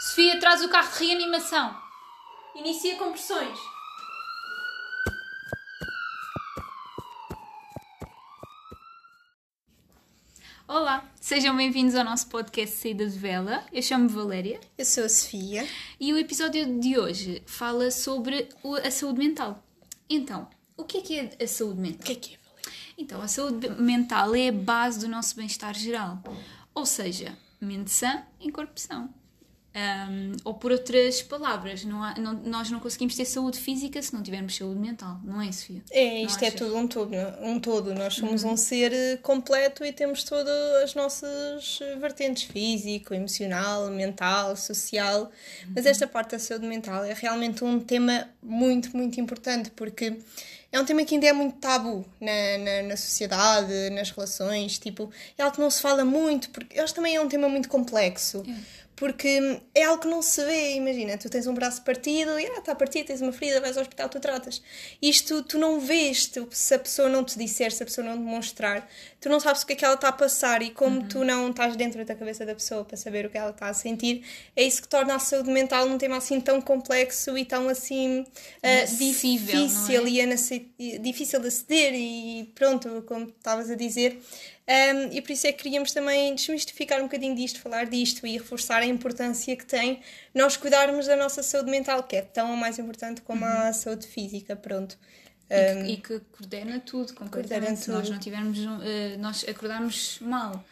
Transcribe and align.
Sofia, 0.00 0.40
traz 0.40 0.62
o 0.64 0.68
carro 0.70 0.90
de 0.98 1.04
reanimação. 1.04 1.76
Inicia 2.54 2.96
compressões. 2.96 3.58
Olá, 10.66 11.04
sejam 11.20 11.56
bem-vindos 11.56 11.94
ao 11.94 12.04
nosso 12.04 12.28
podcast 12.28 12.76
Saída 12.76 13.06
de 13.06 13.18
Vela. 13.18 13.64
Eu 13.72 13.82
chamo-me 13.82 14.08
Valéria 14.08 14.60
Eu 14.78 14.84
sou 14.84 15.04
a 15.04 15.08
Sofia. 15.08 15.68
e 15.98 16.12
o 16.14 16.18
episódio 16.18 16.80
de 16.80 16.98
hoje 16.98 17.42
fala 17.44 17.90
sobre 17.90 18.48
a 18.82 18.90
saúde 18.90 19.18
mental. 19.18 19.62
Então, 20.08 20.48
o 20.76 20.84
que 20.84 20.98
é 20.98 21.00
que 21.02 21.18
é 21.18 21.44
a 21.44 21.46
saúde 21.46 21.80
mental? 21.80 22.00
O 22.00 22.04
que 22.04 22.12
é 22.12 22.14
que 22.14 22.34
é, 22.34 22.38
Valéria? 22.38 22.72
Então, 22.96 23.20
a 23.20 23.28
saúde 23.28 23.68
mental 23.68 24.34
é 24.34 24.48
a 24.48 24.52
base 24.52 25.00
do 25.00 25.08
nosso 25.08 25.36
bem-estar 25.36 25.74
geral. 25.74 26.22
Ou 26.74 26.86
seja, 26.86 27.36
mente 27.60 27.90
sã 27.90 28.24
em 28.40 28.50
corpo 28.50 28.78
são. 28.80 29.19
Ahm, 29.72 30.32
ou 30.44 30.52
por 30.54 30.72
outras 30.72 31.22
palavras, 31.22 31.84
não 31.84 32.02
há- 32.02 32.14
não- 32.18 32.32
nós 32.32 32.68
não 32.72 32.80
conseguimos 32.80 33.14
ter 33.14 33.24
saúde 33.24 33.56
física 33.56 34.02
se 34.02 34.12
não 34.12 34.20
tivermos 34.20 34.56
saúde 34.56 34.80
mental, 34.80 35.20
não 35.22 35.40
é, 35.40 35.52
Sofia? 35.52 35.80
É, 35.92 36.22
isto 36.22 36.40
Não 36.40 36.44
é 36.44 36.48
achas? 36.48 36.58
tudo 36.60 36.76
um 36.76 36.88
todo, 36.88 37.12
um 37.40 37.60
todo. 37.60 37.94
Nós 37.94 38.14
somos 38.14 38.42
um 38.42 38.56
ser 38.56 38.92
eh, 38.92 39.16
completo 39.18 39.84
e 39.84 39.92
temos 39.92 40.24
todas 40.24 40.82
as 40.82 40.94
nossas 40.96 41.78
eh, 41.82 41.94
vertentes 41.96 42.42
físico, 42.50 43.14
emocional, 43.14 43.88
mental, 43.90 44.56
social. 44.56 45.30
Mas 45.72 45.86
esta 45.86 46.04
parte 46.04 46.32
da 46.32 46.40
saúde 46.40 46.66
mental 46.66 47.04
é 47.04 47.14
realmente 47.14 47.62
um 47.62 47.78
tema 47.78 48.28
muito, 48.42 48.96
muito 48.96 49.20
importante 49.20 49.70
porque 49.70 50.18
é 50.72 50.80
um 50.80 50.84
tema 50.84 51.04
que 51.04 51.14
ainda 51.14 51.26
é 51.28 51.32
muito 51.32 51.58
tabu 51.58 52.04
na, 52.20 52.58
na, 52.58 52.82
na 52.88 52.96
sociedade, 52.96 53.90
nas 53.90 54.10
relações. 54.10 54.78
Tipo, 54.80 55.10
é 55.38 55.42
algo 55.44 55.54
que 55.54 55.60
não 55.62 55.70
se 55.70 55.80
fala 55.80 56.04
muito 56.04 56.50
porque 56.50 56.76
eu 56.76 56.82
acho 56.82 56.92
que 56.92 56.96
também 56.96 57.14
é 57.14 57.20
um 57.20 57.28
tema 57.28 57.48
muito 57.48 57.68
complexo. 57.68 58.42
Porque 59.00 59.62
é 59.74 59.84
algo 59.84 60.02
que 60.02 60.08
não 60.08 60.20
se 60.20 60.44
vê, 60.44 60.74
imagina, 60.74 61.16
tu 61.16 61.30
tens 61.30 61.46
um 61.46 61.54
braço 61.54 61.80
partido 61.80 62.38
e 62.38 62.44
ah, 62.44 62.58
está 62.58 62.74
partido, 62.74 63.06
tens 63.06 63.22
uma 63.22 63.32
ferida, 63.32 63.58
vais 63.58 63.74
ao 63.78 63.80
hospital, 63.80 64.10
tu 64.10 64.20
tratas. 64.20 64.62
Isto 65.00 65.42
tu 65.42 65.58
não 65.58 65.80
vês, 65.80 66.26
tu, 66.26 66.46
se 66.50 66.74
a 66.74 66.78
pessoa 66.78 67.08
não 67.08 67.24
te 67.24 67.38
disser, 67.38 67.72
se 67.72 67.82
a 67.82 67.86
pessoa 67.86 68.06
não 68.06 68.18
te 68.18 68.22
mostrar, 68.22 68.86
tu 69.18 69.30
não 69.30 69.40
sabes 69.40 69.62
o 69.62 69.66
que 69.66 69.72
é 69.72 69.76
que 69.76 69.86
ela 69.86 69.94
está 69.94 70.08
a 70.08 70.12
passar 70.12 70.60
e 70.60 70.68
como 70.68 71.02
tu 71.08 71.24
não 71.24 71.48
estás 71.48 71.76
dentro 71.76 72.04
da 72.04 72.14
cabeça 72.14 72.44
da 72.44 72.54
pessoa 72.54 72.84
para 72.84 72.94
saber 72.98 73.24
o 73.24 73.30
que 73.30 73.38
ela 73.38 73.52
está 73.52 73.68
a 73.68 73.72
sentir, 73.74 74.22
é 74.54 74.64
isso 74.64 74.82
que 74.82 74.88
torna 74.88 75.14
a 75.14 75.18
saúde 75.18 75.50
mental 75.50 75.86
um 75.86 75.96
tema 75.96 76.18
assim 76.18 76.38
tão 76.38 76.60
complexo 76.60 77.38
e 77.38 77.46
tão 77.46 77.70
assim 77.70 78.26
é? 78.62 78.84
difícil 78.84 80.06
inace- 80.08 80.68
e 80.78 80.98
difícil 80.98 81.40
de 81.40 81.48
aceder 81.48 81.94
e 81.94 82.52
pronto, 82.54 83.02
como 83.06 83.28
estavas 83.28 83.70
a 83.70 83.74
dizer. 83.74 84.20
Um, 84.68 85.12
e 85.12 85.20
por 85.20 85.32
isso 85.32 85.46
é 85.48 85.52
que 85.52 85.62
queríamos 85.64 85.90
também 85.92 86.32
desmistificar 86.34 87.00
um 87.00 87.04
bocadinho 87.04 87.34
disto, 87.34 87.60
falar 87.60 87.86
disto 87.86 88.24
e 88.26 88.38
reforçar 88.38 88.82
a 88.82 88.86
importância 88.86 89.56
que 89.56 89.66
tem 89.66 90.00
nós 90.32 90.56
cuidarmos 90.56 91.06
da 91.06 91.16
nossa 91.16 91.42
saúde 91.42 91.70
mental, 91.70 92.04
que 92.04 92.14
é 92.16 92.22
tão 92.22 92.50
ou 92.52 92.56
mais 92.56 92.78
importante 92.78 93.20
como 93.22 93.44
Uhum. 93.44 93.50
a 93.50 93.72
saúde 93.72 94.06
física, 94.06 94.54
pronto. 94.54 94.96
E 95.50 95.54
Um, 95.54 95.84
que, 95.86 95.92
e 95.92 95.96
que 95.96 96.20
coordena 96.30 96.78
tudo 96.78 97.12
completamente. 97.14 97.80
Se 97.80 97.90
nós 97.90 98.08
não 98.08 98.18
tivermos, 98.20 98.58
eh, 98.84 99.16
nós 99.18 99.44
acordarmos 99.48 100.18
mal, 100.20 100.62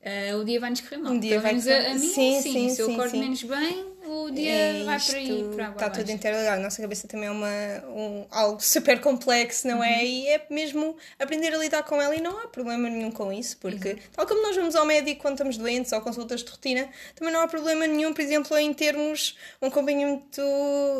eh, 0.00 0.32
o 0.36 0.44
dia 0.44 0.60
vai 0.60 0.70
nos 0.70 0.80
correr 0.82 0.98
mal. 0.98 1.12
Um 1.12 1.18
dia 1.18 1.40
vai 1.40 1.54
correr- 1.56 1.86
a, 1.88 1.90
a 1.90 1.94
mim, 1.94 1.98
Sim, 2.08 2.40
sim, 2.40 2.52
sim, 2.52 2.68
Se 2.70 2.82
eu 2.82 2.86
sim, 2.86 2.92
acordo 2.94 3.10
sim. 3.10 3.20
menos 3.20 3.42
bem, 3.42 3.86
o 4.08 4.30
dia 4.30 4.50
é 4.52 4.84
vai 4.84 4.98
para 5.00 5.16
aí, 5.18 5.44
para 5.54 5.68
Está 5.70 5.90
tudo 5.90 6.10
interligado. 6.10 6.60
A 6.60 6.62
nossa 6.62 6.80
cabeça 6.82 7.06
também 7.08 7.28
é 7.28 7.30
uma, 7.30 7.48
um, 7.88 8.24
algo 8.30 8.60
super 8.60 9.00
complexo, 9.00 9.66
não 9.66 9.78
Uhum. 9.78 9.84
é? 9.84 10.04
E 10.04 10.28
é 10.28 10.46
mesmo 10.50 10.96
aprender 11.18 11.54
a 11.54 11.58
lidar 11.58 11.82
com 11.82 12.00
ela 12.00 12.14
e 12.14 12.20
não 12.20 12.38
há 12.38 12.48
problema 12.48 12.88
nenhum 12.88 13.10
com 13.10 13.32
isso, 13.32 13.56
porque 13.58 13.96
tal 14.12 14.26
como 14.26 14.42
nós 14.42 14.54
vamos 14.56 14.74
ao 14.74 14.84
médico 14.86 15.22
quando 15.22 15.34
estamos 15.34 15.56
doentes 15.56 15.92
ou 15.92 16.00
consultas 16.00 16.42
de 16.42 16.50
rotina, 16.50 16.88
também 17.14 17.32
não 17.32 17.40
há 17.40 17.48
problema 17.48 17.86
nenhum, 17.86 18.12
por 18.12 18.20
exemplo, 18.22 18.56
em 18.56 18.72
termos 18.72 19.36
um 19.60 19.66
acompanhamento 19.66 20.42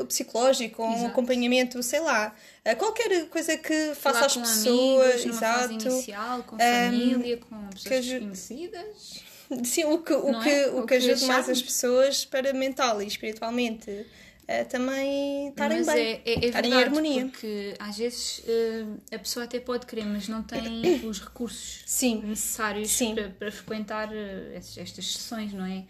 psicológico 0.09 0.83
ou 0.83 0.89
um 0.89 1.07
acompanhamento, 1.07 1.83
sei 1.83 2.01
lá, 2.01 2.35
a 2.65 2.75
qualquer 2.75 3.27
coisa 3.29 3.57
que 3.57 3.95
faça 3.95 4.17
Falar 4.17 4.27
às 4.27 4.37
pessoas, 4.37 5.15
amigos, 5.23 5.37
exato. 5.37 5.73
inicial, 5.73 6.43
com 6.43 6.57
Um, 6.57 6.59
família, 6.59 7.37
com 7.39 7.67
pessoas 7.69 8.05
que 8.05 8.11
desconhecidas. 8.11 9.36
Sim, 9.65 9.85
o 9.85 9.99
que, 9.99 10.13
o 10.13 10.41
que, 10.41 10.49
é? 10.49 10.69
o 10.71 10.81
O 10.83 10.87
que 10.87 10.95
ajuda 10.95 11.13
mais 11.13 11.23
acharmos. 11.23 11.49
as 11.51 11.63
pessoas 11.63 12.25
para 12.25 12.53
mental 12.53 13.01
e 13.03 13.07
espiritualmente 13.07 14.07
eh, 14.49 14.65
também 14.65 15.49
estarem 15.49 15.79
mas 15.85 15.95
bem. 15.95 16.05
é, 16.07 16.23
é, 16.25 16.35
é 16.35 16.47
estarem 16.47 16.71
em 16.73 16.75
harmonia. 16.75 17.27
porque 17.27 17.75
às 17.79 17.97
vezes 17.99 18.43
eh, 18.47 19.15
a 19.15 19.19
pessoa 19.19 19.45
até 19.45 19.59
pode 19.61 19.87
querer, 19.87 20.05
mas 20.05 20.29
não 20.29 20.43
tem 20.43 20.61
os 21.07 21.21
recursos 21.21 21.83
Sim. 21.87 22.23
necessários 22.23 22.91
Sim. 22.91 23.15
para, 23.15 23.29
para 23.31 23.53
frequentar 23.53 24.09
eh, 24.13 24.53
estas, 24.55 24.79
estas 24.79 25.13
sessões, 25.13 25.53
não 25.53 25.65
é? 25.65 25.85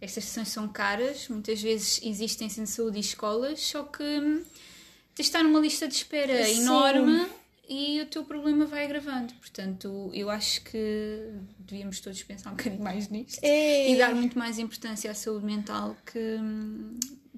Estas 0.00 0.24
sessões 0.24 0.48
são 0.48 0.68
caras, 0.68 1.26
muitas 1.28 1.60
vezes 1.62 2.00
existem 2.02 2.48
sem 2.50 2.66
saúde 2.66 2.98
e 2.98 3.00
escolas, 3.00 3.60
só 3.60 3.82
que 3.82 4.02
hum, 4.02 4.42
tens 5.14 5.16
de 5.16 5.22
estar 5.22 5.42
numa 5.42 5.58
lista 5.58 5.88
de 5.88 5.94
espera 5.94 6.44
Sim. 6.44 6.60
enorme 6.62 7.26
e 7.68 8.00
o 8.00 8.06
teu 8.06 8.24
problema 8.24 8.64
vai 8.66 8.84
agravando. 8.84 9.32
Portanto, 9.34 10.10
eu 10.14 10.30
acho 10.30 10.62
que 10.62 11.30
devíamos 11.58 12.00
todos 12.00 12.22
pensar 12.22 12.50
um 12.50 12.54
bocadinho 12.56 12.82
mais 12.82 13.08
nisto 13.08 13.38
É. 13.42 13.90
e 13.90 13.96
dar 13.96 14.14
muito 14.14 14.38
mais 14.38 14.58
importância 14.58 15.10
à 15.10 15.14
saúde 15.14 15.44
mental 15.44 15.96
que, 16.06 16.38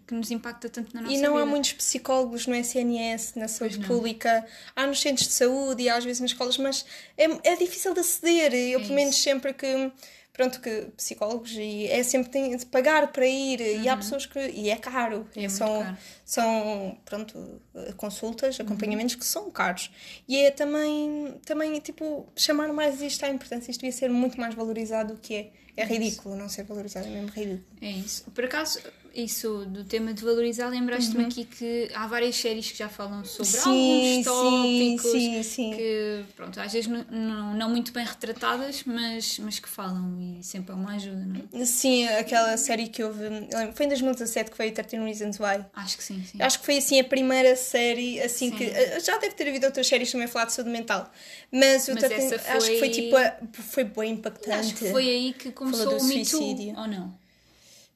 que 0.07 0.15
nos 0.15 0.31
impacta 0.31 0.69
tanto 0.69 0.95
na 0.95 1.03
nossa 1.03 1.15
E 1.15 1.19
não 1.19 1.33
vida. 1.33 1.43
há 1.43 1.47
muitos 1.47 1.73
psicólogos 1.73 2.47
no 2.47 2.55
SNS, 2.55 3.35
na 3.37 3.49
saúde 3.49 3.79
pública, 3.81 4.47
há 4.77 4.87
nos 4.87 5.01
centros 5.01 5.29
de 5.29 5.35
saúde 5.35 5.83
e 5.83 5.89
às 5.89 6.05
vezes 6.05 6.21
nas 6.21 6.31
escolas, 6.31 6.59
mas 6.59 6.85
é, 7.17 7.25
é 7.53 7.57
difícil 7.57 7.95
de 7.95 8.01
aceder. 8.01 8.53
Eu, 8.55 8.81
É 8.81 8.83
pelo 8.83 8.95
menos, 8.95 9.17
sempre 9.17 9.53
que. 9.53 9.91
Pronto, 10.39 10.61
que 10.61 10.87
psicólogos 10.97 11.51
e 11.57 11.89
é 11.89 12.01
sempre 12.05 12.31
tem 12.31 12.57
de 12.57 12.65
pagar 12.65 13.11
para 13.11 13.27
ir 13.27 13.61
e 13.61 13.89
há 13.89 13.97
pessoas 13.97 14.25
que. 14.25 14.39
E 14.39 14.71
é 14.71 14.77
caro. 14.77 15.17
Uhum. 15.17 15.27
É 15.35 15.41
muito 15.41 15.51
são, 15.51 15.83
caro. 15.83 15.97
são, 16.25 16.99
pronto, 17.05 17.61
consultas, 17.97 18.57
Uhum. 18.57 18.67
acompanhamentos 18.67 19.17
que 19.17 19.27
são 19.27 19.51
caros. 19.51 19.91
E 20.29 20.39
é 20.39 20.53
também, 20.53 21.35
também, 21.45 21.81
tipo, 21.81 22.29
chamar 22.37 22.73
mais 22.73 23.03
isto 23.03 23.25
à 23.25 23.29
importância. 23.29 23.69
Isto 23.73 23.81
devia 23.81 23.91
ser 23.91 24.11
muito 24.11 24.41
mais 24.41 24.55
valorizado 24.55 25.15
do 25.15 25.21
que 25.21 25.35
é. 25.35 25.51
É 25.77 25.85
ridículo 25.85 26.37
não 26.37 26.49
ser 26.49 26.63
valorizado, 26.63 27.07
é 27.09 27.11
mesmo 27.11 27.31
ridículo. 27.31 27.65
É 27.83 27.91
isso. 27.91 28.31
Por 28.31 28.45
acaso, 28.45 28.81
isso 29.23 29.65
do 29.67 29.85
tema 29.85 30.13
de 30.13 30.23
valorizar, 30.25 30.69
lembraste-me 30.69 31.25
aqui 31.25 31.45
que 31.45 31.89
há 31.95 32.07
várias 32.07 32.37
séries 32.37 32.71
que 32.71 32.79
já 32.79 32.89
falam 32.89 33.25
sobre 33.25 33.53
Uhum. 33.59 33.63
Sim, 33.63 34.17
alguns 34.17 34.25
tópicos 34.25 35.11
sim, 35.13 35.43
sim. 35.43 35.71
que, 35.77 36.25
pronto, 36.37 36.61
às 36.61 36.73
vezes 36.73 36.89
não, 36.89 37.05
não, 37.11 37.55
não 37.55 37.69
muito 37.71 37.93
bem 37.93 38.05
retratadas, 38.05 38.83
mas, 38.87 39.39
mas 39.39 39.59
que 39.59 39.69
falam 39.69 40.17
e 40.21 40.43
sempre 40.45 40.73
é 40.73 40.75
uma 40.75 40.93
ajuda, 40.95 41.17
não 41.27 41.61
é? 41.61 41.65
Sim, 41.65 42.07
aquela 42.09 42.57
série 42.57 42.89
que 42.89 43.03
houve. 43.03 43.23
lembro, 43.29 43.73
Foi 43.75 43.87
em 43.87 43.89
2017 43.89 44.51
que 44.51 44.57
foi 44.57 44.71
13 44.71 44.97
Reasons 44.97 45.39
Why. 45.39 45.65
Acho 45.75 45.97
que 45.97 46.05
sim, 46.05 46.23
sim. 46.25 46.41
Acho 46.43 46.59
que 46.61 46.65
foi 46.67 46.79
assim 46.79 46.99
a 47.01 47.05
primeira 47.05 47.55
série, 47.57 48.21
assim 48.21 48.51
Sim. 48.51 48.57
que. 48.57 48.65
eh, 48.65 49.01
Já 49.01 49.19
deve 49.19 49.35
ter 49.35 49.49
havido 49.49 49.67
outras 49.67 49.87
séries 49.87 50.11
também 50.11 50.27
a 50.27 50.29
falar 50.29 50.45
de 50.47 50.53
saúde 50.53 50.71
mental. 50.71 51.11
Mas, 51.53 51.89
o 51.89 51.95
Mas 51.95 52.05
13 52.05 52.35
essa 52.35 52.53
acho 52.57 52.67
que 52.67 52.79
foi 52.79 52.79
foi- 52.79 52.91
tipo. 52.91 53.17
a- 53.17 53.37
Foi 53.53 53.85
bem 53.85 54.13
impactante. 54.13 54.51
Acho 54.53 54.75
que 54.75 54.91
foi 54.91 55.09
aí 55.09 55.33
que 55.33 55.51
começou 55.53 55.85
Falou 55.85 55.99
do 55.99 56.05
o 56.05 56.09
Me 56.09 56.15
Too, 56.17 56.25
suicídio. 56.39 56.75
ou 56.79 56.87
não? 56.87 57.28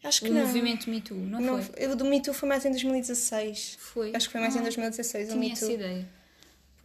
Acho 0.04 0.22
que 0.22 0.30
O 0.30 0.34
não. 0.34 0.46
movimento 0.46 0.90
Me 0.90 1.00
Too, 1.00 1.16
não, 1.16 1.40
Não, 1.40 1.62
foi? 1.62 1.86
o 1.86 1.94
do 1.96 2.04
Me 2.04 2.20
Too 2.20 2.34
foi 2.34 2.48
mais 2.48 2.64
em 2.64 2.70
2016. 2.70 3.76
Foi. 3.78 4.12
Acho 4.14 4.26
que 4.26 4.32
foi 4.32 4.40
mais 4.40 4.54
em 4.56 4.58
Ah, 4.58 4.62
2016 4.62 5.32
o 5.32 5.36
Me 5.36 5.52
essa 5.52 5.66
Too. 5.66 5.74
ideia. 5.74 6.08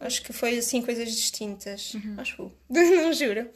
Acho 0.00 0.22
que 0.22 0.32
foi 0.32 0.56
assim 0.58 0.80
coisas 0.82 1.10
distintas. 1.10 1.94
Uhum. 1.94 2.14
Acho. 2.18 2.52
não 2.70 3.12
juro. 3.12 3.48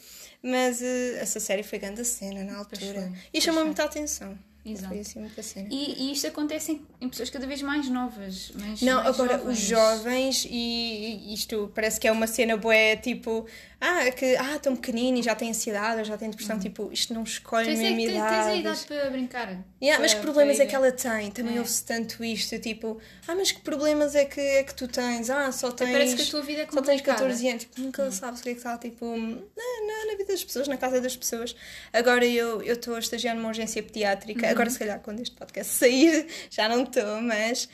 Mas 0.43 0.83
eh, 0.83 1.19
essa 1.21 1.39
série 1.39 1.63
foi 1.63 1.79
grande 1.79 2.05
cena 2.05 2.43
na 2.43 2.57
altura. 2.59 2.81
foi, 3.09 3.13
E 3.33 3.41
chamou 3.41 3.65
muita 3.65 3.85
atenção. 3.85 4.37
Exato. 4.65 4.89
Foi 4.89 5.01
assim 5.01 5.19
muita 5.21 5.43
cena. 5.43 5.69
E, 5.73 6.03
e 6.09 6.13
isto 6.13 6.27
acontece 6.27 6.73
em, 6.73 6.87
em 7.01 7.09
pessoas 7.09 7.31
cada 7.31 7.47
vez 7.49 7.63
mais 7.63 7.89
novas. 7.89 8.51
Mais, 8.55 8.81
Não, 8.81 9.03
mais 9.03 9.09
agora 9.15 9.39
jovens. 9.39 9.59
os 9.59 9.65
jovens 9.65 10.47
e 10.49 11.29
e 11.31 11.35
isto 11.35 11.71
parece 11.75 11.99
que 12.01 12.07
é 12.09 12.13
uma 12.13 12.27
cena 12.29 12.57
boa, 12.57 12.75
tipo, 13.01 13.45
ah, 13.83 14.11
que 14.13 14.37
ah, 14.37 14.59
tão 14.61 14.77
pequenino 14.77 15.19
e 15.19 15.23
já 15.23 15.35
tem 15.35 15.51
ansiedade, 15.51 15.99
ou 15.99 16.05
já 16.05 16.17
tem 16.17 16.31
depressão, 16.31 16.59
tipo, 16.59 16.89
isto 16.93 17.13
não 17.13 17.25
escolhe 17.25 17.67
Tens, 17.67 17.81
é 17.81 17.83
mesmo 17.91 17.99
que 17.99 18.07
tens, 18.13 18.23
tens 18.31 18.47
a 18.47 18.55
idade 18.57 18.81
para 18.87 19.11
brincar. 19.11 19.49
Yeah, 19.83 20.01
mas 20.01 20.13
Para- 20.13 20.21
que 20.21 20.27
problemas 20.27 20.61
é 20.61 20.67
que 20.67 20.75
ela 20.75 20.93
tem? 20.93 21.31
Também 21.33 21.57
É. 21.57 21.59
ouve-se 21.59 21.85
tanto 21.85 22.23
isto, 22.25 22.59
tipo, 22.61 22.99
ah, 23.27 23.35
mas 23.35 23.51
que 23.53 23.61
problemas 23.61 24.15
é 24.15 24.25
que, 24.25 24.41
é 24.41 24.63
que 24.63 24.73
tu 24.75 24.87
tens? 24.87 25.29
Ah, 25.29 25.51
só 25.51 25.71
tens. 25.73 25.91
Parece 25.91 26.17
que 26.17 26.23
a 26.23 26.27
tua 26.27 26.43
vida 26.43 26.63
é 26.63 26.65
Só 26.67 26.81
tens 26.81 27.01
complicada. 27.01 27.19
14 27.19 27.49
anos, 27.49 27.63
tipo, 27.65 27.81
nunca 27.81 28.11
sabes 28.13 28.41
o 28.41 28.43
que 28.45 28.49
é 28.51 28.53
que 28.53 28.59
está, 28.59 28.79
tipo, 28.79 29.05
na, 29.05 29.17
na, 29.27 30.07
na 30.13 30.17
vida 30.17 30.33
das 30.33 30.45
pessoas, 30.45 30.69
na 30.69 30.77
casa 30.77 31.01
das 31.01 31.17
pessoas. 31.17 31.55
Agora 31.93 32.25
eu 32.25 32.63
estou 32.63 32.95
a 32.95 32.99
estagiar 33.01 33.35
numa 33.35 33.49
urgência 33.49 33.83
pediátrica, 33.83 34.47
Uhum. 34.47 34.53
agora 34.53 34.71
se 34.71 34.79
calhar 34.79 35.01
quando 35.01 35.21
este 35.21 35.35
podcast 35.35 35.73
sair, 35.75 36.27
já 36.51 36.69
não 36.69 36.85
estou, 36.85 37.21
mas 37.21 37.69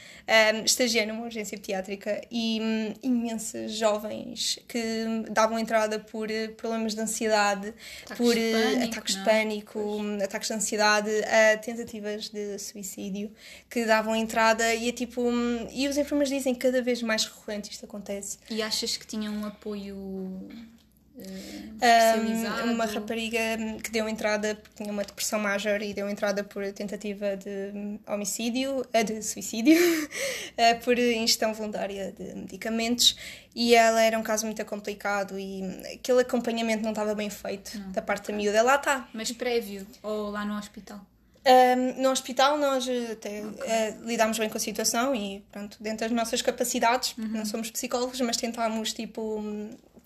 um, 0.54 0.64
estagiei 0.64 1.04
numa 1.04 1.24
urgência 1.24 1.58
pediátrica 1.58 2.20
e 2.30 2.58
hum, 2.62 2.94
imensos 3.02 3.72
jovens 3.72 4.58
que 4.66 5.04
davam 5.30 5.58
entrada 5.58 5.97
por 5.98 6.30
eh, 6.30 6.48
problemas 6.48 6.94
de 6.94 7.00
ansiedade, 7.00 7.74
Ataques 8.04 8.16
por 8.26 8.34
de 8.34 8.40
eh, 8.40 8.52
pânico, 8.52 8.92
ataques 8.92 9.14
de 9.14 9.20
é? 9.20 9.24
pânico, 9.24 9.78
hum, 9.78 10.18
ataques 10.22 10.48
de 10.48 10.54
ansiedade, 10.54 11.10
a 11.24 11.56
tentativas 11.58 12.28
de 12.28 12.58
suicídio 12.58 13.30
que 13.70 13.84
davam 13.84 14.14
entrada 14.16 14.74
e 14.74 14.88
é 14.88 14.92
tipo. 14.92 15.22
hum, 15.22 15.66
E 15.72 15.88
os 15.88 15.96
enfermeiros 15.96 16.28
dizem 16.30 16.54
que 16.54 16.60
cada 16.60 16.80
vez 16.82 17.02
mais 17.02 17.24
recorrente 17.24 17.70
isto 17.70 17.84
acontece. 17.84 18.38
E 18.50 18.62
achas 18.62 18.96
que 18.96 19.06
tinham 19.06 19.34
um 19.34 19.44
apoio? 19.46 19.96
Um, 21.18 22.72
uma 22.72 22.86
rapariga 22.86 23.38
que 23.82 23.90
deu 23.90 24.08
entrada 24.08 24.54
porque 24.56 24.82
tinha 24.82 24.92
uma 24.92 25.04
depressão 25.04 25.38
major 25.38 25.80
e 25.82 25.94
deu 25.94 26.08
entrada 26.08 26.42
por 26.42 26.64
tentativa 26.72 27.36
de 27.36 27.98
homicídio, 28.06 28.84
eh, 28.92 29.04
de 29.04 29.22
suicídio, 29.22 29.76
eh, 30.56 30.74
por 30.74 30.98
ingestão 30.98 31.54
voluntária 31.54 32.12
de 32.12 32.34
medicamentos 32.34 33.16
e 33.54 33.74
ela 33.74 34.02
era 34.02 34.18
um 34.18 34.22
caso 34.22 34.46
muito 34.46 34.64
complicado 34.64 35.38
e 35.38 35.62
aquele 35.94 36.20
acompanhamento 36.20 36.82
não 36.82 36.90
estava 36.90 37.14
bem 37.14 37.30
feito 37.30 37.78
não. 37.78 37.92
da 37.92 38.02
parte 38.02 38.30
da 38.30 38.36
miúda. 38.36 38.62
Lá 38.62 38.76
está. 38.76 39.08
Mas 39.12 39.30
prévio 39.32 39.86
ou 40.02 40.30
lá 40.30 40.44
no 40.44 40.56
hospital? 40.56 41.00
Um, 41.48 42.02
no 42.02 42.10
hospital 42.10 42.58
nós 42.58 42.86
até 43.10 43.42
okay. 43.46 43.90
uh, 43.90 44.06
lidámos 44.06 44.38
bem 44.38 44.50
com 44.50 44.58
a 44.58 44.60
situação 44.60 45.14
e 45.14 45.42
pronto, 45.50 45.78
dentro 45.80 46.06
das 46.06 46.14
nossas 46.14 46.42
capacidades, 46.42 47.16
uhum. 47.16 47.28
não 47.28 47.46
somos 47.46 47.70
psicólogos, 47.70 48.20
mas 48.20 48.36
tentámos 48.36 48.92
tipo 48.92 49.40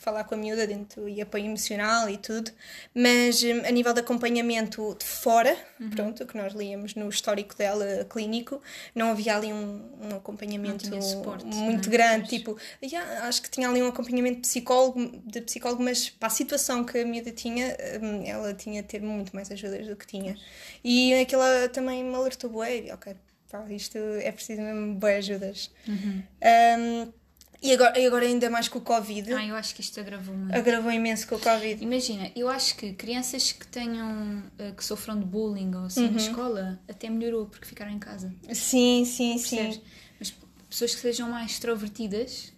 falar 0.03 0.25
com 0.25 0.35
a 0.35 0.39
miúda 0.39 0.67
dentro 0.67 1.09
e 1.09 1.21
apoio 1.21 1.45
emocional 1.45 2.09
e 2.09 2.19
tudo, 2.19 2.51
mas 2.93 3.41
hum, 3.43 3.63
a 3.65 3.71
nível 3.71 3.95
de 3.95 4.01
acompanhamento 4.01 4.97
de 4.99 5.05
fora, 5.05 5.57
uhum. 5.79 5.91
pronto, 5.91 6.27
que 6.27 6.37
nós 6.37 6.53
líamos 6.53 6.97
no 6.97 7.09
histórico 7.09 7.57
dela 7.57 8.05
clínico, 8.11 8.61
não 8.97 9.13
havia 9.13 9.37
ali 9.37 9.53
um, 9.53 9.81
um 10.01 10.17
acompanhamento 10.17 11.01
suporte, 11.01 11.45
muito 11.47 11.89
é? 11.89 11.93
grande, 11.93 12.29
tipo, 12.29 12.59
yeah, 12.83 13.29
acho 13.29 13.41
que 13.41 13.49
tinha 13.49 13.69
ali 13.69 13.81
um 13.81 13.87
acompanhamento 13.87 14.37
de 14.37 14.49
psicólogo, 14.49 15.23
de 15.25 15.41
psicólogo, 15.43 15.83
mas 15.85 16.11
para 16.11 16.27
a 16.27 16.31
situação 16.31 16.85
que 16.85 16.99
a 16.99 17.07
miúda 17.07 17.31
tinha, 17.31 17.77
hum, 18.03 18.25
ela 18.27 18.53
tinha 18.53 18.83
de 18.83 18.89
ter 18.89 19.01
muito 19.01 19.33
mais 19.35 19.53
ajudas 19.53 19.87
do 19.87 19.95
que 19.95 20.07
tinha. 20.07 20.37
E 20.83 21.15
aquilo 21.15 21.43
também 21.73 22.03
me 22.03 22.15
alertou, 22.17 22.51
ok, 22.93 23.15
pá, 23.49 23.65
isto 23.71 23.99
é 23.99 24.33
preciso 24.33 24.63
mesmo 24.63 24.95
boas 24.97 25.19
ajudas. 25.19 25.71
Uhum. 25.87 26.23
Um, 26.43 27.22
e 27.63 27.73
agora, 27.73 27.99
e 27.99 28.07
agora 28.07 28.27
ainda 28.27 28.51
mais 28.51 28.67
com 28.69 28.79
o 28.79 28.83
Covid. 28.83 29.33
Ah, 29.33 29.47
eu 29.47 29.55
acho 29.55 29.75
que 29.75 29.81
isto 29.81 30.01
agravou 30.01 30.35
muito. 30.35 30.55
Agravou 30.55 30.91
imenso 30.91 31.29
com 31.29 31.37
o 31.37 31.39
Covid. 31.39 31.83
Imagina, 31.83 32.33
eu 32.35 32.49
acho 32.49 32.77
que 32.77 32.93
crianças 32.93 33.53
que 33.53 33.67
tenham, 33.67 34.43
eh, 34.59 34.73
que 34.73 34.85
sofram 34.85 35.19
de 35.19 35.25
bullying 35.25 35.73
ou 35.75 35.85
assim 35.85 36.07
uhum. 36.07 36.11
na 36.11 36.17
escola, 36.17 36.81
até 36.89 37.09
melhorou 37.09 37.47
porque 37.47 37.67
ficaram 37.67 37.93
em 37.93 38.01
casa. 38.01 38.35
Sim, 38.53 39.05
sim, 39.05 39.39
Percebes? 39.39 39.77
sim. 39.77 39.83
Mas 40.19 40.35
pessoas 40.69 40.95
que 40.95 41.01
sejam 41.01 41.31
mais 41.31 41.53
extrovertidas 41.53 42.53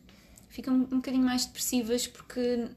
ficam 0.48 0.74
um 0.74 0.96
bocadinho 0.96 1.24
mais 1.24 1.44
depressivas 1.44 2.06
porque 2.06 2.68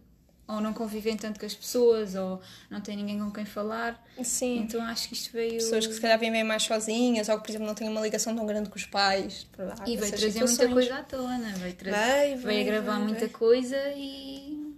ou 0.47 0.61
não 0.61 0.73
convivem 0.73 1.17
tanto 1.17 1.39
com 1.39 1.45
as 1.45 1.53
pessoas, 1.53 2.15
ou 2.15 2.41
não 2.69 2.79
têm 2.79 2.95
ninguém 2.95 3.19
com 3.19 3.29
quem 3.31 3.45
falar. 3.45 4.01
Sim. 4.23 4.59
Então 4.59 4.81
acho 4.81 5.09
que 5.09 5.13
isto 5.13 5.33
veio. 5.33 5.55
Pessoas 5.55 5.85
que 5.85 5.94
se 5.94 5.99
calhar 5.99 6.17
vivem 6.17 6.44
mais 6.44 6.63
sozinhas, 6.63 7.27
ou 7.27 7.38
que, 7.38 7.44
por 7.44 7.49
exemplo, 7.51 7.67
não 7.67 7.75
têm 7.75 7.89
uma 7.89 8.01
ligação 8.01 8.35
tão 8.35 8.45
grande 8.45 8.69
com 8.69 8.77
os 8.77 8.85
pais. 8.85 9.45
E 9.85 9.97
veio 9.97 10.09
trazer 10.09 10.31
situações. 10.31 10.57
muita 10.57 10.73
coisa 10.73 10.95
à 10.95 11.03
tona, 11.03 11.53
veio, 11.57 11.75
trazer, 11.75 12.25
veio, 12.25 12.38
veio 12.38 12.65
gravar 12.65 12.99
muita 12.99 13.27
coisa 13.27 13.77
e. 13.95 14.73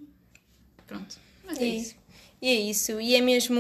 Pronto. 0.88 1.18
Mas 1.46 1.60
é 1.60 1.66
e, 1.66 1.78
isso. 1.78 1.96
E 2.42 2.48
é 2.48 2.54
isso. 2.54 3.00
E 3.00 3.16
é 3.16 3.22
mesmo 3.22 3.60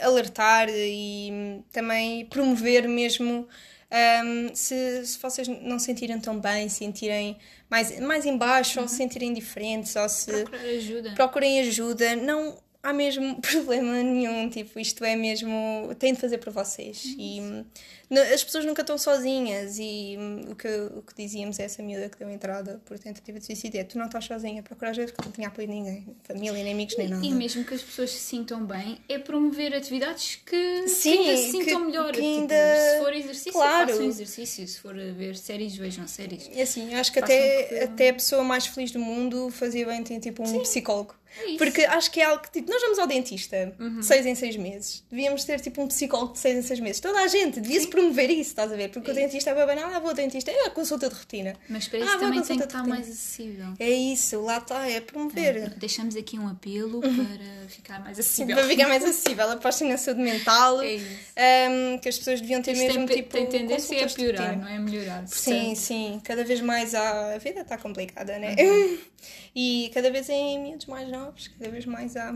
alertar 0.00 0.68
e 0.68 1.62
também 1.72 2.26
promover 2.26 2.88
mesmo 2.88 3.46
um, 3.94 4.54
se, 4.54 5.06
se 5.06 5.18
vocês 5.18 5.46
não 5.46 5.78
sentirem 5.78 6.18
tão 6.18 6.38
bem, 6.38 6.68
sentirem 6.68 7.36
mais, 7.70 7.98
mais 8.00 8.26
em 8.26 8.36
baixo, 8.36 8.78
uhum. 8.78 8.84
ou 8.84 8.88
se 8.88 8.96
sentirem 8.96 9.32
diferentes, 9.32 9.94
ou 9.94 10.08
se 10.08 10.30
procurem 10.32 10.76
ajuda. 10.76 11.12
procurem 11.14 11.60
ajuda, 11.60 12.16
não 12.16 12.58
há 12.84 12.92
mesmo 12.92 13.40
problema 13.42 14.02
nenhum, 14.02 14.48
tipo, 14.48 14.78
isto 14.78 15.02
é 15.04 15.16
mesmo, 15.16 15.90
tem 15.98 16.12
de 16.12 16.20
fazer 16.20 16.38
para 16.38 16.52
vocês. 16.52 17.04
Uhum. 17.04 17.64
E 18.10 18.20
as 18.32 18.44
pessoas 18.44 18.64
nunca 18.64 18.82
estão 18.82 18.98
sozinhas 18.98 19.78
e 19.78 20.16
hum, 20.18 20.52
o 20.52 20.54
que, 20.54 20.68
o 20.68 21.02
que 21.02 21.14
dizíamos 21.16 21.58
é 21.58 21.64
essa 21.64 21.82
miúda 21.82 22.08
que 22.08 22.18
deu 22.18 22.30
entrada 22.30 22.80
por 22.84 22.98
tentativa 22.98 23.38
de 23.38 23.46
suicídio 23.46 23.80
é 23.80 23.84
tu 23.84 23.98
não 23.98 24.06
estás 24.06 24.26
sozinha, 24.26 24.62
procura 24.62 24.90
ajuda 24.90 25.06
porque 25.06 25.22
não 25.24 25.32
tinha 25.32 25.48
apoio 25.48 25.66
de 25.66 25.74
ninguém, 25.74 26.16
família, 26.22 26.52
nem 26.62 26.72
amigos, 26.74 26.96
nem 26.98 27.08
nada. 27.08 27.24
E 27.24 27.32
mesmo 27.32 27.64
que 27.64 27.74
as 27.74 27.82
pessoas 27.82 28.10
se 28.10 28.18
sintam 28.18 28.64
bem, 28.64 28.98
é 29.08 29.18
promover 29.18 29.74
atividades 29.74 30.36
que, 30.44 30.86
Sim, 30.86 31.12
que 31.12 31.18
ainda 31.18 31.36
se 31.36 31.50
sintam 31.50 31.80
que, 31.80 31.86
melhor. 31.86 32.12
Que 32.12 32.20
tipo, 32.20 32.26
ainda... 32.26 32.54
Tipo, 32.54 32.90
se 32.90 32.98
for 32.98 33.14
exercício, 33.14 33.52
claro. 33.52 33.88
façam 33.88 34.06
exercício. 34.06 34.68
Se 34.68 34.78
for 34.78 34.94
ver 34.94 35.36
séries, 35.36 35.74
vejam 35.74 36.06
séries. 36.06 36.50
E 36.52 36.60
assim, 36.60 36.92
eu 36.92 37.00
acho 37.00 37.12
que 37.12 37.18
até, 37.18 37.62
que... 37.64 37.78
até 37.80 38.08
a 38.10 38.14
pessoa 38.14 38.44
mais 38.44 38.66
feliz 38.66 38.90
do 38.90 38.98
mundo 38.98 39.50
fazia 39.50 39.86
bem 39.86 40.02
ter 40.02 40.20
tipo 40.20 40.42
um 40.42 40.46
Sim. 40.46 40.60
psicólogo. 40.60 41.14
É 41.36 41.56
Porque 41.56 41.82
acho 41.84 42.10
que 42.10 42.20
é 42.20 42.24
algo 42.24 42.42
que, 42.42 42.50
tipo, 42.50 42.70
nós 42.70 42.80
vamos 42.80 42.98
ao 42.98 43.06
dentista 43.06 43.74
uhum. 43.78 44.02
seis 44.02 44.24
em 44.24 44.34
seis 44.34 44.56
meses. 44.56 45.04
Devíamos 45.10 45.44
ter, 45.44 45.60
tipo, 45.60 45.82
um 45.82 45.88
psicólogo 45.88 46.34
de 46.34 46.38
seis 46.38 46.56
em 46.56 46.62
seis 46.62 46.80
meses. 46.80 47.00
Toda 47.00 47.20
a 47.20 47.26
gente 47.26 47.60
devia-se 47.60 47.88
promover 47.88 48.30
isso, 48.30 48.50
estás 48.50 48.72
a 48.72 48.76
ver? 48.76 48.90
Porque 48.90 49.10
é. 49.10 49.12
o 49.12 49.16
dentista 49.16 49.50
é 49.50 49.66
bem 49.66 49.78
ah, 49.82 49.98
vou 49.98 50.10
ao 50.10 50.14
dentista, 50.14 50.50
é 50.50 50.66
a 50.66 50.70
consulta 50.70 51.08
de 51.08 51.14
rotina. 51.14 51.54
Mas 51.68 51.88
para 51.88 51.98
isso 51.98 52.12
ah, 52.14 52.18
também 52.18 52.42
tem 52.42 52.56
que 52.56 52.64
estar 52.64 52.86
mais 52.86 53.08
acessível. 53.08 53.74
É 53.78 53.90
isso, 53.90 54.40
lá 54.42 54.58
está, 54.58 54.88
é 54.88 55.00
promover. 55.00 55.56
É, 55.56 55.68
deixamos 55.70 56.16
aqui 56.16 56.38
um 56.38 56.48
apelo 56.48 57.00
para 57.00 57.68
ficar 57.68 58.00
mais 58.00 58.18
acessível. 58.18 58.56
para 58.56 58.68
ficar 58.68 58.88
mais 58.88 59.02
acessível. 59.04 59.50
Apostem 59.50 59.88
na 59.88 59.96
saúde 59.96 60.20
mental. 60.20 60.82
É 60.82 60.94
isso. 60.94 61.06
Um, 61.36 61.98
que 61.98 62.08
as 62.08 62.18
pessoas 62.18 62.40
deviam 62.40 62.62
ter 62.62 62.72
Isto 62.72 62.84
mesmo, 62.84 63.06
tem, 63.06 63.16
tipo, 63.16 63.30
tem 63.30 63.46
tendência 63.46 64.04
a 64.04 64.08
piorar, 64.08 64.58
não 64.58 64.68
é 64.68 64.78
melhorar. 64.78 65.20
Portanto... 65.20 65.34
Sim, 65.34 65.74
sim. 65.74 66.20
Cada 66.24 66.44
vez 66.44 66.60
mais 66.60 66.94
a, 66.94 67.34
a 67.34 67.38
vida 67.38 67.60
está 67.60 67.76
complicada, 67.76 68.38
né? 68.38 68.54
Uhum. 68.58 68.98
e 69.54 69.90
cada 69.94 70.10
vez 70.10 70.28
em 70.28 70.58
miúdos 70.60 70.86
mais 70.86 71.08
novos, 71.24 71.48
cada 71.48 71.70
vez 71.70 71.86
mais 71.86 72.16
há, 72.16 72.34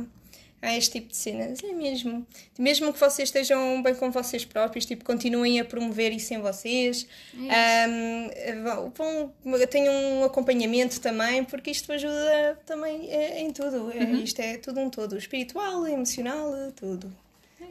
há 0.63 0.77
este 0.77 0.93
tipo 0.93 1.09
de 1.09 1.17
cenas. 1.17 1.63
É 1.63 1.73
mesmo. 1.73 2.27
Mesmo 2.59 2.93
que 2.93 2.99
vocês 2.99 3.29
estejam 3.29 3.83
bem 3.83 3.95
com 3.95 4.11
vocês 4.11 4.45
próprios, 4.45 4.87
tipo, 4.87 5.05
continuem 5.05 5.61
a 5.61 5.65
promover 5.65 6.13
isso 6.13 6.33
em 6.35 6.41
vocês. 6.41 7.07
É 7.49 7.87
um, 7.89 8.91
vão, 8.91 9.33
tenham 9.69 9.95
um 9.95 10.25
acompanhamento 10.25 11.01
também, 11.01 11.45
porque 11.45 11.71
isto 11.71 11.93
ajuda 11.93 12.59
também 12.67 13.11
é, 13.11 13.41
em 13.41 13.53
tudo. 13.53 13.93
É, 13.93 14.05
uhum. 14.05 14.23
Isto 14.23 14.41
é 14.41 14.57
tudo 14.57 14.81
um 14.81 14.91
todo. 14.91 15.17
Espiritual, 15.17 15.87
emocional, 15.87 16.53
tudo 16.75 17.13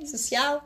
social. 0.05 0.63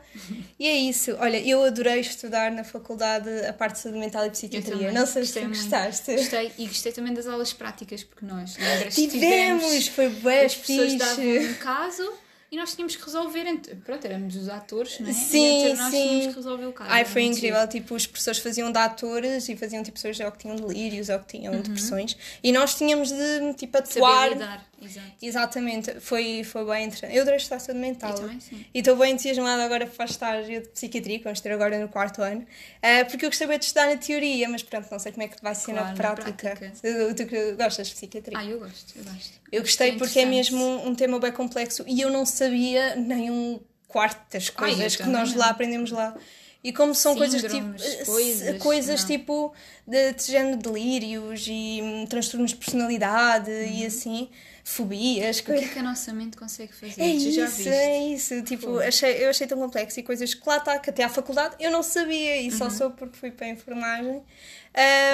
E 0.58 0.66
é 0.66 0.76
isso. 0.76 1.16
Olha, 1.18 1.40
eu 1.40 1.62
adorei 1.64 2.00
estudar 2.00 2.50
na 2.50 2.64
faculdade 2.64 3.28
a 3.46 3.52
parte 3.52 3.74
de 3.74 3.80
saúde 3.80 3.98
mental 3.98 4.26
e 4.26 4.30
psiquiatria. 4.30 4.92
Não 4.92 5.06
sei 5.06 5.24
se 5.24 5.40
tu 5.40 5.48
gostaste. 5.48 6.12
Gostei 6.12 6.52
e 6.58 6.66
gostei 6.66 6.92
também 6.92 7.14
das 7.14 7.26
aulas 7.26 7.52
práticas, 7.52 8.04
porque 8.04 8.24
nós 8.26 8.54
tivemos, 8.54 8.94
tivemos 8.94 9.88
foi 9.88 10.08
bem 10.08 10.44
As 10.46 10.54
pessoas 10.54 10.94
davam 10.96 11.24
um 11.24 11.54
caso 11.54 12.12
e 12.52 12.56
nós 12.58 12.74
tínhamos 12.74 12.94
que 12.94 13.02
resolver. 13.02 13.44
Pronto, 13.82 14.04
éramos 14.04 14.36
os 14.36 14.46
atores, 14.46 15.00
não 15.00 15.08
é? 15.08 15.12
Sim, 15.14 15.72
nós 15.74 15.90
sim. 15.90 16.02
tínhamos 16.02 16.26
que 16.26 16.34
resolver 16.34 16.66
o 16.66 16.72
caso. 16.74 16.90
Ai, 16.92 17.06
foi 17.06 17.22
incrível. 17.22 17.58
Giro. 17.60 17.70
Tipo, 17.70 17.94
os 17.94 18.06
professores 18.06 18.40
faziam 18.40 18.70
de 18.70 18.78
atores 18.78 19.48
e 19.48 19.56
faziam 19.56 19.82
tipo 19.82 19.94
pessoas 19.94 20.18
que 20.18 20.38
tinham 20.38 20.56
delírios 20.56 21.08
ou 21.08 21.18
que 21.20 21.38
tinham 21.38 21.54
uhum. 21.54 21.62
depressões 21.62 22.14
e 22.42 22.52
nós 22.52 22.74
tínhamos 22.74 23.10
de 23.10 23.54
tipo 23.54 23.78
atuar. 23.78 24.28
Saber 24.28 24.34
lidar. 24.34 24.72
Exato. 24.82 25.06
Exatamente, 25.22 26.00
foi, 26.00 26.42
foi 26.42 26.64
bem 26.64 26.86
interessante. 26.86 27.14
Eu 27.14 27.22
adorei 27.22 27.36
estar 27.36 27.58
saúde 27.60 27.80
mental. 27.80 28.10
Eu 28.10 28.16
também, 28.16 28.40
sim. 28.40 28.66
E 28.74 28.80
estou 28.80 28.96
bem 28.96 29.12
entusiasmada 29.12 29.64
agora 29.64 29.86
para 29.86 30.04
estágio 30.04 30.60
de 30.60 30.68
psiquiatria, 30.68 31.18
que 31.18 31.24
vamos 31.24 31.40
ter 31.40 31.52
agora 31.52 31.78
no 31.78 31.88
quarto 31.88 32.20
ano, 32.20 32.40
uh, 32.40 33.08
porque 33.08 33.24
eu 33.24 33.30
gostava 33.30 33.56
de 33.56 33.64
estudar 33.64 33.86
na 33.86 33.96
teoria, 33.96 34.48
mas 34.48 34.62
pronto, 34.62 34.88
não 34.90 34.98
sei 34.98 35.12
como 35.12 35.22
é 35.22 35.28
que 35.28 35.40
vai 35.40 35.54
ser 35.54 35.72
claro, 35.72 35.88
na 35.88 35.94
prática. 35.94 36.48
Na 36.48 36.56
prática. 36.56 36.72
Tu, 36.82 37.56
gostas 37.56 37.88
de 37.88 37.94
psiquiatria? 37.94 38.36
Ah, 38.36 38.44
eu 38.44 38.58
gosto, 38.58 38.98
eu 38.98 39.04
gosto. 39.04 39.42
Eu 39.52 39.60
gostei 39.60 39.90
é 39.90 39.96
porque 39.96 40.18
é 40.18 40.24
mesmo 40.24 40.58
um, 40.64 40.88
um, 40.88 40.94
tema 40.94 41.20
bem 41.20 41.30
complexo 41.30 41.84
e 41.86 42.00
eu 42.00 42.10
não 42.10 42.24
sabia 42.42 42.96
nem 42.96 43.30
um 43.30 43.60
quarto 43.88 44.32
das 44.32 44.48
coisas 44.48 44.96
Ai, 44.98 45.04
que 45.04 45.10
nós 45.10 45.34
lá 45.34 45.50
aprendemos 45.50 45.90
lá. 45.90 46.14
E 46.64 46.72
como 46.72 46.94
são 46.94 47.16
coisas 47.16 47.42
tipo. 47.42 47.74
Coisas, 48.06 48.62
coisas 48.62 49.04
tipo 49.04 49.52
de, 49.86 50.12
de 50.12 50.22
género 50.24 50.56
delírios 50.56 51.46
e 51.48 51.80
um, 51.82 52.06
transtornos 52.06 52.52
de 52.52 52.56
personalidade 52.56 53.50
uhum. 53.50 53.66
e 53.66 53.86
assim 53.86 54.30
fobias. 54.64 55.40
O 55.40 55.44
que 55.44 55.52
é 55.52 55.68
que 55.68 55.78
a 55.80 55.82
nossa 55.82 56.12
mente 56.12 56.36
consegue 56.36 56.72
fazer? 56.72 57.00
É 57.00 57.06
isso, 57.08 57.68
é 57.68 57.98
isso. 58.06 58.42
Tipo, 58.42 58.78
achei, 58.78 59.24
eu 59.24 59.30
achei 59.30 59.44
tão 59.46 59.58
complexo 59.58 59.98
e 59.98 60.04
coisas 60.04 60.34
que 60.34 60.48
lá 60.48 60.58
está, 60.58 60.78
que 60.78 60.88
até 60.88 61.02
à 61.02 61.08
faculdade 61.08 61.56
eu 61.58 61.70
não 61.70 61.82
sabia 61.82 62.40
e 62.40 62.48
uhum. 62.48 62.56
só 62.56 62.70
soube 62.70 62.96
porque 62.96 63.16
fui 63.16 63.32
para 63.32 63.46
a 63.46 63.50
enfermagem. 63.50 64.22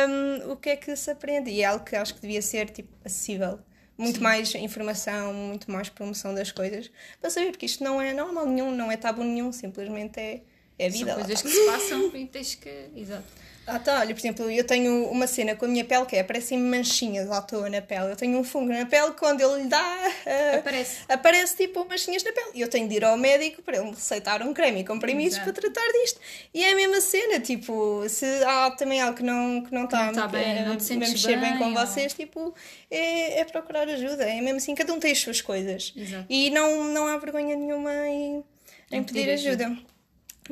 Um, 0.09 0.53
o 0.53 0.57
que 0.57 0.69
é 0.69 0.77
que 0.77 0.95
se 0.95 1.11
aprende? 1.11 1.51
E 1.51 1.63
é 1.63 1.65
algo 1.65 1.83
que 1.83 1.97
acho 1.97 2.15
que 2.15 2.21
devia 2.21 2.43
ser 2.43 2.69
tipo, 2.69 2.91
acessível. 3.03 3.59
Muito 3.99 4.19
Sim. 4.19 4.23
mais 4.23 4.55
informação, 4.55 5.35
muito 5.35 5.71
mais 5.71 5.89
promoção 5.89 6.33
das 6.33 6.53
coisas 6.53 6.89
para 7.21 7.31
saber, 7.31 7.51
porque 7.51 7.67
isto 7.67 7.83
não 7.83 8.01
é 8.01 8.15
normal 8.15 8.47
nenhum, 8.47 8.71
não 8.71 8.93
é 8.93 8.97
tabu 8.97 9.25
nenhum, 9.25 9.51
simplesmente 9.51 10.21
é, 10.21 10.41
é 10.79 10.87
a 10.87 10.89
vida. 10.89 11.07
São 11.07 11.21
coisas 11.21 11.43
que 11.43 11.49
se 11.49 11.67
passam 11.67 12.17
e 12.17 12.27
tens 12.27 12.55
que. 12.55 12.91
Exato. 12.95 13.27
Ah, 13.69 13.79
tá. 13.79 14.01
Olha, 14.01 14.15
por 14.15 14.21
exemplo, 14.21 14.51
eu 14.51 14.65
tenho 14.65 15.05
uma 15.11 15.27
cena 15.27 15.55
com 15.55 15.67
a 15.67 15.69
minha 15.69 15.85
pele 15.85 16.07
que 16.07 16.17
é, 16.17 16.21
aparecem 16.21 16.59
manchinhas 16.59 17.31
à 17.31 17.43
toa 17.43 17.69
na 17.69 17.83
pele. 17.83 18.13
Eu 18.13 18.17
tenho 18.17 18.39
um 18.39 18.43
fungo 18.43 18.73
na 18.73 18.87
pele 18.87 19.13
quando 19.13 19.43
ele 19.43 19.63
lhe 19.63 19.69
dá. 19.69 20.11
Uh, 20.27 20.59
aparece. 20.59 20.99
Aparece 21.07 21.57
tipo 21.57 21.85
manchinhas 21.87 22.25
na 22.25 22.33
pele. 22.33 22.51
E 22.55 22.61
eu 22.63 22.69
tenho 22.69 22.89
de 22.89 22.97
ir 22.97 23.05
ao 23.05 23.17
médico 23.19 23.61
para 23.61 23.77
ele 23.77 23.87
me 23.87 23.91
receitar 23.91 24.43
um 24.43 24.55
creme 24.55 24.81
e 24.81 24.85
comprimidos 24.85 25.35
Exato. 25.35 25.53
para 25.53 25.61
tratar 25.61 25.93
disto. 25.93 26.19
E 26.55 26.65
é 26.65 26.73
a 26.73 26.75
mesma 26.75 27.01
cena, 27.03 27.41
tipo, 27.41 28.09
se 28.09 28.25
há 28.45 28.71
também 28.71 29.03
algo 29.03 29.17
que 29.17 29.23
não 29.23 29.59
está 29.59 29.71
não 29.71 29.87
tá, 29.87 30.07
não 30.07 30.13
tá 30.15 30.29
bem, 30.29 30.65
não 30.65 30.77
te 30.77 30.97
mexer 30.97 31.39
bem, 31.39 31.51
bem 31.51 31.59
com 31.59 31.67
ou... 31.67 31.75
vocês, 31.75 32.15
tipo, 32.15 32.55
é, 32.91 33.41
é 33.41 33.45
procurar 33.45 33.87
ajuda. 33.87 34.25
É 34.25 34.41
mesmo 34.41 34.57
assim, 34.57 34.75
cada 34.75 34.95
um 34.95 34.99
tem 34.99 35.13
as 35.13 35.19
suas 35.19 35.43
coisas. 35.43 35.93
Exato. 35.95 36.25
E 36.31 36.49
não, 36.51 36.85
não 36.85 37.07
há 37.07 37.19
vergonha 37.19 37.55
nenhuma 37.55 37.93
em, 38.09 38.43
em 38.91 39.03
pedir, 39.03 39.27
pedir 39.27 39.31
ajuda. 39.33 39.67
ajuda. 39.67 39.83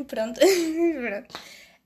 Pronto. 0.05 0.41
Pronto. 1.01 1.41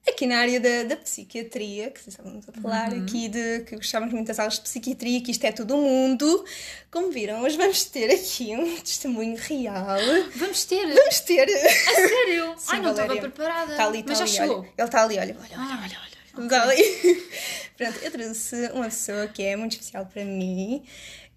Aqui 0.09 0.27
na 0.27 0.39
área 0.39 0.59
da, 0.61 0.83
da 0.85 0.97
psiquiatria, 0.97 1.91
que 1.91 2.09
estávamos 2.09 2.49
a 2.49 2.53
falar 2.61 2.93
Uhum. 2.93 3.03
aqui 3.05 3.29
de 3.29 3.61
que 3.61 3.77
gostávamos 3.77 4.13
muito 4.15 4.27
das 4.27 4.39
aulas 4.39 4.55
de 4.55 4.61
psiquiatria, 4.63 5.21
que 5.23 5.31
isto 5.31 5.45
é 5.45 5.53
todo 5.53 5.77
o 5.77 5.81
mundo. 5.83 6.45
Como 6.91 7.11
viram, 7.11 7.43
hoje 7.43 7.57
vamos 7.57 7.85
ter 7.85 8.11
aqui 8.11 8.55
um 8.57 8.77
testemunho 8.81 9.37
real. 9.37 9.99
Vamos 10.37 10.65
ter. 10.65 10.87
Vamos 10.87 11.21
ter. 11.21 11.43
A 11.49 11.63
sério? 12.09 12.55
Sim, 12.59 12.67
Ai, 12.69 12.81
não 12.83 12.91
estava 12.91 13.17
preparada. 13.17 13.73
Está 13.73 13.87
ali, 13.87 14.05
Mas 14.07 14.21
está 14.21 14.27
já 14.27 14.43
ali, 14.43 14.49
chegou. 14.51 14.59
olha. 14.61 14.73
Ele 14.79 14.87
está 14.89 15.03
ali, 15.05 15.19
olha, 15.19 15.37
olha, 15.39 15.49
olha, 15.51 15.57
Ah, 15.59 15.81
olha, 15.85 15.99
olha. 16.01 16.63
Ali. 16.63 16.83
Pronto, 17.77 17.99
eu 18.03 18.11
trouxe 18.11 18.57
uma 18.73 18.85
pessoa 18.87 19.27
que 19.29 19.43
é 19.43 19.57
muito 19.57 19.73
especial 19.73 20.07
para 20.07 20.25
mim 20.25 20.83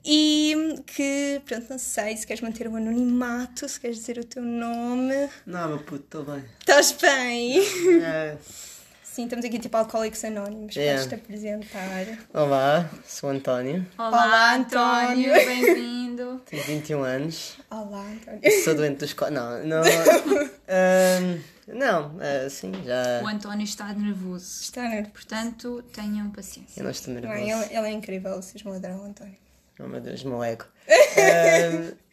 e 0.06 0.82
que, 0.86 1.42
pronto, 1.46 1.68
não 1.70 1.78
sei 1.78 2.18
se 2.18 2.28
queres 2.28 2.42
manter 2.42 2.68
o 2.68 2.76
anonimato, 2.76 3.68
se 3.70 3.80
queres 3.80 3.98
dizer 3.98 4.18
o 4.18 4.24
teu 4.24 4.44
nome. 4.44 5.30
Não, 5.46 5.68
meu 5.70 5.80
puto, 5.80 6.04
estou 6.04 6.24
bem. 6.24 6.44
Estás 6.60 6.92
bem? 6.94 7.60
É. 8.04 8.38
Sim, 9.04 9.26
estamos 9.26 9.46
aqui 9.46 9.60
tipo 9.60 9.78
alcoólicos 9.78 10.24
anónimos. 10.26 10.76
É. 10.76 10.92
Podes-te 10.94 11.16
apresentar. 11.16 12.06
Olá, 12.34 12.90
sou 13.06 13.30
o 13.30 13.34
António, 13.34 13.86
Olá, 13.98 14.10
Olá, 14.10 14.56
António. 14.56 15.32
António. 15.32 15.46
Bem-vindo. 15.46 16.42
tenho 16.50 16.64
21 16.64 17.04
anos, 17.04 17.58
Olá, 17.70 18.06
António. 18.08 18.64
sou 18.64 18.74
doente 18.76 18.98
dos 18.98 19.14
co... 19.14 19.30
Não, 19.30 19.64
não. 19.66 19.84
ahm, 20.68 21.40
não, 21.68 22.18
ah, 22.20 22.50
sim, 22.50 22.72
já. 22.84 23.22
O 23.24 23.28
António 23.28 23.64
está 23.64 23.94
nervoso. 23.94 24.64
Está 24.64 24.82
nervoso. 24.82 25.12
Portanto, 25.14 25.84
tenham 25.94 26.30
paciência. 26.32 26.80
Eu 26.80 26.84
não 26.84 26.92
estou 26.92 27.14
Não, 27.14 27.22
nervoso. 27.22 27.40
ele, 27.40 27.78
ele 27.78 27.88
é 27.88 27.92
incrível, 27.92 28.36
vocês 28.42 28.64
me 28.64 28.72
ladrão, 28.72 29.06
António. 29.06 29.43
Oh 29.80 29.88
meu 29.88 30.02
Deus, 30.02 30.24
meu 30.24 30.44
ego. 30.44 30.66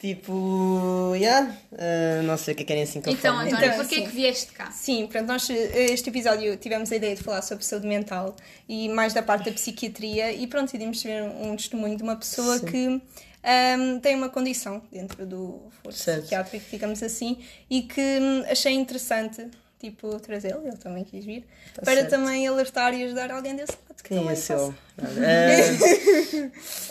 Tipo, 0.00 1.12
yeah, 1.14 1.54
ah, 1.74 2.22
não 2.22 2.34
sei 2.38 2.54
o 2.54 2.56
que 2.56 2.62
é 2.62 2.64
que 2.64 2.68
querem 2.68 2.84
assim 2.84 3.02
que 3.02 3.10
eu 3.10 3.12
Então. 3.12 3.38
António, 3.38 3.66
Então, 3.66 3.76
porquê 3.76 3.96
sim. 3.96 4.04
que 4.06 4.08
vieste 4.16 4.50
cá? 4.52 4.70
Sim, 4.70 5.06
pronto, 5.06 5.26
nós 5.26 5.50
eh, 5.50 5.92
este 5.92 6.08
episódio 6.08 6.56
tivemos 6.56 6.90
a 6.90 6.96
ideia 6.96 7.14
de 7.14 7.22
falar 7.22 7.42
sobre 7.42 7.66
saúde 7.66 7.86
mental 7.86 8.34
e 8.66 8.88
mais 8.88 9.12
da 9.12 9.22
parte 9.22 9.44
da 9.44 9.52
psiquiatria 9.52 10.32
e 10.32 10.46
pronto, 10.46 10.64
decidimos 10.72 11.02
ver 11.02 11.22
um 11.24 11.54
testemunho 11.54 11.98
de 11.98 12.02
uma 12.02 12.16
pessoa 12.16 12.58
Sim. 12.60 12.64
que 12.64 13.02
ahm, 13.44 13.98
tem 14.00 14.14
uma 14.16 14.30
condição 14.30 14.80
dentro 14.90 15.26
do 15.26 15.60
Certo. 15.90 16.20
psiquiátrico, 16.22 16.64
digamos 16.70 17.02
assim, 17.02 17.36
e 17.68 17.82
que 17.82 18.00
hum, 18.00 18.42
achei 18.50 18.72
interessante, 18.72 19.48
tipo, 19.80 20.20
trazê-lo, 20.20 20.66
ele 20.66 20.76
também 20.76 21.02
quis 21.04 21.24
vir, 21.24 21.46
Tá 21.74 21.82
para 21.82 21.94
certo. 21.94 22.10
também 22.10 22.46
alertar 22.46 22.92
e 22.94 23.02
ajudar 23.04 23.30
alguém 23.32 23.56
desse 23.56 23.72
lado. 23.72 24.02
Que 24.02 24.08
Quem 24.14 24.28
é 24.28 24.34
seu? 24.34 24.56
possa. 24.56 24.74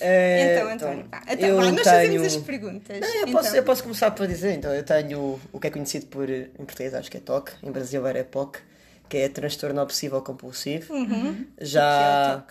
Ah, 0.01 0.53
Então, 0.53 0.69
António, 0.69 1.05
então, 1.27 1.49
eu 1.49 1.55
vá, 1.57 1.63
nós 1.71 1.81
tenho- 1.81 1.83
fazemos 1.83 2.23
as 2.35 2.37
perguntas. 2.37 2.99
Não, 2.99 3.07
eu, 3.07 3.21
Então, 3.21 3.31
posso, 3.33 3.55
eu 3.55 3.63
posso 3.63 3.83
começar 3.83 4.11
por 4.11 4.27
dizer, 4.27 4.53
então, 4.53 4.73
eu 4.73 4.83
tenho 4.83 5.39
o 5.51 5.59
que 5.59 5.67
é 5.67 5.69
conhecido 5.71 6.05
por, 6.07 6.29
em 6.29 6.45
português, 6.65 6.93
acho 6.93 7.09
que 7.09 7.17
é 7.17 7.19
TOC, 7.19 7.51
em 7.63 7.71
brasileiro 7.71 8.17
é 8.17 8.23
POC, 8.23 8.59
que 9.07 9.17
é 9.17 9.29
transtorno 9.29 9.81
obsessivo 9.81 10.21
compulsivo. 10.21 10.93
Uhum. 10.93 11.31
O 11.31 11.33
que 11.35 11.47
é 11.61 11.65
Já, 11.65 12.43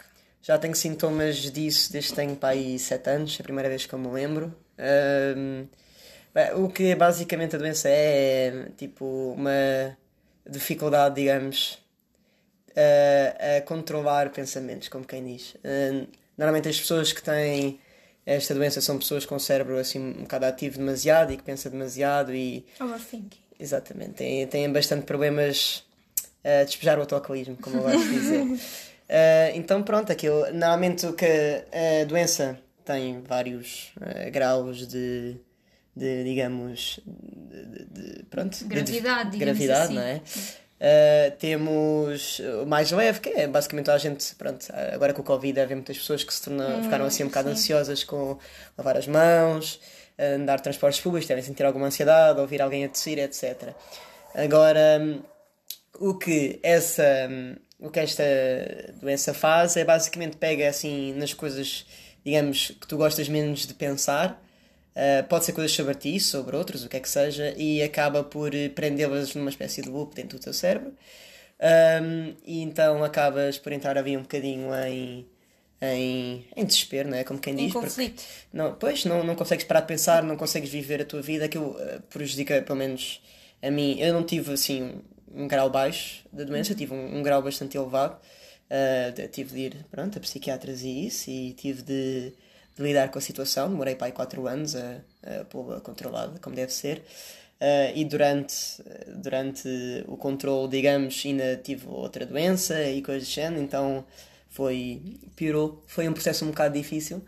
já 0.42 0.59
tenho 0.59 0.75
sintomas 0.75 1.37
disso 1.37 1.92
desde 1.92 2.11
que 2.11 2.16
tenho 2.16 2.37
para 2.37 2.50
aí 2.50 2.78
7 2.78 3.11
anos, 3.11 3.37
é 3.38 3.42
a 3.42 3.45
primeira 3.45 3.68
vez 3.68 3.87
que 3.87 3.92
eu 3.95 3.99
me 3.99 4.09
lembro. 4.09 4.54
Bem, 6.35 6.52
o 6.54 6.68
que 6.68 6.95
basicamente 6.95 7.57
a 7.57 7.59
doença 7.59 7.88
é, 7.88 8.49
é 8.49 8.68
tipo 8.76 9.04
uma 9.37 9.97
dificuldade, 10.48 11.16
digamos, 11.16 11.78
a, 12.76 13.56
a 13.58 13.60
controlar 13.62 14.30
pensamentos, 14.30 14.88
como 14.88 15.04
quem 15.04 15.24
diz. 15.24 15.56
Ah, 15.64 16.06
normalmente 16.36 16.68
as 16.68 16.78
pessoas 16.80 17.12
que 17.12 17.22
têm 17.22 17.80
esta 18.24 18.54
doença 18.54 18.80
são 18.80 18.98
pessoas 18.98 19.24
com 19.24 19.36
o 19.36 19.40
cérebro 19.40 19.78
assim 19.78 19.98
um 19.98 20.22
bocado 20.22 20.44
ativo 20.44 20.76
demasiado 20.78 21.32
e 21.32 21.36
que 21.38 21.42
pensa 21.42 21.70
demasiado 21.70 22.34
e 22.34 22.66
Overthinking. 22.78 23.38
exatamente 23.58 24.12
têm, 24.12 24.46
têm 24.46 24.70
bastante 24.70 25.04
problemas 25.06 25.82
a 26.44 26.62
despejar 26.64 26.98
o 26.98 27.00
autocolismo, 27.00 27.56
como 27.56 27.76
eu 27.78 27.82
gosto 27.82 27.98
de 27.98 28.10
dizer. 28.10 28.44
Ah, 29.10 29.50
então 29.54 29.82
pronto, 29.82 30.12
aquilo, 30.12 30.52
normalmente 30.52 31.06
o 31.06 31.14
que 31.14 31.24
a 31.24 32.04
doença 32.04 32.58
tem 32.84 33.22
vários 33.22 33.90
ah, 34.02 34.28
graus 34.28 34.86
de, 34.86 35.34
de 35.96 36.24
digamos 36.24 37.00
de, 37.48 37.84
de- 37.86 38.22
pronto 38.24 38.56
de- 38.58 38.64
Gravidade, 38.64 39.30
de, 39.30 39.38
gravidade, 39.38 39.82
assim. 39.84 39.94
não 39.94 40.02
é? 40.02 40.20
Uh, 40.80 41.36
temos 41.38 42.40
o 42.62 42.66
mais 42.66 42.90
leve, 42.92 43.18
que 43.20 43.30
é 43.30 43.48
basicamente 43.48 43.90
a 43.90 43.98
gente, 43.98 44.34
pronto, 44.36 44.64
agora 44.92 45.12
com 45.12 45.22
o 45.22 45.24
Covid, 45.24 45.58
havia 45.60 45.74
muitas 45.74 45.98
pessoas 45.98 46.22
que 46.22 46.32
se 46.32 46.40
tornaram, 46.42 46.84
ficaram 46.84 47.04
assim 47.04 47.24
um 47.24 47.26
bocado 47.26 47.48
ansiosas 47.48 48.04
com 48.04 48.38
lavar 48.76 48.96
as 48.96 49.08
mãos, 49.08 49.80
andar 50.16 50.56
de 50.56 50.62
transportes 50.62 51.00
públicos, 51.00 51.26
devem 51.26 51.42
sentir 51.42 51.64
alguma 51.64 51.86
ansiedade, 51.86 52.38
ouvir 52.40 52.62
alguém 52.62 52.84
a 52.84 52.88
tossir, 52.88 53.18
etc. 53.18 53.74
Agora, 54.34 55.00
hum, 55.00 55.20
o 55.98 56.14
que 56.14 56.60
essa 56.62 57.02
hum, 57.28 57.56
o 57.80 57.90
que 57.90 57.98
esta 58.00 58.22
doença 59.00 59.34
faz 59.34 59.76
é 59.76 59.84
basicamente 59.84 60.36
pega 60.36 60.68
assim 60.68 61.12
nas 61.14 61.32
coisas 61.34 61.86
digamos 62.24 62.72
que 62.80 62.86
tu 62.86 62.96
gostas 62.96 63.28
menos 63.28 63.66
de 63.66 63.74
pensar 63.74 64.40
Uh, 64.98 65.22
pode 65.28 65.44
ser 65.44 65.52
coisas 65.52 65.70
sobre 65.70 65.94
ti, 65.94 66.18
sobre 66.18 66.56
outros, 66.56 66.84
o 66.84 66.88
que 66.88 66.96
é 66.96 67.00
que 67.00 67.08
seja, 67.08 67.54
e 67.56 67.80
acaba 67.84 68.24
por 68.24 68.52
eh, 68.52 68.68
prendê-las 68.68 69.32
numa 69.36 69.48
espécie 69.50 69.80
de 69.80 69.88
loop 69.88 70.12
dentro 70.12 70.36
do 70.38 70.42
teu 70.42 70.52
cérebro. 70.52 70.92
Um, 71.60 72.34
e 72.44 72.62
então 72.62 73.02
acabas 73.04 73.58
por 73.58 73.72
entrar 73.72 73.96
ali 73.98 74.16
um 74.16 74.22
bocadinho 74.22 74.74
em, 74.74 75.24
em, 75.80 76.44
em 76.56 76.64
desespero, 76.64 77.08
não 77.10 77.16
é? 77.16 77.22
Como 77.24 77.38
quem 77.38 77.52
Em 77.54 77.56
diz. 77.56 77.72
porque- 77.72 77.88
conflito. 77.88 78.22
não, 78.52 78.74
pois, 78.74 79.04
não, 79.04 79.22
não 79.22 79.36
consegues 79.36 79.64
parar 79.64 79.80
de 79.82 79.86
pensar, 79.86 80.22
não 80.24 80.36
consegues 80.36 80.68
viver 80.70 81.00
a 81.02 81.04
tua 81.04 81.22
vida, 81.22 81.44
aquilo 81.44 81.76
eh, 81.78 82.00
prejudica, 82.10 82.60
pelo 82.62 82.78
menos 82.78 83.20
a 83.62 83.70
mim. 83.70 83.98
Eu 84.00 84.12
não 84.12 84.24
tive 84.24 84.52
assim 84.52 85.00
um, 85.32 85.44
um 85.44 85.48
grau 85.48 85.70
baixo 85.70 86.24
da 86.32 86.42
doença, 86.44 86.74
tive 86.74 86.92
um, 86.94 87.18
um 87.18 87.22
grau 87.22 87.40
bastante 87.42 87.76
elevado. 87.76 88.18
Eh, 88.70 89.12
de- 89.12 89.28
tive 89.28 89.50
de 89.54 89.60
ir, 89.60 89.86
pronto, 89.90 90.18
a 90.18 90.20
psiquiatras 90.20 90.82
e 90.82 91.06
isso, 91.06 91.30
e 91.30 91.52
tive 91.54 91.82
de, 91.82 92.32
de 92.78 92.88
lidar 92.88 93.11
com 93.11 93.18
a 93.18 93.23
situação. 93.23 93.68
Demorei 93.68 93.94
para 93.94 94.06
aí 94.06 94.12
4 94.12 94.47
anos 94.47 94.76
a, 94.76 95.00
a 95.23 95.44
pô-la 95.44 95.80
controlada, 95.80 96.38
como 96.40 96.54
deve 96.56 96.73
ser. 96.73 97.02
Eh, 97.61 97.92
e 97.97 98.04
durante, 98.04 98.82
durante 99.16 99.68
o 100.06 100.16
controle, 100.16 100.68
digamos, 100.68 101.23
ainda 101.25 101.56
tive 101.56 101.87
outra 101.88 102.25
doença 102.25 102.82
e 102.85 103.02
coisas 103.02 103.28
do 103.28 103.32
género, 103.32 103.62
então 103.62 104.04
foi, 104.49 105.02
piorou. 105.37 105.82
Foi 105.87 106.08
um 106.08 106.12
processo 106.12 106.44
um 106.44 106.49
bocado 106.49 106.75
difícil. 106.75 107.23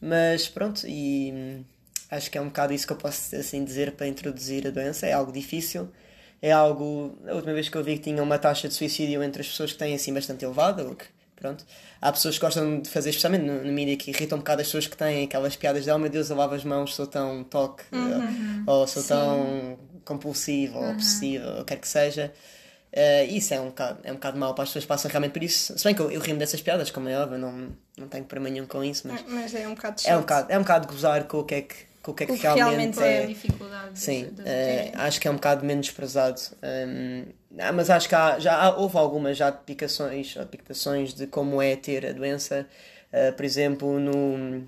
Mas 0.00 0.48
pronto, 0.48 0.86
e 0.86 1.32
hum, 1.34 1.64
acho 2.10 2.30
que 2.30 2.38
é 2.38 2.40
um 2.40 2.46
bocado 2.46 2.72
isso 2.72 2.86
que 2.86 2.92
eu 2.92 2.96
posso 2.96 3.34
assim 3.36 3.64
dizer 3.64 3.92
para 3.92 4.06
introduzir 4.08 4.66
a 4.66 4.70
doença. 4.70 5.06
É 5.06 5.12
algo 5.12 5.32
difícil, 5.32 5.88
é 6.42 6.52
algo. 6.52 7.18
A 7.26 7.34
última 7.34 7.54
vez 7.54 7.68
que 7.68 7.76
eu 7.76 7.84
vi 7.84 7.96
que 7.96 8.04
tinha 8.04 8.22
uma 8.22 8.38
taxa 8.38 8.68
de 8.68 8.74
suicídio 8.74 9.22
entre 9.22 9.42
as 9.42 9.48
pessoas 9.48 9.72
que 9.72 9.78
têm 9.78 9.94
assim 9.94 10.12
bastante 10.14 10.44
elevada, 10.44 10.86
o 10.86 10.94
que 10.96 11.06
pronto. 11.40 11.64
Há 12.00 12.12
pessoas 12.12 12.36
que 12.36 12.40
gostam 12.44 12.80
de 12.80 12.88
fazer, 12.88 13.10
especialmente 13.10 13.44
no, 13.44 13.64
no 13.64 13.72
mídia, 13.72 13.96
que 13.96 14.10
irritam 14.10 14.36
um 14.36 14.40
bocado 14.40 14.60
as 14.60 14.68
pessoas 14.68 14.86
que 14.86 14.96
têm 14.96 15.24
aquelas 15.24 15.56
piadas 15.56 15.84
de 15.84 15.90
oh 15.90 15.98
meu 15.98 16.10
Deus, 16.10 16.30
eu 16.30 16.36
lavo 16.36 16.54
as 16.54 16.64
mãos, 16.64 16.94
sou 16.94 17.06
tão 17.06 17.42
toque, 17.42 17.82
ou 18.66 18.86
sou 18.86 19.02
tão 19.02 19.78
compulsivo, 20.04 20.78
ou 20.78 20.90
obsessivo, 20.90 21.44
ou 21.58 21.64
quer 21.64 21.76
que 21.76 21.88
seja. 21.88 22.32
Eh, 22.92 23.24
isso 23.26 23.54
é 23.54 23.60
um, 23.60 23.66
bocado, 23.66 24.00
é 24.02 24.10
um 24.10 24.16
bocado 24.16 24.36
mau 24.38 24.52
para 24.52 24.64
as 24.64 24.70
pessoas 24.70 24.84
passam 24.84 25.08
realmente 25.10 25.32
por 25.32 25.42
isso. 25.42 25.78
Se 25.78 25.84
bem 25.84 25.94
que 25.94 26.02
eu, 26.02 26.10
eu 26.10 26.20
rimo 26.20 26.38
dessas 26.38 26.60
piadas, 26.60 26.90
como 26.90 27.08
é 27.08 27.16
óbvio, 27.18 27.38
não, 27.38 27.68
não 27.96 28.08
tenho 28.08 28.24
problema 28.24 28.52
nenhum 28.52 28.66
com 28.66 28.82
isso, 28.82 29.06
mas 29.06 29.24
Mas 29.28 29.54
é 29.54 29.66
um 29.68 29.74
bocado 29.74 30.00
é 30.04 30.10
um 30.10 30.16
chato. 30.16 30.20
bocado, 30.20 30.52
é 30.52 30.58
um 30.58 30.62
bocado 30.62 30.88
gozar 30.88 31.24
com 31.24 31.38
o 31.38 31.44
que 31.44 31.54
é 31.54 31.62
que, 31.62 31.74
com 32.02 32.10
o 32.10 32.14
que, 32.14 32.24
é 32.24 32.26
que 32.26 32.32
O 32.32 32.36
realmente, 32.36 32.98
realmente 32.98 33.00
é. 33.00 33.22
é. 33.22 33.26
dificuldade. 33.26 33.90
Sim, 33.98 34.30
eh, 34.44 34.90
acho 34.94 35.20
que 35.20 35.28
é 35.28 35.30
um 35.30 35.34
bocado 35.34 35.64
menos 35.64 35.88
prezado. 35.90 36.40
Hum, 36.64 37.26
ah, 37.58 37.72
mas 37.72 37.90
acho 37.90 38.08
que 38.08 38.14
há, 38.14 38.38
já 38.38 38.54
há- 38.54 38.76
houve 38.76 38.96
algumas 38.96 39.36
já 39.36 39.50
picações, 39.52 40.36
ou 40.36 40.44
dictações 40.44 41.12
de 41.14 41.26
como 41.26 41.60
é 41.60 41.76
ter 41.76 42.06
a 42.06 42.12
doença. 42.12 42.66
Ah, 43.12 43.32
por 43.36 43.44
exemplo, 43.44 43.98
no. 43.98 44.66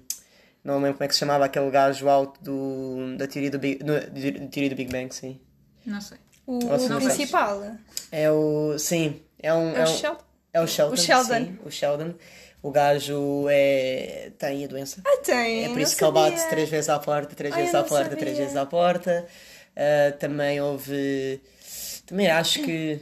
Não 0.64 0.76
lembro 0.76 0.94
como 0.94 1.04
é 1.04 1.08
que 1.08 1.14
se 1.14 1.20
chamava 1.20 1.44
aquele 1.44 1.70
gajo 1.70 2.08
alto 2.08 2.40
do, 2.42 3.16
da 3.16 3.26
teoria 3.26 3.50
do 3.50 3.58
Big, 3.58 3.82
no, 3.84 3.98
de- 3.98 4.46
teoria 4.48 4.70
do 4.70 4.76
Big 4.76 4.92
Bang, 4.92 5.12
sim. 5.14 5.40
Não 5.84 6.00
sei. 6.00 6.18
O, 6.46 6.58
o 6.58 6.88
não 6.88 7.00
principal 7.00 7.62
É 8.10 8.30
o. 8.30 8.76
Sim, 8.78 9.20
é 9.40 9.52
um. 9.52 9.74
é 9.76 9.80
o 9.80 9.82
um- 9.82 9.86
Sheldon. 9.86 10.20
é 10.52 10.60
o 10.60 10.66
Sheldon. 10.66 10.94
O 10.94 10.96
Sheldon. 10.96 11.34
sim, 11.34 11.58
o 11.64 11.70
Sheldon. 11.70 12.14
O 12.62 12.70
gajo 12.70 13.46
é, 13.50 14.30
tem 14.38 14.64
a 14.64 14.68
doença. 14.68 15.02
Ah, 15.04 15.16
tem. 15.24 15.64
É 15.64 15.68
por 15.68 15.74
não 15.74 15.82
isso 15.82 15.96
que 15.96 16.04
ele 16.04 16.12
bate 16.12 16.48
três 16.48 16.68
vezes 16.68 16.88
à 16.88 16.98
porta, 17.00 17.34
três 17.34 17.52
Ai, 17.52 17.60
vezes 17.62 17.74
à 17.74 17.80
não 17.80 17.88
porta, 17.88 18.04
sabia. 18.04 18.18
três 18.18 18.38
vezes 18.38 18.56
à 18.56 18.64
porta. 18.66 19.26
Ah, 19.76 20.12
também 20.18 20.60
houve. 20.60 21.40
Também 22.06 22.30
acho 22.30 22.62
que. 22.62 23.00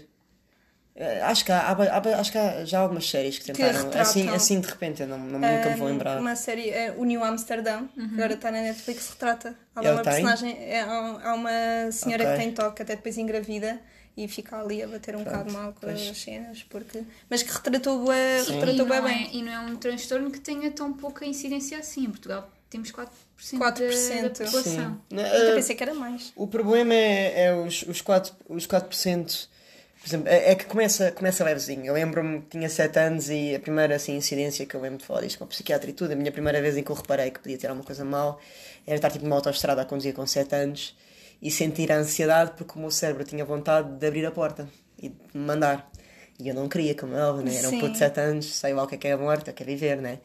ah, 0.99 1.29
Acho 1.31 1.45
que, 1.45 1.53
há, 1.53 1.61
há- 1.61 1.73
há- 1.73 2.21
acho 2.21 2.33
que 2.33 2.39
há 2.39 2.65
já 2.65 2.81
algumas 2.81 3.09
séries 3.09 3.39
que 3.39 3.45
tentaram. 3.47 3.73
retratam. 3.85 4.01
assim, 4.01 4.29
assim 4.29 4.61
de 4.61 4.69
repente, 4.69 5.03
eu 5.03 5.09
não, 5.09 5.19
não, 5.19 5.39
nunca 5.39 5.71
me 5.71 5.77
vou 5.77 5.87
Um, 5.89 5.91
lembrar. 5.93 6.21
Uma 6.21 6.37
série, 6.37 6.71
é, 6.71 6.95
o 6.97 7.05
New 7.05 7.23
Amsterdam, 7.25 7.89
que 7.89 8.01
agora 8.15 8.35
está 8.35 8.51
na 8.51 8.61
Netflix, 8.63 9.09
retrata. 9.11 9.55
Há 9.75 9.81
Ele 9.81 9.91
uma 9.91 10.03
tem? 10.03 10.13
personagem, 10.13 10.57
é, 10.59 10.81
há, 10.83 11.31
há 11.31 11.35
uma 11.35 11.93
senhora 11.93 12.25
Ok. 12.25 12.35
que 12.37 12.43
tem 12.43 12.53
toque, 12.55 12.83
até 12.83 12.97
depois 12.97 13.17
engravida, 13.19 13.81
e 14.17 14.29
fica 14.29 14.61
ali 14.61 14.83
a 14.83 14.89
bater 14.89 15.17
um 15.17 15.25
bocado 15.25 15.53
mal 15.53 15.73
com 15.73 15.81
pois. 15.81 16.11
as 16.11 16.19
cenas, 16.19 16.63
porque... 16.65 17.03
mas 17.31 17.43
que 17.43 17.51
retratou 17.53 18.05
E 18.13 18.51
retratou 18.53 18.87
bué 18.87 19.01
não, 19.01 19.09
é, 19.09 19.15
bem. 19.15 19.31
e 19.39 19.43
não 19.43 19.53
é 19.53 19.61
um 19.61 19.77
transtorno 19.77 20.31
que 20.31 20.41
tenha 20.41 20.71
tão 20.73 20.93
pouca 20.93 21.25
incidência 21.25 21.79
assim. 21.79 22.05
Em 22.05 22.11
Portugal 22.11 22.51
temos 22.71 22.93
4%, 22.93 23.09
4%, 23.55 23.59
da, 23.59 24.29
da 24.29 24.31
população. 24.31 24.63
Sim. 24.63 25.01
Eu 25.11 25.51
Ah, 25.51 25.55
pensei 25.57 25.75
que 25.75 25.83
era 25.83 25.93
mais. 25.95 26.33
O 26.37 26.47
problema 26.47 26.95
é, 26.95 27.47
é 27.47 27.55
os, 27.55 27.83
os 27.83 28.01
4%, 28.01 28.33
os 28.49 28.67
4 28.67 28.89
Por 28.89 30.07
exemplo, 30.07 30.29
é 30.29 30.53
é 30.53 30.55
que 30.55 30.65
começa, 30.65 31.11
começa 31.11 31.45
levezinho. 31.45 31.85
Eu 31.85 31.95
lembro-me 31.95 32.41
que 32.43 32.51
tinha 32.51 32.69
7 32.69 32.99
anos 32.99 33.29
e 33.29 33.55
a 33.55 33.61
primeira 33.61 33.97
assim, 33.97 34.17
incidência 34.17 34.65
que 34.65 34.75
eu 34.75 34.81
lembro 34.81 34.99
de 34.99 35.05
falar 35.05 35.23
disto 35.23 35.39
com 35.39 35.45
o 35.45 35.49
psiquiatra 35.49 35.91
e 35.91 35.93
tudo, 35.93 36.13
a 36.13 36.17
minha 36.17 36.33
primeira 36.33 36.61
vez 36.63 36.77
em 36.77 36.83
que 36.83 36.91
eu 36.91 36.97
reparei 36.97 37.31
que 37.31 37.41
podia 37.41 37.59
ter 37.59 37.67
alguma 37.67 37.85
coisa 37.85 38.05
mal 38.05 38.41
era 38.87 38.97
estar 38.97 39.11
tipo 39.11 39.25
numa 39.25 39.37
autoestrada 39.37 39.83
a 39.83 39.85
conduzir 39.85 40.15
com 40.15 40.27
7 40.27 40.55
anos 40.55 40.97
e 41.43 41.51
sentir 41.51 41.91
a 41.91 41.97
ansiedade 41.97 42.53
porque 42.57 42.79
o 42.79 42.81
meu 42.81 42.91
cérebro 42.91 43.25
tinha 43.25 43.45
vontade 43.45 43.91
de 43.99 44.07
abrir 44.07 44.25
a 44.27 44.31
porta 44.31 44.69
e 44.99 45.09
de 45.09 45.17
me 45.35 45.45
mandar. 45.45 45.91
E 46.39 46.49
eu 46.49 46.55
não 46.55 46.69
queria, 46.69 46.95
como 46.95 47.15
é 47.15 47.23
óbvio, 47.23 47.45
né? 47.45 47.55
Era 47.57 47.69
um 47.69 47.79
puto 47.79 47.93
de 47.93 47.99
7 47.99 48.21
anos, 48.21 48.47
sei 48.47 48.73
lá 48.73 48.85
o 48.85 48.87
que 48.87 48.95
é 48.95 48.99
que 48.99 49.09
é 49.09 49.13
a 49.13 49.19
morte, 49.19 49.49
eu 49.49 49.55
quero 49.55 49.69
viver, 49.69 50.01
né? 50.01 50.21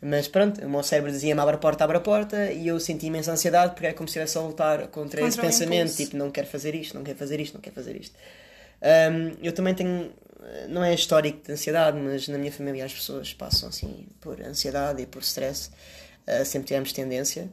Mas 0.00 0.28
pronto, 0.28 0.64
o 0.64 0.68
meu 0.68 0.82
cérebro 0.82 1.10
dizia-me 1.10 1.40
abre 1.40 1.54
a 1.56 1.58
porta, 1.58 1.84
abre 1.84 1.96
a 1.96 2.00
porta, 2.00 2.52
e 2.52 2.68
eu 2.68 2.78
senti 2.78 3.06
imensa 3.06 3.32
ansiedade 3.32 3.72
porque 3.72 3.86
é 3.86 3.92
como 3.92 4.06
se 4.08 4.18
estivesse 4.18 4.36
a 4.38 4.42
lutar 4.42 4.88
contra, 4.88 5.20
esse 5.20 5.36
Contra 5.36 5.42
o 5.42 5.44
pensamento, 5.46 5.80
impulso. 5.90 5.96
tipo, 5.96 6.16
não 6.16 6.30
quero 6.30 6.46
fazer 6.46 6.74
isto, 6.74 6.94
não 6.94 7.02
quero 7.02 7.18
fazer 7.18 7.40
isto, 7.40 7.54
não 7.54 7.60
quero 7.60 7.74
fazer 7.74 7.96
isto. 7.96 8.14
Hum, 8.82 9.36
eu 9.42 9.52
também 9.52 9.74
tenho, 9.74 10.12
não 10.68 10.84
é 10.84 10.94
histórico 10.94 11.42
de 11.44 11.52
ansiedade, 11.52 11.98
mas 11.98 12.28
na 12.28 12.36
minha 12.38 12.52
família 12.52 12.84
as 12.84 12.92
pessoas 12.92 13.32
passam 13.32 13.68
assim 13.70 14.06
por 14.20 14.40
ansiedade 14.40 15.02
e 15.02 15.06
por 15.06 15.22
stress, 15.22 15.70
Uh, 16.28 16.44
sempre 16.44 16.66
tivemos 16.66 16.92
tendência. 16.92 17.48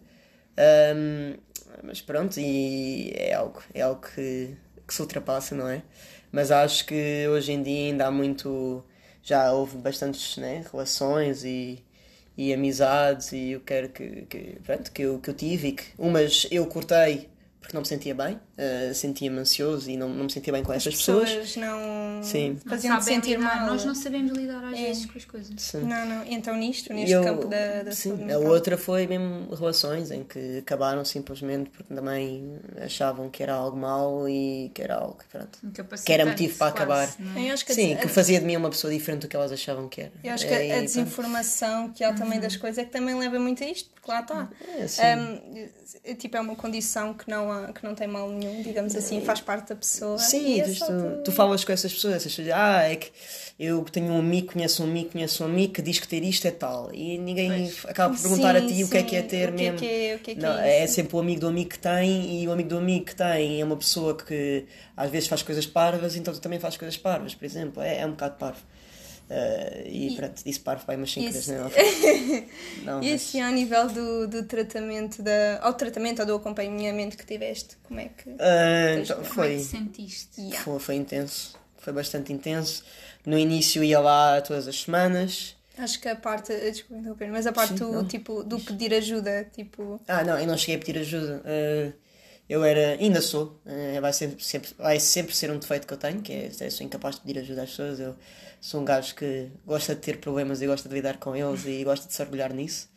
Hum, 0.95 1.37
mas 1.83 2.01
pronto, 2.01 2.39
e 2.39 3.11
é 3.15 3.33
algo, 3.33 3.61
é 3.71 3.81
algo 3.81 4.01
que, 4.01 4.55
que 4.87 4.93
se 4.93 4.99
ultrapassa, 4.99 5.53
não 5.53 5.67
é? 5.69 5.83
Mas 6.31 6.49
acho 6.49 6.83
que 6.87 7.27
hoje 7.27 7.51
em 7.51 7.61
dia 7.61 7.91
ainda 7.91 8.07
há 8.07 8.11
muito. 8.11 8.83
Já 9.21 9.51
houve 9.53 9.77
bastantes 9.77 10.37
né, 10.37 10.65
relações 10.71 11.43
e, 11.45 11.83
e 12.37 12.53
amizades 12.53 13.31
e 13.31 13.51
eu 13.51 13.61
quero 13.61 13.89
que, 13.89 14.23
que, 14.23 14.57
pronto, 14.63 14.91
que, 14.91 15.01
eu, 15.03 15.19
que 15.19 15.29
eu 15.29 15.33
tive 15.33 15.67
e 15.69 15.71
que 15.73 15.83
umas 15.97 16.47
eu 16.51 16.65
cortei 16.67 17.29
porque 17.63 17.75
não 17.75 17.81
me 17.81 17.87
sentia 17.87 18.13
bem, 18.13 18.37
uh, 18.57 18.93
sentia-me 18.93 19.39
ansioso 19.39 19.89
e 19.89 19.97
não, 19.97 20.09
não 20.09 20.25
me 20.25 20.31
sentia 20.31 20.51
bem 20.53 20.63
com 20.63 20.71
essas 20.73 20.95
pessoas. 20.95 21.29
pessoas 21.29 21.55
não 21.57 22.23
Sim. 22.23 22.57
Não 22.63 22.71
faziam-te 22.71 23.03
sabem 23.03 23.15
sentir 23.21 23.37
lidar, 23.37 23.55
mal. 23.57 23.67
Nós 23.67 23.85
não 23.85 23.93
sabemos 23.95 24.31
lidar 24.37 24.63
às 24.63 24.79
É. 24.79 24.83
vezes 24.85 25.05
com 25.05 25.17
as 25.17 25.25
coisas. 25.25 25.53
Sim. 25.57 25.81
Não, 25.83 26.05
não. 26.05 26.25
Então 26.25 26.55
nisto, 26.55 26.93
neste 26.93 27.11
eu- 27.11 27.23
campo 27.23 27.47
da, 27.47 27.83
da 27.83 27.91
sim, 27.91 28.09
saúde 28.09 28.23
a 28.23 28.25
mental. 28.37 28.45
outra 28.45 28.77
foi 28.77 29.07
mesmo 29.07 29.53
relações 29.55 30.11
em 30.11 30.23
que 30.23 30.59
acabaram 30.59 31.03
simplesmente 31.03 31.69
porque 31.69 31.93
também 31.93 32.57
achavam 32.81 33.29
que 33.29 33.41
era 33.43 33.53
algo 33.53 33.77
mau 33.77 34.27
e 34.29 34.71
que 34.73 34.81
era 34.81 34.95
algo 34.95 35.17
pronto. 35.31 35.59
Incapacitante, 35.63 36.05
Que 36.05 36.13
era 36.13 36.25
motivo 36.25 36.57
para 36.57 36.71
quase, 36.71 37.13
acabar. 37.13 37.15
não 37.19 37.41
é? 37.41 37.55
Que 37.57 37.71
a 37.71 37.75
Sim, 37.75 37.87
des- 37.95 37.99
que 38.01 38.07
fazia 38.07 38.39
de 38.39 38.45
mim 38.45 38.55
uma 38.55 38.69
pessoa 38.69 38.91
diferente 38.93 39.21
do 39.21 39.27
que 39.27 39.35
elas 39.35 39.51
achavam 39.51 39.87
que 39.89 40.01
era. 40.01 40.11
Eu 40.23 40.33
acho 40.33 40.47
que 40.47 40.53
a- 40.53 40.63
É, 40.63 40.71
a 40.73 40.79
e 40.79 40.81
desinformação 40.83 41.89
que 41.91 42.03
há 42.03 42.13
também 42.13 42.39
das 42.39 42.55
coisas 42.55 42.77
é 42.77 42.85
que 42.85 42.91
também 42.91 43.15
leva 43.17 43.37
muito 43.39 43.63
a 43.63 43.67
isto, 43.67 43.89
porque 43.93 44.09
lá 44.11 44.21
está. 44.21 44.49
É, 44.77 44.87
sim. 44.87 45.01
é, 46.03 46.13
tipo, 46.15 46.35
é 46.37 46.39
uma 46.41 46.55
condição 46.55 47.13
que 47.13 47.29
não, 47.29 47.51
há, 47.51 47.71
que 47.71 47.83
não 47.83 47.93
tem 47.95 48.07
mal 48.07 48.29
nenhum, 48.29 48.42
digamos 48.63 48.95
assim, 48.95 49.21
faz 49.21 49.41
parte 49.41 49.69
da 49.69 49.75
pessoa. 49.75 50.17
Sim, 50.17 50.55
e 50.55 50.59
é 50.61 50.63
tu, 50.63 50.73
tu, 50.85 51.23
tu 51.25 51.31
falas 51.31 51.63
com 51.63 51.71
essas 51.71 51.93
pessoas, 51.93 52.15
essas 52.15 52.33
pessoas, 52.35 52.55
ah, 52.55 52.83
é 52.83 52.95
que 52.95 53.11
eu 53.59 53.83
tenho 53.85 54.07
um 54.11 54.17
amigo, 54.19 54.53
conheço 54.53 54.83
um 54.83 54.87
amigo, 54.87 55.11
conheço 55.11 55.43
um 55.43 55.47
amigo 55.47 55.73
que 55.73 55.81
diz 55.81 55.99
que 55.99 56.07
ter 56.07 56.23
isto 56.23 56.47
é 56.47 56.51
tal. 56.51 56.89
E 56.93 57.17
ninguém 57.17 57.71
acaba 57.87 58.13
por 58.13 58.21
perguntar 58.21 58.55
a 58.55 58.59
Sim, 58.61 58.67
ti 58.67 58.83
o 58.83 58.89
que 58.89 58.97
é 58.97 59.01
sim, 59.01 59.05
que 59.07 59.15
é 59.15 59.21
ter 59.21 59.49
o 59.49 59.53
que 59.53 59.63
é 59.63 59.71
mesmo. 59.71 59.79
que 59.79 59.85
é- 59.85 60.15
o 60.15 60.19
que 60.19 60.31
é 60.31 60.35
que 60.35 60.41
Não, 60.41 60.57
é 60.59 60.83
é 60.83 60.87
sempre 60.87 61.15
o 61.15 61.19
amigo 61.19 61.41
do 61.41 61.47
amigo 61.47 61.69
que 61.69 61.79
tem 61.79 62.41
e 62.41 62.47
o 62.47 62.51
amigo 62.51 62.69
do 62.69 62.77
amigo 62.77 63.05
que 63.05 63.15
tem 63.15 63.61
é 63.61 63.63
uma 63.65 63.77
pessoa 63.77 64.17
que 64.17 64.65
às 64.97 65.09
vezes 65.09 65.27
faz 65.27 65.43
coisas 65.43 65.65
parvas, 65.67 66.15
então 66.15 66.33
tu 66.33 66.39
também 66.41 66.59
fazes 66.59 66.77
coisas 66.77 66.97
parvas, 66.97 67.35
por 67.35 67.45
exemplo. 67.45 67.81
É, 67.81 67.99
é 67.99 68.05
um 68.05 68.11
bocado 68.11 68.35
parvo. 68.37 68.59
Ah, 69.29 69.81
e, 69.85 70.13
E- 70.13 70.15
pronto, 70.15 70.43
disse 70.43 70.59
parvo 70.59 70.83
vai 70.85 70.95
umas 70.95 71.11
5 71.11 71.25
vezes, 71.31 71.47
Isso. 71.47 71.53
não 72.83 72.99
é? 72.99 73.05
E 73.05 73.11
mas- 73.11 73.21
assim, 73.21 73.41
ao 73.41 73.51
nível 73.51 73.87
do, 73.89 74.27
do 74.27 74.43
tratamento, 74.43 75.21
da, 75.23 75.59
ao 75.61 75.73
tratamento 75.73 76.19
ou 76.19 76.25
do 76.25 76.35
acompanhamento 76.35 77.17
que 77.17 77.25
tiveste, 77.25 77.77
como 77.83 77.99
é 77.99 78.09
que. 78.09 78.29
Ah, 78.39 78.95
então, 79.01 79.15
Como 79.17 79.25
é 79.25 79.29
que 79.29 79.33
foi, 79.35 79.57
te 79.57 79.63
sentiste? 79.63 80.41
Yeah. 80.41 80.59
foi, 80.63 80.79
foi 80.79 80.95
intenso, 80.95 81.55
foi 81.77 81.93
bastante 81.93 82.31
intenso. 82.33 82.83
No 83.25 83.37
início 83.37 83.83
ia 83.83 83.99
lá 83.99 84.41
todas 84.41 84.67
as 84.67 84.81
semanas. 84.81 85.55
Acho 85.77 85.99
que 85.99 86.07
a 86.07 86.15
parte. 86.15 86.53
Desculpa 86.53 86.99
interromper, 86.99 87.31
mas 87.31 87.47
a 87.47 87.51
parte 87.51 87.69
Sim, 87.69 87.75
do, 87.79 87.91
não. 87.93 88.05
tipo, 88.05 88.43
do 88.43 88.59
pedir 88.59 88.93
ajuda, 88.93 89.45
tipo. 89.55 89.99
Ah, 90.07 90.23
não, 90.23 90.37
eu 90.37 90.45
não 90.45 90.55
cheguei 90.57 90.75
a 90.75 90.79
pedir 90.79 90.99
ajuda. 90.99 91.41
Ah, 91.45 91.91
eu 92.49 92.63
era, 92.63 92.99
ainda 92.99 93.21
sou, 93.21 93.61
ah, 93.65 93.99
vai, 94.01 94.13
sempre, 94.13 94.43
sempre, 94.43 94.69
vai 94.77 94.99
sempre 94.99 95.35
ser 95.35 95.51
um 95.51 95.57
defeito 95.57 95.87
que 95.87 95.93
eu 95.93 95.97
tenho, 95.97 96.21
que 96.21 96.33
é, 96.33 96.51
é 96.59 96.69
sou 96.69 96.85
incapaz 96.85 97.15
de 97.15 97.21
pedir 97.21 97.39
ajuda 97.39 97.63
às 97.63 97.69
pessoas. 97.69 97.99
Eu 97.99 98.15
sou 98.61 98.81
um 98.81 98.85
gajo 98.85 99.15
que 99.15 99.49
gosta 99.65 99.95
de 99.95 100.01
ter 100.01 100.19
problemas 100.19 100.61
e 100.61 100.67
gosta 100.67 100.87
de 100.89 100.95
lidar 100.95 101.17
com 101.17 101.35
eles 101.35 101.65
e 101.65 101.83
gosta 101.83 102.07
de 102.07 102.13
se 102.13 102.21
orgulhar 102.21 102.53
nisso. 102.53 102.89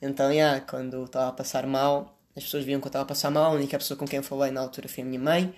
Então, 0.00 0.32
yeah, 0.32 0.60
quando 0.60 1.04
estava 1.04 1.28
a 1.28 1.32
passar 1.32 1.66
mal, 1.66 2.18
as 2.36 2.44
pessoas 2.44 2.64
viam 2.64 2.80
que 2.80 2.86
eu 2.86 2.90
estava 2.90 3.04
a 3.04 3.08
passar 3.08 3.30
mal. 3.30 3.52
A 3.52 3.54
única 3.54 3.78
pessoa 3.78 3.96
com 3.96 4.06
quem 4.06 4.22
falei 4.22 4.50
na 4.50 4.60
altura 4.60 4.88
foi 4.88 5.02
a 5.02 5.06
minha 5.06 5.20
mãe. 5.20 5.54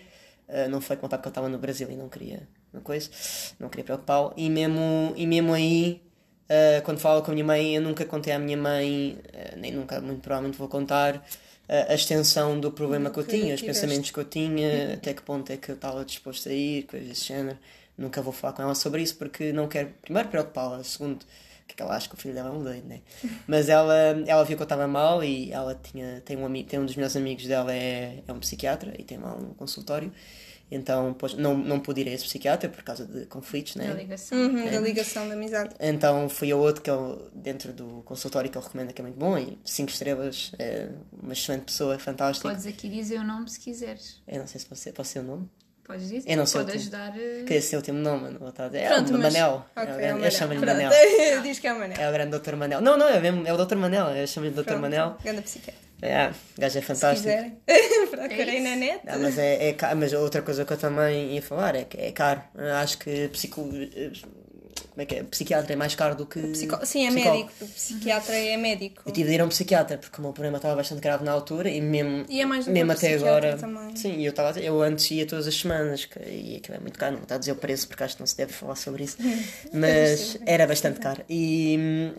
Ah, 0.49 0.69
não 0.69 0.81
foi 0.81 0.97
com 0.97 1.07
o 1.07 1.09
porque 1.09 1.29
eu 1.29 1.31
estava 1.31 1.49
no 1.49 1.59
Brasil 1.59 1.91
e 1.91 1.97
não 1.97 2.09
queria 2.09 2.49
uma 2.73 2.83
coisa, 2.83 3.11
não 3.59 3.69
queria 3.69 3.85
preocupá-lo. 3.85 4.33
E 4.37 4.49
mesmo, 4.49 5.13
e 5.17 5.27
mesmo 5.27 5.53
aí, 5.53 6.03
ah, 6.49 6.81
quando 6.83 6.99
falo 6.99 7.23
com 7.23 7.31
a 7.31 7.35
minha 7.35 7.45
mãe, 7.45 7.77
eu 7.77 7.83
nunca 7.83 8.05
contei 8.07 8.33
à 8.33 8.39
minha 8.39 8.57
mãe, 8.57 9.19
ah, 9.35 9.57
nem 9.57 9.73
nunca, 9.73 10.01
muito 10.01 10.23
provavelmente 10.23 10.59
vou 10.59 10.69
contar, 10.69 11.23
a 11.69 11.95
extensão 11.95 12.59
do 12.59 12.73
problema 12.73 13.11
que 13.11 13.19
eu 13.19 13.25
tinha, 13.25 13.55
os 13.55 13.61
pensamentos 13.61 14.11
que 14.11 14.19
eu 14.19 14.25
tinha, 14.25 14.95
até 14.95 15.13
que 15.13 15.23
ponto 15.23 15.53
é 15.53 15.57
que 15.57 15.71
eu 15.71 15.75
estava 15.75 16.05
disposto 16.05 16.49
a 16.49 16.53
ir, 16.53 16.85
coisas 16.85 17.09
desse 17.09 17.27
género. 17.27 17.59
Nunca 17.97 18.23
vou 18.23 18.33
falar 18.33 18.55
com 18.55 18.63
ela 18.63 18.75
sobre 18.75 19.03
isso 19.03 19.17
porque 19.17 19.53
não 19.53 19.69
quero, 19.69 19.91
primeiro, 20.01 20.29
preocupá-la, 20.29 20.83
segundo, 20.85 21.27
que 21.67 21.83
ela 21.83 21.95
acha 21.95 22.09
que 22.09 22.15
o 22.15 22.19
filho 22.19 22.35
dela 22.35 22.49
é 22.49 22.53
um 22.53 22.63
doido, 22.63 22.89
né? 22.89 23.01
Mas 23.47 23.69
ela, 23.69 23.95
ela 24.27 24.45
viu 24.45 24.57
que 24.57 24.63
eu 24.63 24.65
estava 24.65 24.89
mal 24.89 25.23
e 25.23 25.53
ela 25.53 25.75
tinha, 25.75 26.23
tem 26.25 26.37
um 26.37 26.45
amigo, 26.45 26.69
tem 26.69 26.79
um 26.79 26.87
dos 26.87 26.97
melhores 26.97 27.17
amigos 27.17 27.47
dela 27.47 27.73
é, 27.73 28.23
é 28.27 28.33
um 28.33 28.41
psiquiatra 28.41 28.95
e 28.99 29.05
tem 29.05 29.19
lá 29.19 29.35
um 29.35 29.55
consultório. 29.55 30.13
Então, 30.71 31.15
pois, 31.19 31.33
não, 31.35 31.57
não 31.57 31.81
pude 31.81 32.03
ir 32.03 32.09
a 32.09 32.13
esse 32.13 32.25
psiquiatra 32.25 32.69
por 32.69 32.83
causa 32.83 33.07
de 33.07 33.25
conflitos, 33.27 33.75
Da 33.75 33.85
né? 33.85 33.95
ligação. 33.95 34.37
Uhum, 34.39 34.71
Da 34.71 34.81
ligação 34.81 35.27
da 35.27 35.35
amizade. 35.35 35.75
Então 35.81 36.29
fui 36.29 36.53
a 36.53 36.57
outro 36.57 36.83
que 36.83 36.91
ele, 36.91 37.17
dentro 37.35 37.73
do 37.73 38.03
consultório 38.05 38.51
que 38.51 38.59
ele 38.59 38.65
recomenda 38.65 38.93
que 38.93 39.01
é 39.01 39.05
muito 39.05 39.19
bom 39.19 39.39
e 39.39 39.59
cinco 39.65 39.91
estrelas, 39.91 40.53
é 40.59 40.89
uma 41.23 41.33
excelente 41.33 41.63
pessoa, 41.65 41.99
fantástico. 41.99 42.47
Podes 42.49 42.67
aqui 42.67 42.89
dizer 42.89 43.19
o 43.19 43.25
nome 43.25 43.49
se 43.49 43.59
quiseres. 43.61 44.21
Eu 44.29 44.41
não 44.41 44.47
sei 44.47 44.61
se 44.61 44.67
pode 44.67 44.93
pode 44.93 45.09
ser 45.09 45.21
o 45.21 45.23
nome. 45.23 45.49
Podes 45.85 46.07
dizer. 46.11 46.31
Eu 46.31 46.37
não 46.37 46.45
sei 46.45 46.61
o 46.61 46.65
Pode 46.65 46.73
teu. 46.73 46.81
ajudar. 46.83 47.19
eh, 47.19 47.45
Que 47.47 47.55
esse 47.55 47.75
é 47.75 47.79
o 47.79 47.81
último 47.81 47.99
nome, 47.99 48.25
mano. 48.25 48.39
Vou 48.39 48.51
estar 48.51 48.65
a 48.65 48.69
dizer. 48.69 48.81
É 48.83 48.89
Pronto, 48.89 49.09
o 49.09 49.13
mas- 49.19 49.33
Manel. 49.33 49.65
Ok, 49.75 49.83
é 49.83 49.87
o 49.89 49.89
é 49.89 49.97
grande- 49.97 50.07
eu 50.11 50.15
Manel. 50.17 50.31
chamo-lhe. 50.31 50.59
Manel. 50.67 50.91
Diz 51.43 51.59
que 51.59 51.67
é 51.67 51.73
o 51.73 51.79
Manel. 51.79 51.97
É 51.99 52.09
o 52.11 52.13
grande 52.13 52.39
Dr. 52.39 52.57
Manel. 52.57 52.81
Não, 52.83 52.99
não, 52.99 53.09
é, 53.09 53.19
mesmo, 53.19 53.47
é 53.47 53.53
o 53.55 53.65
Dr. 53.65 53.77
Manel. 53.77 54.09
Eu 54.11 54.27
chamo-lhe 54.27 54.53
Dr. 54.53 54.65
Pronto, 54.65 54.81
Manel. 54.83 55.17
Ganda 55.25 55.41
psiquiatra. 55.41 55.88
É, 56.01 56.29
o 56.29 56.61
gajo 56.61 56.79
é 56.79 56.81
Se 56.81 56.83
fantástico. 56.83 57.29
quiserem, 57.29 57.57
procurem 58.11 58.63
na 58.63 58.77
net. 58.77 59.01
Ah, 59.07 59.19
mas, 59.19 59.37
é, 59.39 59.69
é 59.69 59.73
ca- 59.73 59.95
mas 59.95 60.13
outra 60.13 60.43
coisa 60.43 60.65
que 60.65 60.73
eu 60.73 60.77
também 60.79 61.35
ia 61.35 61.43
falar 61.43 61.75
é 61.75 61.85
que 61.85 61.97
é 61.99 62.13
caro. 62.13 62.43
Eu 62.55 62.75
Acho 62.77 62.99
que 62.99 63.29
psico... 63.29 63.63
Como 64.91 65.03
é 65.03 65.07
que 65.07 65.15
é? 65.15 65.23
Psiquiatra 65.23 65.73
é 65.73 65.77
mais 65.77 65.95
caro 65.95 66.17
do 66.17 66.27
que. 66.27 66.41
Psico- 66.41 66.85
Sim, 66.85 67.07
é 67.07 67.11
psicólogo. 67.13 67.45
médico. 67.47 67.65
O 67.65 67.69
psiquiatra 67.69 68.35
é 68.37 68.57
médico. 68.57 69.03
Eu 69.07 69.13
tive 69.13 69.29
de 69.29 69.35
ir 69.37 69.41
a 69.41 69.45
um 69.45 69.49
psiquiatra 69.49 69.97
porque 69.97 70.19
o 70.19 70.23
meu 70.23 70.33
problema 70.33 70.57
estava 70.57 70.75
bastante 70.75 71.01
grave 71.01 71.25
na 71.25 71.31
altura 71.31 71.69
e 71.71 71.81
mesmo, 71.81 72.25
E 72.29 72.41
é 72.41 72.45
mais 72.45 72.65
do 72.65 72.69
que 72.69 72.73
mesmo 72.73 72.91
até 72.93 73.11
psiquiatra 73.11 73.53
agora. 73.55 73.57
também. 73.59 73.95
Sim, 73.97 74.17
e 74.19 74.25
eu, 74.27 74.31
estava 74.31 74.59
eu 74.59 74.83
antes 74.83 75.09
ia 75.13 75.25
todas 75.25 75.47
as 75.47 75.55
semanas 75.55 76.05
que, 76.05 76.19
e 76.19 76.57
aquilo 76.57 76.77
é 76.79 76.81
muito 76.81 76.99
caro, 76.99 77.15
não 77.15 77.23
está 77.23 77.37
a 77.37 77.39
dizer 77.39 77.53
o 77.53 77.57
preço 77.57 77.87
porque 77.87 78.03
acho 78.03 78.17
que 78.17 78.23
não 78.23 78.27
se 78.27 78.37
deve 78.37 78.53
falar 78.53 78.75
sobre 78.75 79.05
isso, 79.05 79.17
mas 79.73 80.37
era 80.45 80.67
bastante 80.67 80.99
caro. 80.99 81.23
E, 81.31 82.13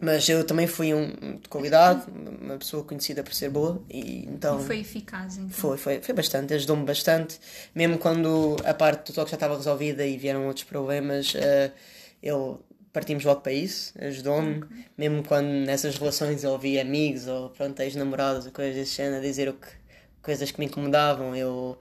mas 0.00 0.28
eu 0.28 0.44
também 0.44 0.66
fui 0.66 0.94
um 0.94 1.38
de 1.38 1.48
qualidade, 1.48 2.04
uma 2.40 2.56
pessoa 2.56 2.84
conhecida 2.84 3.22
por 3.22 3.34
ser 3.34 3.50
boa 3.50 3.82
e 3.90 4.26
então. 4.26 4.60
E 4.60 4.64
foi 4.64 4.80
eficaz, 4.80 5.36
então. 5.36 5.50
Foi, 5.50 5.76
foi, 5.76 6.00
foi 6.00 6.14
bastante, 6.14 6.54
ajudou-me 6.54 6.84
bastante. 6.84 7.40
Mesmo 7.74 7.98
quando 7.98 8.56
a 8.64 8.72
parte 8.72 9.10
do 9.10 9.14
toque 9.14 9.30
já 9.30 9.36
estava 9.36 9.56
resolvida 9.56 10.06
e 10.06 10.16
vieram 10.16 10.46
outros 10.46 10.64
problemas, 10.64 11.34
eh, 11.34 11.72
ele 12.22 12.56
partimos 12.92 13.24
logo 13.24 13.40
para 13.40 13.52
isso, 13.52 13.92
ajudou-me. 14.00 14.64
Mesmo 14.96 15.22
quando 15.24 15.48
nessas 15.48 15.96
relações 15.96 16.44
eu 16.44 16.52
ouvia 16.52 16.82
amigos 16.82 17.26
ou 17.26 17.50
pronto, 17.50 17.80
ex-namorados 17.80 18.46
ou 18.46 18.52
coisas 18.52 18.76
desse 18.76 18.96
género 18.96 19.16
a 19.16 19.20
dizer 19.20 19.48
o 19.48 19.54
que, 19.54 19.68
coisas 20.22 20.50
que 20.50 20.60
me 20.60 20.66
incomodavam, 20.66 21.34
eu, 21.34 21.76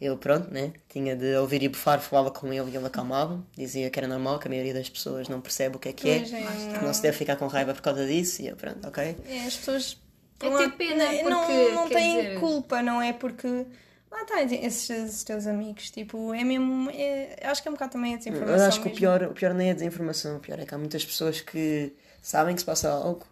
eu 0.00 0.16
pronto, 0.18 0.50
né? 0.52 0.72
Tinha 0.88 1.16
de 1.16 1.34
ouvir 1.36 1.62
e 1.62 1.68
bufar, 1.68 2.00
falava 2.00 2.30
com 2.30 2.52
ele 2.52 2.70
e 2.70 2.76
ele 2.76 2.86
acalmava, 2.86 3.42
dizia 3.56 3.88
que 3.90 3.98
era 3.98 4.08
normal, 4.08 4.38
que 4.38 4.48
a 4.48 4.50
maioria 4.50 4.74
das 4.74 4.88
pessoas 4.88 5.28
não 5.28 5.40
percebe 5.40 5.76
o 5.76 5.78
que 5.78 5.88
é 5.88 5.92
que 5.92 6.08
é, 6.10 6.16
é, 6.18 6.20
que 6.78 6.84
não 6.84 6.92
se 6.92 7.02
deve 7.02 7.16
ficar 7.16 7.36
com 7.36 7.46
raiva 7.46 7.72
por 7.74 7.82
causa 7.82 8.06
disso, 8.06 8.42
e 8.42 8.48
eu 8.48 8.56
pronto, 8.56 8.86
ok. 8.86 9.16
É, 9.26 9.46
as 9.46 9.56
pessoas. 9.56 9.96
É 10.40 10.48
ter 10.48 10.50
lado, 10.54 10.72
pena, 10.72 11.04
não- 11.04 11.18
porque, 11.22 11.30
não, 11.30 11.74
não 11.74 11.88
têm 11.88 12.16
dizer- 12.16 12.40
culpa, 12.40 12.82
não 12.82 13.00
é? 13.00 13.12
Porque. 13.12 13.66
Lá 14.10 14.22
está, 14.22 14.42
esses, 14.42 14.90
esses 14.90 15.24
teus 15.24 15.46
amigos, 15.46 15.90
tipo, 15.90 16.32
é 16.34 16.44
mesmo. 16.44 16.90
é- 16.90 17.36
acho 17.44 17.62
que 17.62 17.68
é 17.68 17.70
um 17.70 17.74
bocado 17.74 17.92
também 17.92 18.14
a 18.14 18.18
desinformação. 18.18 18.56
Eu 18.58 18.64
acho 18.66 18.80
que 18.82 18.88
o 18.88 18.90
pior, 18.92 19.22
o 19.24 19.32
pior 19.32 19.54
nem 19.54 19.68
é 19.68 19.70
a 19.70 19.74
desinformação, 19.74 20.36
o 20.36 20.40
pior 20.40 20.58
é 20.60 20.66
que 20.66 20.74
há 20.74 20.78
muitas 20.78 21.04
pessoas 21.04 21.40
que 21.40 21.92
sabem 22.20 22.54
que 22.54 22.60
se 22.60 22.66
passa 22.66 22.90
algo, 22.90 23.26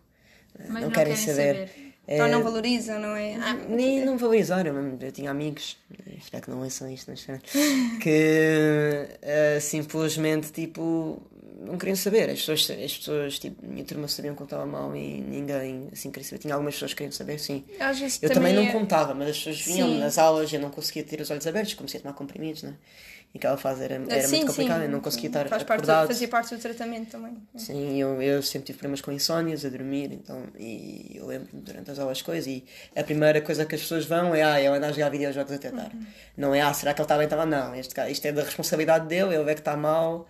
eh, 0.59 0.64
Mas 0.68 0.83
não, 0.83 0.90
querem, 0.90 1.14
saber. 1.16 1.57
É, 1.57 1.91
Ou 2.08 2.28
não 2.28 2.42
valorizam, 2.42 2.98
não 2.98 3.14
é? 3.14 3.34
Ah, 3.36 3.54
nem 3.68 4.04
não 4.04 4.18
valorizaram, 4.18 4.98
eu 5.00 5.12
tinha 5.12 5.30
amigos, 5.30 5.78
eh, 6.06 6.14
espero 6.18 6.42
que 6.44 6.50
não 6.50 6.60
ouçam 6.62 6.90
isto, 6.90 7.10
mas 7.10 7.24
que 8.02 9.08
eh, 9.22 9.58
simplesmente 9.60 10.50
tipo 10.52 11.22
não 11.64 11.78
queriam 11.78 11.94
saber. 11.96 12.28
As 12.28 12.40
pessoas, 12.40 12.70
as 12.70 12.96
pessoas 12.98 13.38
tipo, 13.38 13.64
minha 13.64 13.84
turma 13.84 14.08
sabiam 14.08 14.34
que 14.34 14.42
eu 14.42 14.46
estava 14.46 14.66
mal 14.66 14.94
e 14.96 15.20
ninguém 15.20 15.88
assim 15.92 16.10
queria 16.10 16.28
saber. 16.28 16.40
Tinha 16.40 16.54
algumas 16.54 16.74
pessoas 16.74 16.92
que 16.92 16.98
queriam 16.98 17.12
saber, 17.12 17.38
sim. 17.38 17.64
Eu 18.20 18.30
também, 18.30 18.52
não 18.52 18.64
é- 18.64 18.72
contava, 18.72 19.14
mas 19.14 19.28
as 19.30 19.38
pessoas 19.38 19.60
vinham 19.60 19.88
Sim. 19.88 19.98
nas 19.98 20.18
aulas 20.18 20.50
e 20.50 20.56
eu 20.56 20.60
não 20.60 20.70
conseguia 20.70 21.04
ter 21.04 21.20
os 21.20 21.30
olhos 21.30 21.46
abertos, 21.46 21.74
comecei 21.74 22.00
a 22.00 22.02
tomar 22.02 22.14
comprimidos, 22.14 22.64
né? 22.64 22.74
E 22.74 23.12
aquela 23.38 23.57
fase 23.57 23.83
era, 23.83 23.95
era 23.95 24.29
sim, 24.29 24.37
muito 24.37 24.49
complicada, 24.49 24.85
eu 24.85 24.90
não 24.90 25.01
conseguia 25.01 25.29
estar 25.29 25.49
Faz 25.49 25.62
parte, 25.62 25.81
acordado. 25.81 26.07
fazia 26.09 26.29
parte 26.29 26.55
do 26.55 26.61
tratamento 26.61 27.11
também. 27.11 27.37
Sim, 27.57 27.99
eu, 27.99 28.21
eu 28.21 28.42
sempre 28.42 28.66
tive 28.66 28.79
problemas 28.79 29.01
com 29.01 29.11
insónias 29.11 29.64
a 29.64 29.68
dormir, 29.71 30.12
então, 30.12 30.45
e 30.59 31.12
eu 31.14 31.27
lembro-me 31.27 31.62
durante 31.62 31.90
as 31.90 31.99
aulas 31.99 32.21
coisas, 32.21 32.47
e 32.47 32.64
a 32.95 33.03
primeira 33.03 33.40
coisa 33.40 33.64
que 33.64 33.75
as 33.75 33.81
pessoas 33.81 34.05
vão 34.05 34.35
é, 34.35 34.42
ah, 34.42 34.61
ele 34.61 34.77
anda 34.77 34.88
a 34.88 34.92
jogar 34.92 35.09
videojogos 35.09 35.53
até 35.53 35.71
tarde. 35.71 35.97
Não 36.37 36.55
é, 36.55 36.61
ah, 36.61 36.75
será 36.75 36.92
que 36.92 37.01
ele 37.01 37.05
está 37.05 37.16
bem? 37.16 37.25
Estava, 37.25 37.47
não, 37.47 37.75
este, 37.75 37.99
isto 38.11 38.27
é 38.27 38.33
da 38.33 38.42
responsabilidade 38.42 39.07
dele, 39.07 39.35
ele 39.35 39.45
vê 39.45 39.55
que 39.55 39.61
está 39.61 39.77
mal, 39.77 40.29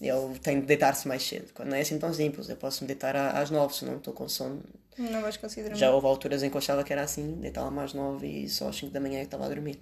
ele 0.00 0.38
tem 0.40 0.60
de 0.60 0.66
deitar-se 0.66 1.08
mais 1.08 1.22
cedo. 1.26 1.52
Quando 1.52 1.70
não 1.70 1.76
é 1.76 1.80
assim 1.80 1.98
tão 1.98 2.12
simples, 2.14 2.48
eu 2.48 2.56
posso 2.56 2.84
me 2.84 2.88
deitar 2.88 3.16
às 3.16 3.50
nove, 3.50 3.74
se 3.74 3.84
não 3.84 3.96
estou 3.96 4.14
com 4.14 4.28
sono. 4.28 4.62
Não 4.98 5.20
vais 5.20 5.36
conseguir 5.36 5.62
dormir. 5.64 5.78
Já 5.78 5.90
houve 5.90 6.06
alturas 6.06 6.42
em 6.42 6.48
que 6.48 6.56
eu 6.56 6.58
achava 6.58 6.82
que 6.82 6.92
era 6.92 7.02
assim, 7.02 7.34
deitava-me 7.40 7.80
às 7.80 7.92
nove 7.92 8.26
e 8.26 8.48
só 8.48 8.68
às 8.68 8.76
cinco 8.76 8.92
da 8.92 9.00
manhã 9.00 9.16
é 9.16 9.20
que 9.20 9.26
estava 9.26 9.44
a 9.44 9.48
dormir. 9.48 9.78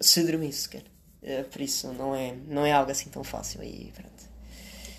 Se 0.00 0.22
dormisse 0.22 0.62
sequer. 0.62 0.82
Eh, 1.22 1.44
Por 1.44 1.60
isso 1.60 1.92
não 1.92 2.14
é, 2.14 2.34
não 2.48 2.64
é 2.66 2.72
algo 2.72 2.90
assim 2.90 3.08
tão 3.10 3.22
fácil 3.24 3.62
e 3.62 3.92
pronto. 3.94 4.32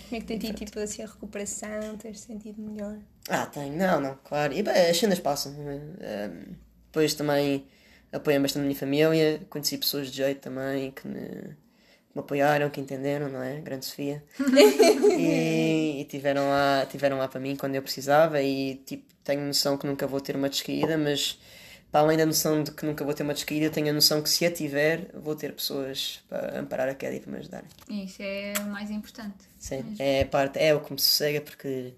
Como 0.08 0.16
é 0.16 0.20
que 0.20 0.26
tem 0.26 0.38
tido 0.38 0.54
tipo 0.54 0.78
assim 0.78 1.02
a 1.02 1.06
recuperação? 1.06 1.96
Tens 1.98 2.20
sentido 2.20 2.60
melhor? 2.62 2.98
Ah, 3.28 3.46
tenho, 3.46 3.74
não, 3.76 4.00
não, 4.00 4.18
claro. 4.24 4.52
E 4.52 4.62
bem, 4.62 4.90
as 4.90 4.96
cenas 4.98 5.18
passam. 5.18 5.52
né? 5.52 5.80
Ehm, 6.00 6.52
depois 6.86 7.14
também 7.14 7.66
apoiei 8.12 8.38
bastante 8.38 8.62
a 8.62 8.66
minha 8.66 8.78
família, 8.78 9.40
conheci 9.50 9.76
pessoas 9.78 10.08
de 10.10 10.16
jeito 10.18 10.40
também 10.40 10.90
que 10.92 11.06
me, 11.08 11.18
que 11.18 12.14
me 12.14 12.20
apoiaram, 12.20 12.70
que 12.70 12.80
entenderam, 12.80 13.28
não 13.28 13.42
é? 13.42 13.60
Grande 13.60 13.84
Sofia. 13.86 14.22
e, 15.18 16.00
e 16.00 16.04
tiveram, 16.04 16.48
lá, 16.48 16.86
tiveram 16.86 17.18
lá 17.18 17.26
para 17.26 17.40
mim 17.40 17.56
quando 17.56 17.74
eu 17.74 17.82
precisava 17.82 18.40
e 18.42 18.76
tipo, 18.86 19.04
tenho 19.24 19.40
noção 19.40 19.76
que 19.76 19.86
nunca 19.86 20.06
vou 20.06 20.20
ter 20.20 20.36
uma 20.36 20.48
descaída, 20.48 20.96
mas 20.96 21.38
para 21.94 22.00
além 22.00 22.18
da 22.18 22.26
noção 22.26 22.60
de 22.60 22.72
que 22.72 22.84
nunca 22.84 23.04
vou 23.04 23.14
ter 23.14 23.22
uma 23.22 23.32
descaída, 23.32 23.70
tenho 23.70 23.88
a 23.88 23.92
noção 23.92 24.20
que 24.20 24.28
se 24.28 24.44
a 24.44 24.50
tiver, 24.50 25.12
vou 25.14 25.36
ter 25.36 25.52
pessoas 25.52 26.24
para 26.28 26.58
amparar 26.58 26.88
a 26.88 26.94
queda 26.96 27.14
e 27.14 27.20
para 27.20 27.30
me 27.30 27.38
ajudar. 27.38 27.62
Isso 27.88 28.20
é 28.20 28.52
o 28.58 28.66
mais 28.66 28.90
importante. 28.90 29.44
Sim, 29.56 29.94
é 30.00 30.24
parte, 30.24 30.58
é 30.58 30.74
o 30.74 30.80
que 30.80 30.92
me 30.92 31.00
sossega 31.00 31.40
porque 31.40 31.94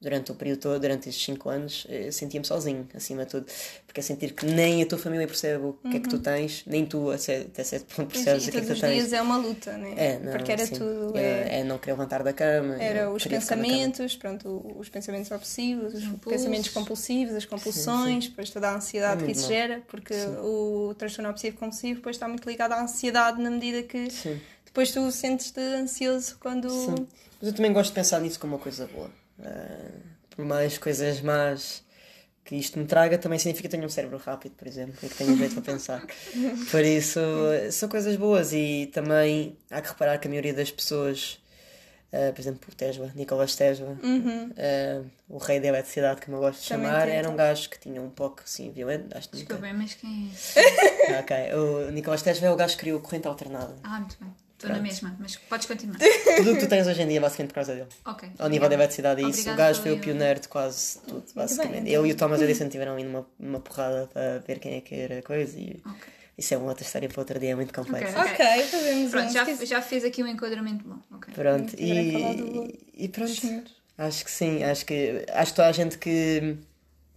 durante 0.00 0.32
o 0.32 0.34
período 0.34 0.60
todo, 0.60 0.80
durante 0.80 1.08
estes 1.10 1.24
5 1.26 1.48
anos, 1.50 1.86
eu 1.88 2.10
sentia-me 2.10 2.46
sozinho, 2.46 2.88
acima 2.94 3.24
de 3.26 3.30
tudo. 3.32 3.46
Porque 3.86 4.00
é 4.00 4.02
sentir 4.02 4.32
que 4.32 4.46
nem 4.46 4.82
a 4.82 4.86
tua 4.86 4.96
família 4.98 5.26
percebe 5.26 5.64
o 5.64 5.72
que 5.74 5.96
é 5.96 6.00
que 6.00 6.08
tu 6.08 6.18
tens, 6.18 6.62
nem 6.66 6.86
tu 6.86 7.10
até 7.10 7.64
certo 7.64 7.94
ponto 7.94 8.10
percebes 8.12 8.46
o 8.46 8.50
que 8.50 8.56
é 8.56 8.60
todos 8.62 8.66
que 8.68 8.72
os 8.72 8.78
tu 8.78 8.80
tens. 8.80 8.94
dias 8.94 9.12
é 9.12 9.20
uma 9.20 9.36
luta, 9.36 9.76
né? 9.76 9.94
É, 9.96 10.18
não, 10.18 10.32
Porque 10.32 10.52
era 10.52 10.64
sim. 10.64 10.74
tudo. 10.76 11.16
É, 11.18 11.20
É, 11.56 11.60
é 11.60 11.64
não 11.64 11.76
querer 11.78 11.92
levantar 11.92 12.22
da 12.22 12.32
cama. 12.32 12.76
era 12.82 13.00
eu 13.00 13.12
os 13.12 13.26
pensamentos, 13.26 14.16
pronto, 14.16 14.74
os 14.78 14.88
pensamentos 14.88 15.30
obsessivos, 15.30 15.92
os 15.92 16.02
impulsos. 16.02 16.20
pensamentos 16.40 16.68
compulsivos, 16.70 17.34
as 17.34 17.44
compulsões, 17.44 18.28
depois 18.28 18.48
toda 18.50 18.68
a 18.70 18.76
ansiedade 18.76 19.14
É 19.14 19.16
que 19.18 19.24
muito 19.24 19.36
isso 19.36 19.42
mal. 19.42 19.50
gera, 19.50 19.82
porque 19.88 20.14
o 20.42 20.94
transtorno 20.96 21.28
obsessivo 21.30 21.58
compulsivo 21.58 21.94
depois 21.96 22.16
está 22.16 22.26
muito 22.26 22.48
ligado 22.48 22.72
à 22.72 22.80
ansiedade 22.82 23.42
na 23.42 23.50
medida 23.50 23.82
que 23.82 24.08
Sim, 24.10 24.40
depois 24.64 24.90
tu 24.92 25.10
sentes-te 25.12 25.60
ansioso 25.60 26.36
quando. 26.40 26.70
sim. 26.70 27.06
Mas 27.40 27.48
eu 27.50 27.54
também 27.54 27.72
gosto 27.72 27.88
de 27.90 27.94
pensar 27.94 28.20
nisso 28.20 28.38
como 28.38 28.54
uma 28.56 28.62
coisa 28.62 28.86
boa. 28.86 29.10
Ah, 29.44 29.90
por 30.34 30.44
mais 30.44 30.78
coisas 30.78 31.20
más 31.20 31.82
que 32.44 32.56
isto 32.56 32.78
me 32.78 32.86
traga, 32.86 33.18
também 33.18 33.38
significa 33.38 33.68
que 33.68 33.76
tenho 33.76 33.84
um 33.86 33.88
cérebro 33.88 34.18
rápido, 34.18 34.52
por 34.56 34.66
exemplo, 34.66 34.94
e 35.02 35.08
que 35.08 35.14
tenho 35.14 35.36
jeito 35.36 35.54
para 35.54 35.72
pensar. 35.72 36.02
Por 36.70 36.84
isso, 36.84 37.20
são 37.70 37.88
coisas 37.88 38.16
boas 38.16 38.52
e 38.52 38.90
também 38.92 39.56
há 39.70 39.80
que 39.80 39.88
reparar 39.90 40.18
que 40.18 40.26
a 40.26 40.30
maioria 40.30 40.52
das 40.54 40.70
pessoas, 40.70 41.38
ah, 42.12 42.32
por 42.34 42.40
exemplo, 42.40 42.68
o 42.72 42.74
Tesla, 42.74 43.12
Nicolas 43.14 43.54
Tesla, 43.54 43.96
ah, 44.56 45.02
o 45.28 45.38
rei 45.38 45.60
da 45.60 45.68
eletricidade, 45.68 46.22
como 46.22 46.38
eu 46.38 46.40
gosto 46.40 46.60
de 46.60 46.72
Uhum. 46.72 46.80
Também 46.80 46.90
chamar, 46.90 47.06
tem, 47.06 47.16
era 47.16 47.30
um 47.30 47.36
gajo 47.36 47.70
que 47.70 47.78
tinha 47.78 48.00
um 48.02 48.10
pouco 48.10 48.42
assim 48.44 48.72
violento. 48.72 49.16
Acho 49.16 49.28
que 49.28 49.36
nunca... 49.36 49.54
Desculpa, 49.54 49.74
mas 49.76 49.94
quem 49.94 50.32
é? 50.56 51.16
Ah, 51.16 51.20
ok, 51.22 51.54
o 51.54 51.90
Nicolas 51.92 52.22
Tesla 52.22 52.48
é 52.48 52.50
o 52.50 52.56
gajo 52.56 52.74
que 52.74 52.80
criou 52.80 52.98
a 52.98 53.02
corrente 53.02 53.28
alternada. 53.28 53.76
Ah, 53.84 54.00
muito 54.00 54.16
bem. 54.20 54.34
Estou 54.62 54.70
na 54.76 54.82
mesma, 54.82 55.16
mas 55.18 55.36
podes 55.36 55.66
continuar. 55.66 55.98
Tudo 56.36 56.50
o 56.50 56.54
que 56.54 56.60
tu 56.60 56.68
tens 56.68 56.86
hoje 56.86 57.00
em 57.02 57.08
dia 57.08 57.16
é 57.16 57.20
basicamente 57.20 57.48
por 57.50 57.54
causa 57.54 57.74
dele. 57.74 57.86
Ok. 58.04 58.28
Ao 58.38 58.48
nível 58.48 58.68
da 58.68 58.74
eletricidade, 58.74 59.22
e 59.22 59.30
isso. 59.30 59.50
O 59.50 59.54
gajo 59.56 59.80
foi 59.82 59.92
o 59.92 59.98
pioneiro 59.98 60.40
de 60.40 60.48
quase 60.48 60.98
tudo, 61.00 61.24
basicamente. 61.34 61.84
bem. 61.84 61.94
Ele 61.94 62.08
e 62.08 62.12
o 62.12 62.14
Thomas 62.16 62.42
Edison 62.42 62.68
tiveram 62.68 62.96
aí 62.96 63.04
numa, 63.04 63.26
numa 63.38 63.60
porrada 63.60 64.08
para 64.12 64.38
ver 64.40 64.58
quem 64.58 64.74
é 64.76 64.80
que 64.82 64.94
era 64.94 65.18
a 65.20 65.22
coisa 65.22 65.58
e 65.58 65.80
isso 66.36 66.52
é 66.54 66.58
uma 66.58 66.68
outra 66.68 66.84
história 66.84 67.08
para 67.08 67.20
outro 67.20 67.38
dia, 67.38 67.50
é 67.50 67.54
muito 67.54 67.72
complexo. 67.72 68.18
Ok. 68.18 68.32
Ok, 68.32 68.62
fazemos 68.64 69.10
Pronto, 69.10 69.28
um. 69.28 69.32
já, 69.32 69.42
Esqueci- 69.42 69.66
já 69.66 69.82
fez 69.82 70.04
aqui 70.04 70.22
um 70.22 70.26
enquadramento 70.26 70.84
bom. 70.86 70.98
Ok. 71.16 71.32
Pronto, 71.34 71.70
falar 71.70 71.82
e, 71.82 72.36
do- 72.36 72.78
e 72.94 73.08
pronto. 73.08 73.30
senhores. 73.34 73.72
Acho 73.96 74.24
que 74.24 74.30
sim, 74.30 74.62
acho 74.62 74.84
que, 74.86 75.24
acho 75.32 75.52
que 75.52 75.56
toda 75.56 75.68
a 75.68 75.72
gente 75.72 75.96
que. 75.98 76.56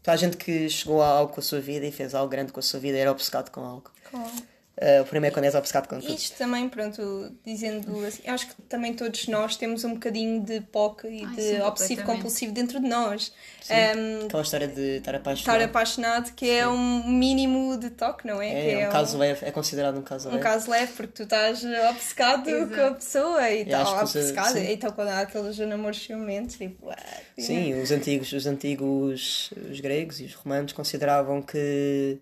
Toda 0.02 0.16
a 0.16 0.18
gente 0.18 0.36
que 0.36 0.70
chegou 0.70 1.02
a 1.02 1.08
algo 1.08 1.34
com 1.34 1.40
a 1.40 1.44
sua 1.44 1.62
vida 1.62 1.86
e 1.86 1.92
fez 1.92 2.14
algo 2.14 2.30
grande 2.30 2.52
com 2.52 2.60
a 2.60 2.64
sua 2.64 2.78
vida 2.80 2.98
era 2.98 3.10
obcecado 3.12 3.50
com 3.52 3.62
algo. 3.62 3.90
Com- 4.12 4.53
Ah, 4.82 5.02
o 5.04 5.06
primeiro 5.06 5.32
é 5.32 5.36
quando 5.36 5.46
és 5.46 5.54
obcecado 5.54 5.88
com 5.88 6.00
tudo. 6.00 6.12
Isto 6.12 6.36
também, 6.36 6.68
pronto, 6.68 7.32
dizendo 7.46 8.04
assim, 8.06 8.24
acho 8.28 8.48
que 8.48 8.60
também 8.64 8.92
todos 8.96 9.28
nós 9.28 9.56
temos 9.56 9.84
um 9.84 9.94
bocadinho 9.94 10.42
de 10.44 10.62
POC 10.62 11.08
e 11.08 11.24
Ai, 11.24 11.36
de 11.36 11.42
sim, 11.44 11.62
obsessivo 11.62 12.04
compulsivo 12.04 12.52
dentro 12.54 12.80
de 12.80 12.88
nós. 12.90 13.32
Um, 13.70 14.26
Aquela 14.26 14.42
história 14.42 14.68
de 14.68 14.98
estar 14.98 15.14
apaixonado. 15.14 15.56
estar 15.62 15.70
apaixonado, 15.70 16.34
que 16.34 16.50
é 16.50 16.68
um 16.68 17.08
mínimo 17.08 17.78
de 17.78 17.92
toque, 17.92 18.26
não 18.26 18.42
é? 18.42 18.50
que 18.50 18.56
É, 18.56 18.82
é 18.82 18.90
um 18.90 18.92
caso 18.92 19.16
leve, 19.18 19.46
é 19.46 19.52
considerado 19.52 19.98
um 20.00 20.02
caso 20.02 20.28
um 20.30 20.32
leve. 20.32 20.44
caso 20.44 20.72
leve, 20.72 20.92
porque 20.94 21.14
tu 21.14 21.24
estás 21.24 21.64
obcecado 21.92 22.50
Exato. 22.50 22.74
com 22.76 22.82
a 22.82 22.92
pessoa 22.96 23.50
e 23.52 23.62
Eu 23.62 23.68
tal, 23.70 24.08
você- 24.08 24.20
obcecado. 24.20 24.54
sim. 24.54 24.72
Então, 24.72 24.92
quando 24.92 25.10
há 25.10 25.20
aqueles 25.20 25.58
namoros 25.60 26.04
ciumentos, 26.04 26.56
tipo, 26.58 26.88
what? 26.88 27.00
Sim, 27.38 27.80
os 27.80 27.92
antigos, 27.92 28.32
os 28.34 28.48
antigos 28.48 29.52
os 29.70 29.80
gregos 29.80 30.20
e 30.20 30.24
os 30.26 30.34
romanos 30.34 30.74
consideravam 30.74 31.44
que 31.44 32.18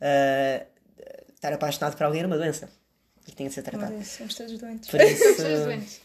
ah, 0.00 0.64
estar 1.42 1.52
apaixonado 1.52 1.96
por 1.96 2.04
alguém 2.04 2.20
era 2.20 2.28
uma 2.28 2.38
doença 2.38 2.68
e 3.26 3.30
que 3.30 3.36
tinha 3.36 3.48
de 3.48 3.54
ser 3.54 3.62
tratado. 3.62 3.92
Mas 3.96 4.06
somos 4.06 4.34
todos 4.34 4.56
doentes. 4.58 4.88
Por 4.88 5.00
isso, 5.00 5.24
Somos 5.34 5.60
doentes. 5.64 6.00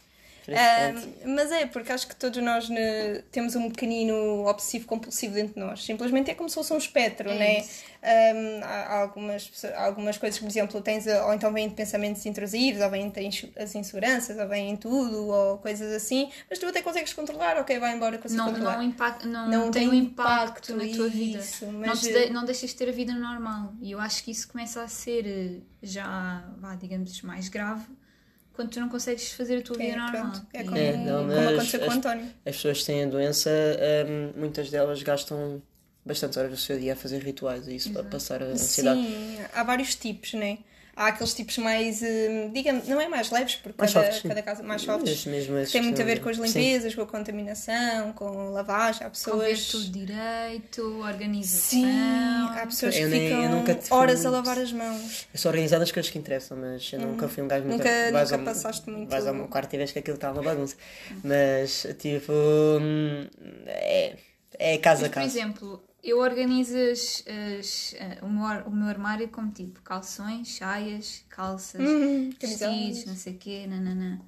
Mas 1.26 1.52
é, 1.52 1.66
porque 1.66 1.92
acho 1.92 2.08
que 2.08 2.16
todos 2.16 2.42
nós 2.42 2.70
né, 2.70 3.22
temos 3.32 3.56
um 3.56 3.70
pequenino 3.70 4.46
obsessivo 4.48 4.86
compulsivo 4.88 5.34
dentro 5.34 5.56
de 5.56 5.60
nós. 5.60 5.84
Simplesmente 5.84 6.32
é 6.32 6.36
como 6.36 6.48
se 6.50 6.56
fosse 6.56 6.72
um 6.74 6.78
espectro, 6.78 7.30
É 7.30 7.38
né? 7.38 7.66
Um, 8.08 8.64
há 8.64 9.00
algumas, 9.02 9.52
há 9.76 9.84
algumas 9.86 10.18
coisas 10.18 10.38
que, 10.40 10.46
por 10.46 10.50
exemplo, 10.52 10.80
tens, 10.82 11.08
a- 11.08 11.26
ou 11.26 11.34
então 11.34 11.52
vêm 11.52 11.68
de 11.68 11.74
pensamentos 11.76 12.26
intrusivos, 12.26 12.82
ou 12.82 12.90
vêm 12.90 13.12
as 13.58 13.76
inseguranças, 13.76 14.38
ou 14.38 14.48
vêm 14.48 14.78
tudo, 14.78 15.28
ou 15.28 15.58
coisas 15.58 15.92
assim, 15.92 16.30
mas 16.50 16.58
tu 16.60 16.66
até 16.68 16.82
consegues 16.82 17.12
controlar, 17.12 17.58
ok, 17.58 17.78
vai 17.80 17.94
embora, 17.96 18.18
consigo 18.18 18.42
Não, 18.42 18.50
controlar. 18.52 18.78
não, 18.78 18.96
não, 19.26 19.48
Não 19.50 19.72
tem 19.72 19.90
um 19.90 19.94
impacto, 19.94 20.72
impacto, 20.72 20.76
na 20.76 20.96
tua 20.96 21.10
vida. 21.10 21.40
isso, 21.40 21.66
não, 21.66 21.80
eh, 21.92 22.28
de- 22.28 22.30
não 22.32 22.46
deixas 22.46 22.70
de 22.70 22.76
ter 22.78 22.88
a 22.88 22.94
vida 22.94 23.14
normal. 23.14 23.74
E 23.82 23.92
eu 23.92 24.00
acho 24.00 24.24
que 24.24 24.32
isso 24.32 24.48
começa 24.48 24.82
a 24.82 24.88
ser 24.88 25.26
eh, 25.28 25.62
já, 25.82 26.46
vá, 26.60 26.76
digamos, 26.76 27.22
mais 27.24 27.50
grave 27.50 27.84
quando 28.58 28.72
tu 28.72 28.80
não 28.82 28.90
consegues 28.90 29.32
fazer 29.32 29.58
a 29.60 29.62
tua 29.62 29.78
vida 29.78 29.90
É, 29.94 29.96
normal. 29.96 30.12
pronto, 30.32 30.48
é 30.54 30.64
como, 30.64 30.78
É, 30.78 30.98
não, 30.98 31.28
como 31.28 31.50
aconteceu 31.50 31.80
com 31.80 31.86
o 31.86 31.90
as- 31.90 31.96
António. 31.98 32.26
As 32.46 32.56
pessoas 32.58 32.80
que 32.80 32.86
têm 32.88 33.04
a 33.04 33.08
doença, 33.08 33.50
hum, 34.10 34.34
muitas 34.36 34.70
delas 34.70 35.02
gastam 35.04 35.62
bastantes 36.04 36.38
horas 36.38 36.52
do 36.52 36.58
seu 36.58 36.80
dia 36.80 36.94
a 36.94 36.96
fazer 36.96 37.22
rituais 37.24 37.68
e 37.68 37.76
isso 37.76 37.92
para 37.94 38.04
passar 38.04 38.42
a 38.42 38.48
ansiedade. 38.48 39.00
Sim, 39.00 39.38
há 39.54 39.64
vários 39.64 39.94
tipos, 39.96 40.34
né? 40.34 40.58
Há 41.00 41.10
aqueles 41.10 41.32
tipos 41.36 41.60
mais, 41.60 42.02
hum, 42.02 42.50
digamos, 42.52 42.88
não 42.88 43.00
é 43.00 43.08
mais 43.08 43.30
leves, 43.30 43.56
porque 43.58 43.76
Mais 43.78 43.94
cada, 43.94 44.06
softs, 44.08 44.22
sim. 44.24 44.28
cada 44.30 44.42
casa 44.42 44.64
mais 44.64 44.82
softs. 44.82 45.24
Tem 45.72 45.82
muito 45.84 46.02
a 46.02 46.06
ver 46.06 46.22
com 46.22 46.30
as 46.30 46.38
sim. 46.38 46.42
limpezas, 46.44 46.96
com 46.96 47.04
a 47.04 47.06
contaminação, 47.06 48.14
com 48.14 48.50
lavagem. 48.50 49.06
Há 49.06 49.10
Com 49.12 49.38
ver 49.38 49.50
pessoas. 49.52 49.68
tudo 49.68 49.90
direito, 49.92 50.82
organização. 51.00 51.80
Sim, 51.82 52.48
há 52.50 52.66
pessoas 52.66 52.96
Eu 52.96 53.02
que 53.10 53.16
nem- 53.16 53.28
eu 53.32 53.60
ficam 53.64 53.98
horas 53.98 54.26
a 54.26 54.30
lavar 54.32 54.58
as 54.58 54.72
mãos. 54.72 55.28
Eu 55.32 55.40
sou 55.40 55.52
organizado 55.52 55.82
nas 55.82 55.92
coisas 55.92 56.12
que 56.12 56.18
interessam, 56.18 56.58
mas 56.58 56.92
eu 56.92 57.00
nunca 57.00 57.28
fui 57.28 57.44
um 57.44 57.48
gajo 57.48 57.66
muito. 57.66 57.80
Uhum. 57.80 57.88
Nunca- 57.88 58.12
nunca 58.24 58.36
ao- 58.36 58.44
passaste 58.44 58.90
muito- 58.90 59.10
Vais 59.12 59.28
ao 59.28 59.36
meu 59.36 59.48
quarto 59.48 59.72
e 59.74 59.78
vês 59.78 59.92
que 59.92 60.00
aquilo 60.00 60.16
está 60.16 60.32
uma 60.32 60.42
bagunça. 60.42 60.76
Mas, 61.24 61.86
tipo. 62.00 62.34
hum, 62.82 63.28
É, 63.68 64.16
é 64.58 64.78
casa 64.80 65.02
a 65.02 65.04
Mas, 65.04 65.10
por 65.10 65.14
casa. 65.14 65.28
exemplo, 65.28 65.84
eu 66.10 66.20
organizo 66.20 66.78
as, 66.78 67.24
as- 67.60 67.94
eh, 67.96 68.20
o, 68.24 68.30
meu, 68.30 68.44
o 68.68 68.72
meu 68.72 68.88
armário 68.88 69.28
como 69.30 69.52
tipo 69.52 69.82
calções, 69.82 70.56
saias, 70.58 71.26
calças, 71.30 71.84
Uhum, 71.88 72.32
vestidos, 72.40 73.06
não 73.06 73.16
sei 73.16 73.34
o 73.36 73.38
quê, 73.38 73.68
nananã. 73.68 74.20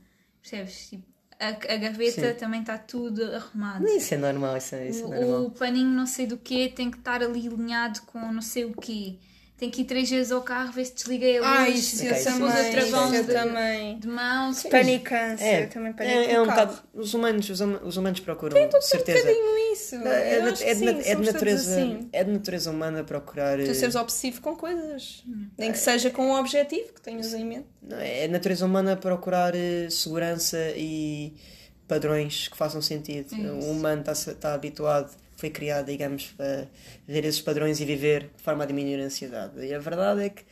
Percebes? 0.42 0.90
Tipo, 0.90 1.06
a, 1.40 1.48
a 1.50 1.78
gaveta 1.78 2.34
Sim. 2.34 2.36
também 2.36 2.62
está 2.62 2.78
tudo 2.78 3.24
arrumado. 3.36 3.92
Isso 3.98 4.14
é 4.14 4.18
normal, 4.18 4.58
isso 4.58 4.76
é, 4.76 4.90
isso 4.90 5.06
é 5.06 5.08
O, 5.08 5.16
normal. 5.20 5.48
o 5.48 5.52
paninho 5.52 5.90
não 5.90 6.06
sei 6.08 6.26
do 6.28 6.38
quê 6.38 6.68
tem 6.70 6.90
que 6.92 6.98
estar 6.98 7.22
ali 7.24 7.48
alinhado 7.48 8.02
com 8.04 8.32
não 8.32 8.42
sei 8.42 8.66
o 8.66 8.74
quê. 8.74 9.20
Tem 9.60 9.70
que 9.70 9.82
ir 9.82 9.86
três 9.86 10.10
vezes 10.10 10.32
ao 10.32 10.42
carro 10.42 10.72
ver 10.72 10.86
se 10.86 10.94
desliguei 10.96 11.38
a 11.38 11.42
luz. 11.42 11.52
Ah, 11.60 11.70
isso 11.70 11.98
se 11.98 12.06
eu 12.06 12.12
Ok, 12.14 12.24
pus 12.24 12.34
isso- 12.34 12.40
também. 12.48 12.72
travão 12.72 13.14
eu 13.14 13.24
de, 13.26 13.34
também. 13.34 14.00
de 14.00 14.08
mãos. 14.08 14.64
Panicância, 14.64 15.44
É, 15.46 15.64
eu 15.66 15.70
também 15.70 15.92
panico 15.92 16.16
é, 16.18 16.32
é 16.32 16.42
um 16.42 16.46
bocado. 16.46 16.80
Os 16.94 17.14
humanos, 17.14 17.50
os, 17.50 17.60
hum- 17.60 17.80
os 17.84 17.98
humanos 17.98 18.20
procuram, 18.22 18.56
certeza. 18.82 19.20
Um 19.20 19.22
bocadinho 19.34 19.74
isso. 19.74 19.96
É, 19.96 20.38
Eu 20.38 20.48
é 20.48 20.52
de, 20.52 20.58
sim, 20.60 21.10
é 21.10 21.16
de 21.16 21.26
natureza, 21.26 21.72
assim. 21.74 22.10
é 22.14 22.24
de 22.24 22.32
natureza 22.32 22.72
humana 22.72 23.04
procurar. 23.04 23.58
Tu 23.58 23.70
eh, 23.70 23.74
seres 23.74 23.96
obsessivo 23.96 24.40
com 24.42 24.56
coisas. 24.56 25.24
Hum. 25.28 25.48
Nem 25.58 25.72
que 25.74 25.78
seja 25.78 26.10
com 26.10 26.28
um 26.28 26.36
objetivo 26.36 26.94
que 26.94 27.02
tenhas 27.02 27.34
em 27.34 27.44
mente. 27.46 27.68
Não, 27.84 27.98
É 28.00 28.28
de 28.28 28.32
natureza 28.34 28.66
humana 28.66 28.96
procurar 28.96 29.54
eh, 29.56 29.90
segurança 29.90 30.58
e 30.78 31.34
padrões 31.88 32.48
que 32.48 32.56
façam 32.56 32.82
sentido. 32.82 33.36
É 33.36 33.52
o 33.52 33.72
humano 33.72 34.02
está 34.02 34.14
está 34.14 34.54
habituado, 34.54 35.12
foi 35.40 35.50
criado, 35.50 35.88
digamos, 35.88 36.28
para 36.38 36.68
ver 37.08 37.26
esses 37.26 37.42
padrões 37.42 37.80
e 37.80 37.86
viver 37.86 38.30
de 38.36 38.44
forma 38.44 38.64
a 38.64 38.68
diminuir 38.68 39.02
a 39.02 39.06
ansiedade. 39.06 39.60
E 39.66 39.74
a 39.74 39.80
verdade 39.80 40.24
é 40.26 40.30
que 40.30 40.44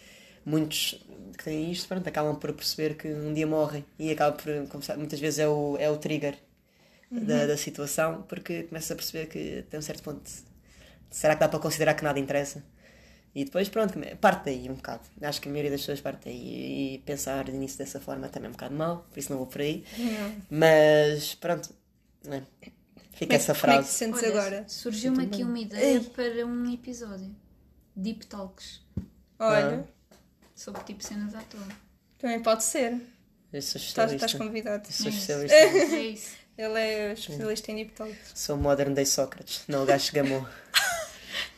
muitos 0.45 1.05
que 1.37 1.43
têm 1.43 1.71
isto, 1.71 1.87
pronto, 1.87 2.07
acabam 2.07 2.35
por 2.37 2.53
perceber 2.53 2.95
que 2.95 3.07
um 3.09 3.33
dia 3.33 3.45
morrem 3.45 3.85
e 3.99 4.11
acaba 4.11 4.35
por 4.35 4.67
começar, 4.69 4.97
muitas 4.97 5.19
vezes 5.19 5.39
é 5.39 5.47
o, 5.47 5.77
é 5.77 5.89
o 5.89 5.97
trigger 5.97 6.35
da, 7.11 7.47
da 7.47 7.57
situação, 7.57 8.23
porque 8.23 8.63
começa 8.63 8.93
a 8.93 8.95
perceber 8.95 9.27
que 9.27 9.63
tem 9.69 9.79
um 9.79 9.83
certo 9.83 10.03
ponto. 10.03 10.29
Será 11.09 11.35
que 11.35 11.39
dá 11.39 11.47
para 11.47 11.59
considerar 11.59 11.93
que 11.93 12.03
nada 12.03 12.19
interessa? 12.19 12.63
E 13.35 13.45
depois, 13.45 13.69
pronto, 13.69 13.93
parte 14.19 14.45
daí 14.45 14.69
um 14.69 14.75
bocado. 14.75 15.03
Acho 15.21 15.39
que 15.41 15.47
a 15.47 15.51
maioria 15.51 15.69
das 15.71 15.81
pessoas 15.81 16.01
parte 16.01 16.25
daí. 16.25 16.95
E 16.95 16.97
pensar 17.05 17.45
de 17.45 17.51
início 17.51 17.77
dessa 17.77 17.99
forma 17.99 18.27
também 18.29 18.47
é 18.47 18.49
um 18.49 18.53
bocado 18.53 18.75
mal, 18.75 19.05
por 19.11 19.19
isso 19.19 19.31
não 19.31 19.37
vou 19.37 19.47
por 19.47 19.61
aí. 19.61 19.83
Mas, 20.49 21.35
pronto, 21.35 21.69
né? 22.25 22.43
Fica 23.17 23.35
essa 23.35 23.53
Como 23.53 23.73
é 23.73 23.77
que 23.77 23.83
te 23.83 23.87
frase. 23.87 23.97
sentes 23.97 24.23
Olha, 24.23 24.29
agora? 24.31 24.65
Surgiu-me 24.67 25.23
aqui 25.25 25.43
uma 25.43 25.59
ideia 25.59 25.99
para 26.01 26.45
um 26.45 26.73
episódio. 26.73 27.35
Deep 27.95 28.25
Talks. 28.27 28.81
Olha, 29.39 29.83
Sobre 30.55 30.83
tipo 30.83 31.03
cenas 31.03 31.35
à 31.35 31.41
toa. 31.41 31.61
também 32.17 32.41
pode 32.41 32.63
ser. 32.63 32.99
Eu 33.53 33.61
sou 33.61 33.79
Estás, 33.79 34.11
estás 34.11 34.33
convidado. 34.33 34.83
Eu 34.87 34.91
sou 34.91 35.05
É 35.05 35.09
isso. 35.09 35.19
especialista. 35.19 35.55
É 35.55 35.99
isso. 35.99 36.35
Ele 36.57 36.79
é 36.79 37.13
especialista 37.13 37.71
em 37.71 37.75
deep 37.75 37.91
talks. 37.91 38.31
Sou 38.33 38.57
modern 38.57 38.91
day 38.91 39.05
Sócrates. 39.05 39.61
Não, 39.67 39.83
o 39.83 39.85
gajo 39.85 40.11
gamou. 40.13 40.43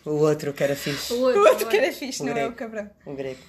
O 0.05 0.11
outro 0.11 0.53
que 0.53 0.63
era 0.63 0.75
fixe. 0.75 1.13
O 1.13 1.17
O 1.17 1.21
outro, 1.25 1.41
outro 1.47 1.67
que 1.67 1.77
era 1.77 1.91
fixe, 1.93 2.21
O 2.21 2.25
não 2.25 2.31
é 2.31 2.35
grego. 2.35 2.51
o 2.51 2.55
cabrão. 2.55 2.89
O 3.05 3.13
grego. 3.15 3.39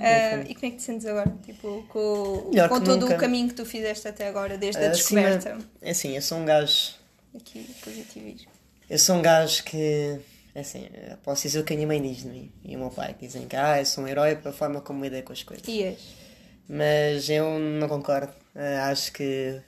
Ah, 0.00 0.42
e 0.48 0.54
como 0.54 0.66
é 0.66 0.70
que 0.70 0.76
te 0.76 0.82
sentes 0.82 1.06
agora? 1.06 1.36
Tipo, 1.44 1.84
com, 1.88 2.50
com 2.68 2.80
todo 2.80 3.00
nunca. 3.02 3.14
o 3.14 3.18
caminho 3.18 3.48
que 3.48 3.54
tu 3.54 3.64
fizeste 3.64 4.06
até 4.08 4.28
agora, 4.28 4.56
desde 4.58 4.82
a 4.84 4.90
Acima- 4.90 5.20
descoberta. 5.22 5.58
É 5.82 5.90
assim, 5.90 6.14
eu 6.16 6.22
sou 6.22 6.38
um 6.38 6.44
gajo. 6.44 6.94
Aqui, 7.34 7.64
positivismo. 7.82 8.50
Eu 8.88 8.98
sou 8.98 9.16
um 9.16 9.22
gajo 9.22 9.64
que. 9.64 10.18
Assim, 10.54 10.86
posso 11.24 11.42
dizer 11.42 11.58
o 11.58 11.64
que 11.64 11.72
a 11.72 11.76
minha 11.76 11.88
mãe 11.88 12.00
diz 12.00 12.18
de 12.18 12.28
mim 12.28 12.52
e 12.64 12.76
o 12.76 12.78
meu 12.78 12.90
pai. 12.90 13.12
que 13.14 13.26
Dizem 13.26 13.48
que 13.48 13.56
ah, 13.56 13.80
eu 13.80 13.84
sou 13.86 14.04
um 14.04 14.08
herói 14.08 14.36
pela 14.36 14.54
forma 14.54 14.80
como 14.80 15.02
lidei 15.02 15.22
com 15.22 15.32
as 15.32 15.42
coisas. 15.42 15.66
E 15.66 15.82
és? 15.82 15.98
Mas 16.68 17.28
eu 17.28 17.58
não 17.58 17.88
concordo. 17.88 18.32
Eh, 18.54 18.76
acho 18.78 19.12
que. 19.12 19.60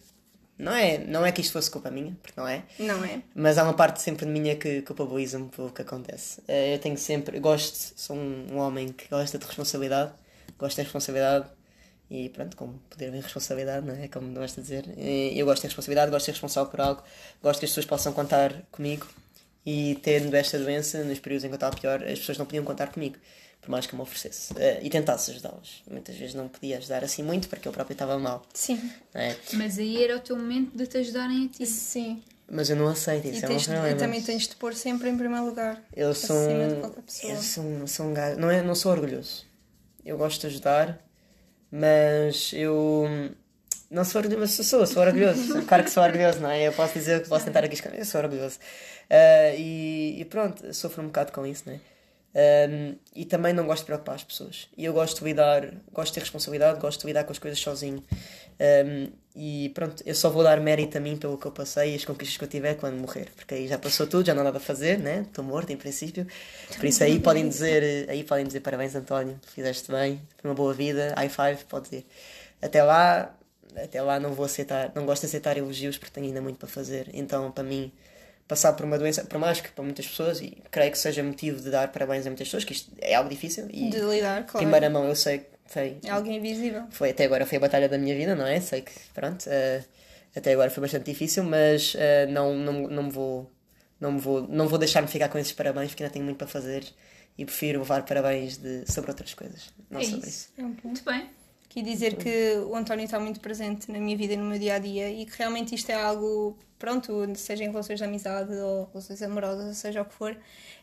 Não 0.59 0.72
é, 0.72 0.96
não 0.98 1.26
é 1.26 1.33
que 1.33 1.40
isto 1.42 1.52
fosse 1.52 1.70
culpa 1.70 1.90
minha, 1.90 2.16
porque 2.22 2.40
não 2.40 2.48
é. 2.48 2.62
Não 2.79 3.05
é? 3.05 3.20
Mas 3.35 3.59
há 3.59 3.64
uma 3.64 3.74
parte 3.74 4.00
sempre 4.00 4.24
de 4.24 4.33
minha 4.33 4.57
que 4.57 4.81
culpabiliza-me 4.83 5.48
pelo 5.50 5.70
que 5.70 5.83
acontece. 5.83 6.40
Eh, 6.46 6.74
Eu 6.74 6.79
tenho 6.79 6.96
sempre. 6.96 7.37
eu 7.37 7.40
Gosto, 7.42 7.92
sou 7.96 8.16
um, 8.16 8.46
um 8.52 8.59
homem 8.59 8.88
que 8.92 9.09
gosta 9.09 9.38
de 9.38 9.44
responsabilidade, 9.44 10.12
gosto 10.59 10.76
de 10.76 10.83
responsabilidade 10.83 11.46
e 12.11 12.29
pronto, 12.29 12.57
como 12.57 12.75
poder 12.90 13.09
haver 13.09 13.23
responsabilidade, 13.23 13.87
não 13.87 13.95
é? 13.95 14.09
Como 14.09 14.33
gosto 14.33 14.57
de 14.57 14.62
dizer. 14.62 14.85
Eu 15.35 15.45
gosto 15.47 15.62
de 15.62 15.69
responsabilidade, 15.69 16.11
gosto 16.11 16.23
de 16.23 16.27
ser 16.27 16.33
responsável 16.33 16.71
por 16.71 16.81
algo, 16.81 17.03
gosto 17.42 17.59
que 17.61 17.64
as 17.66 17.71
pessoas 17.71 17.87
possam 17.87 18.12
contar 18.12 18.62
comigo 18.71 19.07
e 19.64 19.99
tendo 20.03 20.35
esta 20.35 20.59
doença, 20.59 21.03
nos 21.03 21.19
períodos 21.19 21.45
em 21.45 21.49
que 21.49 21.55
eu 21.55 21.57
estava 21.57 21.77
pior, 21.77 22.03
as 22.05 22.19
pessoas 22.21 22.38
não 22.38 22.47
podiam 22.47 22.64
contar 22.64 22.87
comigo, 22.92 23.16
por 23.61 23.69
mais 23.71 23.85
que 23.85 23.95
eu 23.95 23.97
me 23.97 24.03
oferecesse 24.03 24.55
eh, 24.57 24.79
e 24.81 24.88
tentasse 24.88 25.33
ajudá-las. 25.33 25.83
Muitas 25.90 26.14
vezes 26.14 26.35
não 26.37 26.47
podia 26.47 26.79
ajudar 26.79 27.03
assim 27.03 27.25
muito 27.25 27.49
porque 27.49 27.66
eu 27.66 27.73
próprio 27.73 27.95
estava 27.95 28.16
mal, 28.16 28.47
Sim. 28.55 28.77
não 29.12 29.21
é? 29.21 29.37
Mas 29.55 29.77
aí 29.79 30.05
era 30.05 30.16
o 30.16 30.21
teu 30.21 30.37
momento 30.37 30.77
de 30.77 30.87
te 30.87 30.99
ajudarem 30.99 31.47
a 31.47 31.49
ti. 31.49 31.66
Sim. 31.66 32.23
Mas 32.49 32.71
eu 32.71 32.77
não 32.77 32.87
aceito, 32.87 33.27
E, 33.27 33.31
isso 33.33 33.45
é 33.45 33.49
um 33.49 33.57
problema. 33.59 33.90
e 33.90 33.95
também 33.97 34.23
tens 34.23 34.47
de 34.47 34.55
pôr 34.55 34.73
sempre 34.73 35.09
em 35.09 35.19
primeiro 35.19 35.45
lugar. 35.45 35.83
Eu 35.92 36.14
sou 36.14 36.37
acima 36.38 36.62
um, 36.62 36.69
de 36.69 36.75
qualquer 36.77 37.03
pessoa. 37.03 37.33
eu 37.33 37.42
sou 37.42 37.64
um, 37.64 37.87
sou 37.88 38.07
um 38.07 38.14
gajo, 38.14 38.38
não, 38.38 38.49
é, 38.49 38.62
não 38.62 38.75
sou 38.77 38.92
orgulhoso. 38.92 39.45
Eu 40.05 40.16
gosto 40.16 40.42
de 40.42 40.47
ajudar, 40.47 41.05
mas 41.70 42.52
eu 42.52 43.09
não 43.90 44.05
sou 44.05 44.20
orgulhoso, 44.20 44.40
mas 44.40 44.66
sou, 44.66 44.87
sou, 44.87 45.02
orgulhoso. 45.02 45.62
claro 45.66 45.85
que 45.85 45.90
sou 45.90 46.02
orgulhoso, 46.02 46.40
não 46.40 46.50
é? 46.50 46.68
Eu 46.68 46.72
posso 46.72 46.94
dizer 46.94 47.22
que 47.22 47.29
posso 47.29 47.44
tentar 47.44 47.64
aqui 47.64 47.74
esconder, 47.74 48.00
eu 48.00 48.05
sou 48.05 48.20
orgulhoso. 48.20 48.59
Ah, 49.11 49.55
e, 49.57 50.20
e 50.20 50.24
pronto, 50.24 50.72
sofro 50.74 51.02
um 51.02 51.07
bocado 51.07 51.33
com 51.33 51.46
isso, 51.46 51.64
não 51.66 51.74
é? 51.74 51.81
Um, 52.37 52.96
e 53.14 53.25
também 53.25 53.55
não 53.55 53.66
gosto 53.66 53.81
de 53.81 53.87
preocupar 53.87 54.16
as 54.16 54.22
pessoas. 54.22 54.68
E 54.77 54.85
eu 54.85 54.92
gosto 54.92 55.20
de 55.20 55.25
lidar, 55.25 55.72
gosto 55.90 56.09
de 56.09 56.14
ter 56.14 56.20
responsabilidade, 56.20 56.79
gosto 56.79 57.01
de 57.01 57.07
lidar 57.07 57.25
com 57.25 57.33
as 57.33 57.38
coisas 57.38 57.59
sozinho. 57.59 58.05
Um, 58.61 59.09
e 59.35 59.70
pronto, 59.70 60.03
eu 60.05 60.14
só 60.14 60.29
vou 60.29 60.42
dar 60.42 60.61
mérito 60.61 60.99
a 60.99 61.01
mim 61.01 61.16
pelo 61.16 61.38
que 61.38 61.46
eu 61.46 61.51
passei 61.51 61.92
e 61.92 61.94
as 61.96 62.05
conquistas 62.05 62.37
que 62.37 62.44
eu 62.44 62.49
tiver 62.49 62.75
quando 62.75 62.99
morrer. 62.99 63.29
Porque 63.35 63.55
aí 63.55 63.66
já 63.66 63.79
passou 63.79 64.07
tudo, 64.07 64.27
já 64.27 64.35
não 64.35 64.42
há 64.42 64.44
nada 64.44 64.59
a 64.59 64.61
fazer, 64.61 64.99
né? 64.99 65.25
Estou 65.27 65.42
morto 65.42 65.72
em 65.72 65.79
princípio. 65.79 66.27
Por 66.77 66.85
isso 66.85 67.03
aí 67.03 67.18
podem 67.20 67.49
dizer, 67.49 68.07
aí 68.11 68.22
podem 68.22 68.46
dizer 68.46 68.61
parabéns 68.61 68.94
António, 68.94 69.40
fizeste 69.55 69.90
bem, 69.90 70.20
foi 70.37 70.51
uma 70.51 70.55
boa 70.55 70.75
vida, 70.75 71.14
high 71.16 71.31
five, 71.31 71.64
pode 71.64 71.85
dizer. 71.87 72.07
Até 72.61 72.83
lá, 72.83 73.35
até 73.77 74.03
lá 74.03 74.20
não 74.20 74.35
vou 74.35 74.44
aceitar, 74.44 74.92
não 74.94 75.07
gosto 75.07 75.22
de 75.22 75.29
aceitar 75.29 75.57
elogios 75.57 75.96
porque 75.96 76.12
tenho 76.12 76.27
ainda 76.27 76.42
muito 76.42 76.59
para 76.59 76.68
fazer. 76.68 77.09
Então, 77.14 77.51
para 77.51 77.64
mim, 77.64 77.90
passar 78.48 78.72
por 78.74 78.85
uma 78.87 78.98
doença, 78.98 79.24
por 79.24 79.38
mais 79.38 79.61
que 79.61 79.68
para 79.70 79.85
muitas 79.85 80.06
pessoas, 80.06 80.40
e 80.40 80.56
creio 80.70 80.90
que 80.92 80.98
seja 80.98 81.22
motivo 81.22 81.61
de 81.61 81.70
dar 81.70 81.88
parabéns 81.92 82.26
a 82.26 82.30
muitas 82.30 82.46
pessoas, 82.48 82.64
que 82.64 82.72
isto 82.72 82.92
é 83.00 83.14
algo 83.14 83.28
difícil 83.28 83.66
e 83.70 83.90
De 83.90 83.98
lidar, 84.00 84.44
claro. 84.46 84.59
primeira 84.64 84.88
mão 84.88 85.06
eu 85.09 85.16
sei 85.16 85.38
que 85.40 85.46
foi, 85.66 85.98
É 86.04 86.11
algo 86.11 86.30
invisível. 86.30 86.85
foi 86.90 87.11
até 87.11 87.24
agora 87.24 87.44
foi 87.44 87.59
a 87.59 87.61
batalha 87.61 87.88
da 87.88 87.98
minha 87.98 88.14
vida, 88.14 88.35
não 88.37 88.46
é? 88.46 88.61
Sei 88.61 88.82
que, 88.82 88.92
pronto, 89.12 89.44
eh, 89.48 89.82
até 90.35 90.52
agora 90.52 90.70
foi 90.70 90.80
bastante 90.82 91.11
difícil, 91.11 91.42
mas 91.44 91.94
eh, 91.98 92.26
não, 92.26 92.54
não, 92.54 92.72
não 92.88 93.02
me 93.04 93.11
vou 93.11 93.50
não 94.00 94.12
me 94.12 94.20
vou 94.20 94.46
não 94.48 94.68
vou 94.68 94.78
deixar-me 94.78 95.09
ficar 95.09 95.28
com 95.30 95.38
esses 95.38 95.52
parabéns 95.52 95.88
porque 95.90 96.02
ainda 96.02 96.12
tenho 96.12 96.24
muito 96.24 96.37
para 96.38 96.46
fazer 96.46 96.85
e 97.38 97.44
prefiro 97.44 97.80
levar 97.80 98.04
parabéns 98.04 98.56
de, 98.59 98.85
sobre 98.90 99.11
outras 99.11 99.35
coisas, 99.35 99.70
não 99.90 100.00
É 100.00 100.04
sobre 100.04 100.18
isso. 100.20 100.28
isso. 100.28 100.48
É 100.59 100.62
um 100.62 100.72
ponto. 100.74 100.87
Muito 100.88 101.04
bem. 101.04 101.30
Aqui 101.76 101.82
dizer 101.84 102.14
que 102.16 102.54
o 102.66 102.74
António 102.74 103.04
está 103.04 103.20
muito 103.20 103.38
presente 103.38 103.92
na 103.92 103.98
minha 103.98 104.16
vida 104.16 104.32
e 104.32 104.36
no 104.38 104.44
meu 104.46 104.58
dia 104.58 104.76
a 104.76 104.78
dia 104.78 105.10
e 105.10 105.26
que 105.26 105.36
realmente 105.36 105.74
isto 105.74 105.90
é 105.90 105.94
algo, 105.94 106.56
pronto, 106.78 107.30
seja 107.36 107.64
em 107.64 107.68
relações 107.68 107.98
de 107.98 108.04
amizade 108.04 108.50
ou 108.54 108.88
relações 108.94 109.20
amorosas, 109.20 109.66
ou 109.66 109.74
seja 109.74 110.00
o 110.00 110.06
que 110.06 110.14
for, 110.14 110.34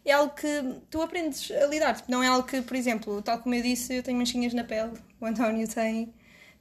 é 0.06 0.12
algo 0.12 0.36
que 0.36 0.48
tu 0.92 1.02
aprendes 1.02 1.50
a 1.50 1.66
lidar. 1.66 2.00
Não 2.08 2.22
é 2.22 2.28
algo 2.28 2.48
que, 2.48 2.62
por 2.62 2.78
exemplo, 2.78 3.24
tal 3.24 3.40
como 3.40 3.56
eu 3.56 3.64
disse, 3.64 3.96
eu 3.96 4.04
tenho 4.04 4.20
manchinhas 4.20 4.54
na 4.54 4.64
pele, 4.64 4.92
o 5.20 5.26
António 5.26 5.68
tem, 5.68 6.14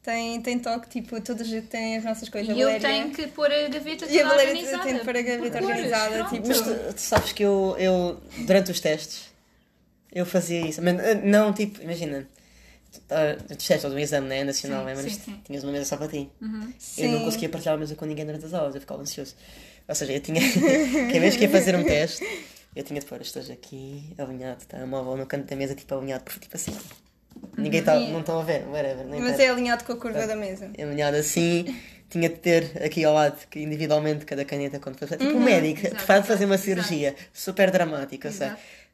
tem, 0.02 0.40
tem 0.40 0.58
toque, 0.58 0.88
tipo, 0.88 1.20
todas 1.20 1.46
têm 1.68 1.98
as 1.98 2.04
nossas 2.04 2.30
coisas. 2.30 2.56
E 2.56 2.58
eu 2.58 2.68
Valéria- 2.68 2.88
tenho 2.88 3.10
que 3.10 3.26
pôr 3.26 3.52
a 3.52 3.68
gaveta 3.68 4.06
E 4.06 4.18
a 4.18 4.22
toda 4.22 4.28
Valéria 4.30 4.52
organizada. 4.54 4.84
tem 4.84 4.94
de 4.94 5.00
pôr 5.04 5.16
a 5.18 5.20
gaveta 5.22 5.58
cores, 5.58 5.68
organizada, 5.76 6.24
tipo- 6.30 6.48
Mas 6.48 6.60
tu, 6.62 6.94
tu 6.94 7.00
sabes 7.02 7.32
que 7.34 7.42
eu, 7.42 7.76
eu 7.78 8.18
durante 8.46 8.70
os 8.70 8.80
testes 8.80 9.30
eu 10.10 10.24
fazia 10.24 10.66
isso, 10.66 10.80
mas 10.80 10.98
eh, 11.00 11.16
não 11.16 11.52
tipo, 11.52 11.82
imagina, 11.82 12.26
ah, 13.10 13.36
os 13.50 13.66
testes 13.66 13.90
do 13.90 13.98
exame 13.98 14.28
né, 14.28 14.44
nacional, 14.44 14.80
Sim, 14.80 14.86
lembras? 14.86 15.12
sim, 15.12 15.20
sim. 15.24 15.40
Tinhas 15.44 15.64
uma 15.64 15.72
mesa 15.72 15.84
só 15.84 15.96
para 15.96 16.08
ti. 16.08 16.30
Eu 16.98 17.10
não 17.10 17.24
conseguia 17.24 17.48
partilhar 17.48 17.74
a 17.74 17.78
mesa 17.78 17.94
com 17.94 18.04
ninguém 18.04 18.24
durante 18.26 18.44
as 18.44 18.54
aulas, 18.54 18.74
eu 18.74 18.80
ficava 18.80 19.00
ansioso. 19.00 19.34
Ou 19.88 19.94
seja, 19.94 20.12
eu 20.12 20.20
tinha. 20.20 20.40
Cada 21.08 21.20
vez 21.20 21.36
que 21.36 21.42
ia 21.42 21.48
fazer 21.50 21.74
um 21.74 21.84
teste, 21.84 22.26
eu 22.74 22.82
tinha 22.82 23.00
de 23.00 23.06
pôr, 23.06 23.20
estou 23.20 23.42
aqui, 23.42 24.14
alinhado, 24.16 24.64
tá? 24.66 24.84
móvel 24.86 25.16
no 25.16 25.26
canto 25.26 25.46
da 25.46 25.56
mesa, 25.56 25.74
tipo 25.74 25.94
alinhado, 25.94 26.24
tipo 26.40 26.56
assim. 26.56 26.74
Ninguém 27.56 27.82
tá, 27.82 27.98
não 27.98 28.20
estão 28.20 28.40
a 28.40 28.42
ver, 28.42 28.64
whatever. 28.68 29.06
não 29.06 29.18
Mas 29.20 29.38
é 29.38 29.48
alinhado 29.48 29.84
com 29.84 29.92
a 29.92 29.96
curva 29.96 30.26
da 30.26 30.36
mesa. 30.36 30.70
Alinhado 30.78 31.16
assim, 31.16 31.74
tinha 32.08 32.28
de 32.28 32.36
ter 32.36 32.82
aqui 32.84 33.04
ao 33.04 33.14
lado, 33.14 33.36
individualmente, 33.56 34.24
cada 34.24 34.44
caneta, 34.44 34.78
quando 34.78 34.98
faz. 34.98 35.10
Tipo 35.12 35.24
um 35.36 35.40
médico 35.42 35.86
Exato, 35.86 36.02
faz 36.04 36.26
fazer 36.26 36.44
uma 36.44 36.54
exato, 36.54 36.66
cirurgia 36.66 37.14
super 37.32 37.70
dramática, 37.70 38.30
sei. 38.30 38.50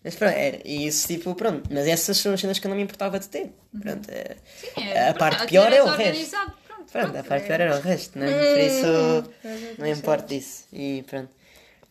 Mas 0.09 0.14
pronto, 0.16 0.35
era. 0.35 0.59
E 0.64 0.87
isso, 0.87 1.07
tipo, 1.07 1.35
pronto. 1.35 1.68
Mas 1.71 1.87
essas 1.87 2.16
são 2.16 2.33
as 2.33 2.40
cenas 2.40 2.59
que 2.59 2.66
eu 2.66 2.71
não 2.71 2.77
me 2.77 2.83
importava 2.83 3.18
de 3.18 3.29
ter. 3.29 3.53
Pronto, 3.79 4.09
é, 4.11 4.37
Sim, 4.57 4.83
é, 4.88 5.09
a 5.11 5.14
parte 5.14 5.47
pior 5.47 5.71
é 5.71 5.83
o 5.83 5.87
resto. 5.87 6.31
Pronto, 6.31 6.53
Pronto, 6.66 6.90
pronto, 6.92 7.18
a 7.18 7.23
parte 7.25 7.42
é- 7.44 7.47
pior 7.47 7.61
era 7.61 7.77
o 7.77 7.81
resto, 7.83 8.18
né? 8.18 8.27
Por 8.33 8.61
isso, 8.61 9.77
não 9.79 9.87
importa 9.87 10.35
isso. 10.35 10.66
E 10.73 11.05
pronto. 11.07 11.29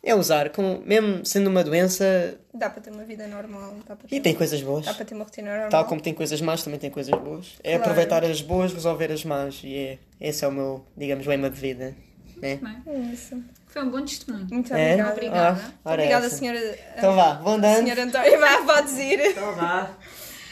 É 0.03 0.15
usar, 0.15 0.49
como, 0.51 0.81
mesmo 0.85 1.25
sendo 1.25 1.49
uma 1.49 1.63
doença, 1.63 2.39
Dá 2.53 2.69
para 2.69 2.81
ter 2.81 2.91
uma 2.91 3.03
vida 3.03 3.27
normal, 3.27 3.75
dá 3.85 3.95
para 3.95 4.07
ter, 4.07 4.15
e 4.15 4.19
tem 4.21 4.33
coisas 4.33 4.61
boas. 4.63 4.85
dá 4.85 4.93
para 4.93 5.03
ter 5.05 5.13
uma 5.15 5.23
rotina 5.25 5.51
normal. 5.51 5.69
Tal 5.69 5.85
como 5.85 5.99
tem 6.01 6.13
coisas 6.13 6.39
más, 6.41 6.63
também 6.63 6.79
tem 6.79 6.89
coisas 6.89 7.13
boas. 7.19 7.55
É 7.63 7.71
Claro. 7.71 7.81
aproveitar 7.81 8.23
as 8.23 8.41
boas, 8.41 8.73
resolver 8.73 9.11
as 9.11 9.23
más. 9.25 9.61
E 9.63 9.75
é, 9.75 9.97
esse 10.21 10.43
é 10.45 10.47
o 10.47 10.51
meu, 10.51 10.85
digamos, 10.95 11.25
lema 11.27 11.49
de 11.49 11.59
vida. 11.59 11.93
Né? 12.41 12.57
Bem, 12.61 12.81
É 12.87 12.99
isso. 13.13 13.43
Foi 13.77 13.85
um 13.85 13.91
bom 13.91 14.03
testemunho. 14.03 14.47
Muito 14.49 14.73
É? 14.73 14.93
obrigada. 14.93 15.11
Obrigada. 15.13 15.61
Ah, 15.85 15.91
Obrigada, 15.93 16.25
essa. 16.25 16.35
senhora. 16.35 16.79
Então 16.97 17.15
vá, 17.15 17.33
vou 17.35 17.53
andando. 17.53 17.77
Senhora 17.83 18.03
António, 18.05 18.39
vá, 18.39 18.57
podes 18.63 18.97
ir. 18.97 19.19
Então 19.19 19.53
vá. 19.55 19.91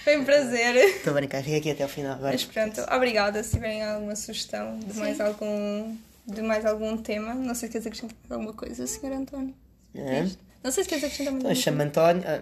Foi 0.03 0.17
um 0.19 0.23
prazer. 0.23 0.75
Estou 0.75 1.09
a 1.09 1.15
brincar, 1.15 1.41
fica 1.41 1.57
aqui 1.57 1.71
até 1.71 1.81
ao 1.81 1.89
final 1.89 2.13
agora. 2.13 2.33
Mas 2.33 2.43
pronto, 2.45 2.81
obrigada. 2.93 3.41
Se 3.41 3.53
tiverem 3.53 3.83
alguma 3.83 4.15
sugestão 4.15 4.77
de 4.77 4.95
mais 4.99 5.19
algum, 5.19 5.97
de 6.27 6.41
mais 6.43 6.63
algum 6.67 6.95
tema, 6.97 7.33
não 7.33 7.55
sei 7.55 7.67
se 7.67 7.71
queres 7.71 7.87
acrescentar 7.87 8.15
alguma 8.29 8.53
coisa, 8.53 8.85
senhor 8.85 9.15
António. 9.15 9.55
É. 9.95 10.27
Não 10.63 10.69
sei 10.71 10.83
se 10.83 10.89
queres 10.89 11.03
acrescentar 11.05 11.33
Então, 11.33 11.47
alguma 11.49 11.55
chamo-me 11.55 11.83
António. 11.85 12.23
Ah, 12.27 12.41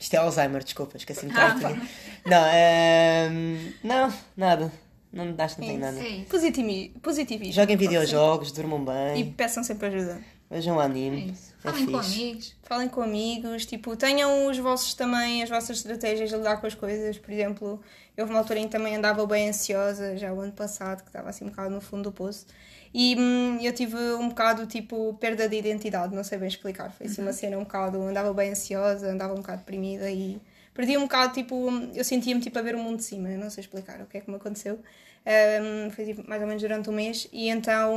isto 0.00 0.14
é 0.14 0.16
Alzheimer, 0.16 0.64
desculpa, 0.64 0.96
esqueci-me 0.96 1.30
de 1.30 1.38
Ah, 1.38 1.54
estar 1.54 1.68
aqui. 1.68 1.80
Não, 2.24 2.46
ehm, 2.46 3.72
não, 3.84 4.12
nada. 4.34 4.72
Não, 5.12 5.34
acho 5.38 5.56
que 5.56 5.66
não 5.72 5.78
nada. 5.78 5.98
É. 5.98 6.24
Positivi- 6.24 6.94
Positivismo. 7.02 7.52
Joguem 7.52 7.76
videojogos, 7.76 8.50
durmam 8.52 8.82
E 9.14 9.22
bem, 9.24 9.32
peçam 9.32 9.62
sempre 9.62 9.88
ajuda. 9.88 10.20
vejam 10.50 10.80
É 10.80 10.84
anime. 10.84 11.30
isso. 11.32 11.52
É 11.64 11.70
Falem 11.70 11.86
com 11.86 12.02
fixe. 12.02 12.20
amigos. 12.22 12.56
Falem 12.62 12.88
com 12.88 13.02
amigos, 13.02 13.66
tipo, 13.66 13.94
tenham 13.96 14.46
os 14.48 14.58
vossos 14.58 14.94
também, 14.94 15.42
as 15.42 15.48
vossas 15.50 15.76
estratégias 15.78 16.30
de 16.30 16.36
lidar 16.36 16.56
com 16.60 16.66
as 16.66 16.74
coisas. 16.74 17.18
Por 17.18 17.30
exemplo, 17.30 17.80
houve 18.18 18.30
uma 18.32 18.38
altura 18.40 18.58
em 18.60 18.64
que 18.64 18.70
também 18.70 18.96
andava 18.96 19.24
bem 19.26 19.48
ansiosa, 19.50 20.16
já 20.16 20.32
o 20.32 20.40
ano 20.40 20.52
passado, 20.52 21.02
que 21.02 21.08
estava 21.08 21.28
assim 21.28 21.44
um 21.44 21.48
bocado 21.50 21.70
no 21.74 21.80
fundo 21.80 22.04
do 22.04 22.12
poço. 22.12 22.46
E 22.94 23.14
hum, 23.18 23.58
eu 23.62 23.72
tive 23.72 23.96
um 24.14 24.28
bocado, 24.30 24.66
tipo, 24.66 25.14
perda 25.20 25.48
de 25.48 25.56
identidade, 25.56 26.14
não 26.14 26.24
sei 26.24 26.36
bem 26.38 26.48
explicar. 26.48 26.90
Foi 26.92 27.06
assim 27.06 27.22
uma 27.22 27.32
cena 27.32 27.56
um 27.56 27.64
bocado, 27.64 28.02
andava 28.02 28.32
bem 28.34 28.50
ansiosa, 28.50 29.08
andava 29.10 29.32
um 29.32 29.36
bocado 29.36 29.58
deprimida 29.58 30.10
e 30.10 30.38
perdi 30.74 30.96
um 30.96 31.02
bocado, 31.02 31.34
tipo, 31.34 31.70
eu 31.94 32.04
sentia-me 32.04 32.40
tipo 32.40 32.58
a 32.58 32.62
ver 32.62 32.74
o 32.74 32.78
mundo 32.78 32.96
de 32.96 33.04
cima, 33.04 33.28
eu 33.28 33.38
não 33.38 33.50
sei 33.50 33.62
explicar 33.62 34.00
o 34.00 34.06
que 34.06 34.18
é 34.18 34.20
que 34.20 34.30
me 34.30 34.36
aconteceu. 34.36 34.80
Um, 35.24 35.90
foi 35.92 36.04
tipo, 36.04 36.28
mais 36.28 36.42
ou 36.42 36.48
menos 36.48 36.60
durante 36.60 36.90
um 36.90 36.92
mês, 36.92 37.28
e 37.32 37.48
então 37.48 37.94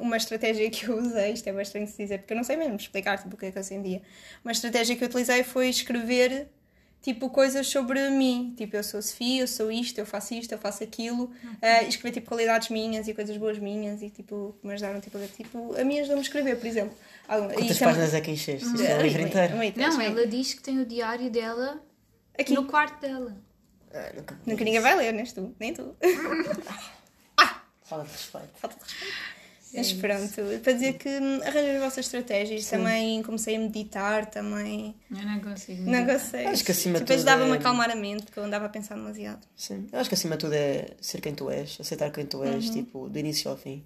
uma 0.00 0.16
estratégia 0.16 0.70
que 0.70 0.86
eu 0.86 0.96
usei, 0.98 1.32
isto 1.32 1.48
é 1.48 1.52
bastante 1.52 1.90
se 1.90 1.96
dizer, 1.96 2.18
porque 2.18 2.32
eu 2.32 2.36
não 2.36 2.44
sei 2.44 2.56
mesmo 2.56 2.76
explicar 2.76 3.18
tipo, 3.18 3.34
o 3.34 3.38
que 3.38 3.46
é 3.46 3.50
que 3.50 3.58
eu 3.58 3.64
sentia. 3.64 4.00
Uma 4.44 4.52
estratégia 4.52 4.94
que 4.94 5.02
eu 5.02 5.08
utilizei 5.08 5.42
foi 5.42 5.68
escrever 5.68 6.48
tipo 7.02 7.30
coisas 7.30 7.66
sobre 7.66 8.10
mim, 8.10 8.54
tipo 8.56 8.76
eu 8.76 8.84
sou 8.84 9.00
Sofia, 9.02 9.42
eu 9.42 9.48
sou 9.48 9.72
isto, 9.72 9.98
eu 9.98 10.06
faço 10.06 10.34
isto, 10.34 10.52
eu 10.52 10.58
faço 10.58 10.84
aquilo, 10.84 11.24
uh, 11.24 11.84
e 11.84 11.88
escrever 11.88 12.14
tipo 12.14 12.28
qualidades 12.28 12.68
minhas 12.68 13.08
e 13.08 13.14
coisas 13.14 13.36
boas 13.36 13.58
minhas 13.58 14.00
e 14.02 14.10
tipo 14.10 14.54
que 14.60 14.66
me 14.66 14.74
ajudaram 14.74 15.00
tipo, 15.00 15.18
a, 15.18 15.26
tipo 15.26 15.74
a 15.80 15.84
mim 15.84 15.98
ajudou-me 15.98 16.20
a 16.20 16.22
escrever, 16.22 16.56
por 16.58 16.66
exemplo. 16.66 16.96
Quantas 17.26 17.76
e 17.76 17.84
páginas 17.84 18.14
é 18.14 18.20
que 18.20 18.30
encheste? 18.30 18.66
Isto 18.66 18.82
é 18.82 18.98
um 18.98 19.02
livro 19.02 19.22
inteiro. 19.22 19.56
Não, 19.76 20.00
ela 20.00 20.26
diz 20.26 20.54
que 20.54 20.62
tem 20.62 20.78
o 20.78 20.86
diário 20.86 21.28
dela 21.30 21.82
aqui 22.38 22.54
no 22.54 22.64
quarto 22.64 23.00
dela. 23.00 23.36
Ah, 23.92 24.12
nunca, 24.14 24.38
nunca 24.46 24.64
ninguém 24.64 24.80
vai 24.80 24.96
ler, 24.96 25.12
nem 25.12 25.24
tu, 25.24 25.54
nem 25.58 25.74
tu. 25.74 25.96
ah! 27.36 27.62
Falta 27.82 28.04
de 28.04 28.12
respeito. 28.12 28.48
Falta 28.56 28.76
de 28.76 28.84
respeito. 28.84 29.38
Mas 29.74 29.92
pronto, 29.92 30.60
para 30.62 30.72
dizer 30.72 30.94
que 30.94 31.08
arranjei 31.08 31.76
as 31.76 31.82
vossas 31.82 32.06
estratégias, 32.06 32.64
Sim. 32.64 32.76
também 32.76 33.22
comecei 33.22 33.56
a 33.56 33.58
meditar, 33.58 34.26
também. 34.26 34.94
Eu 35.10 35.22
não 35.22 35.40
consigo. 35.40 35.90
Não 35.90 36.06
consigo. 36.06 36.48
Acho 36.48 36.64
que 36.64 36.72
acima 36.72 36.98
de 36.98 37.04
tudo. 37.04 37.14
ajudava-me 37.14 37.50
é... 37.50 37.54
a 37.54 37.56
acalmar 37.56 37.90
a 37.90 37.94
mente, 37.94 38.24
porque 38.24 38.38
eu 38.38 38.44
andava 38.44 38.66
a 38.66 38.68
pensar 38.68 38.94
demasiado. 38.94 39.46
Sim, 39.54 39.86
eu 39.92 39.98
acho 39.98 40.08
que 40.08 40.14
acima 40.14 40.36
de 40.36 40.40
tudo 40.40 40.54
é 40.54 40.86
ser 41.00 41.20
quem 41.20 41.34
tu 41.34 41.50
és, 41.50 41.76
aceitar 41.78 42.10
quem 42.10 42.24
tu 42.24 42.42
és, 42.42 42.66
uhum. 42.66 42.72
tipo, 42.72 43.08
do 43.08 43.18
início 43.18 43.50
ao 43.50 43.56
fim. 43.56 43.84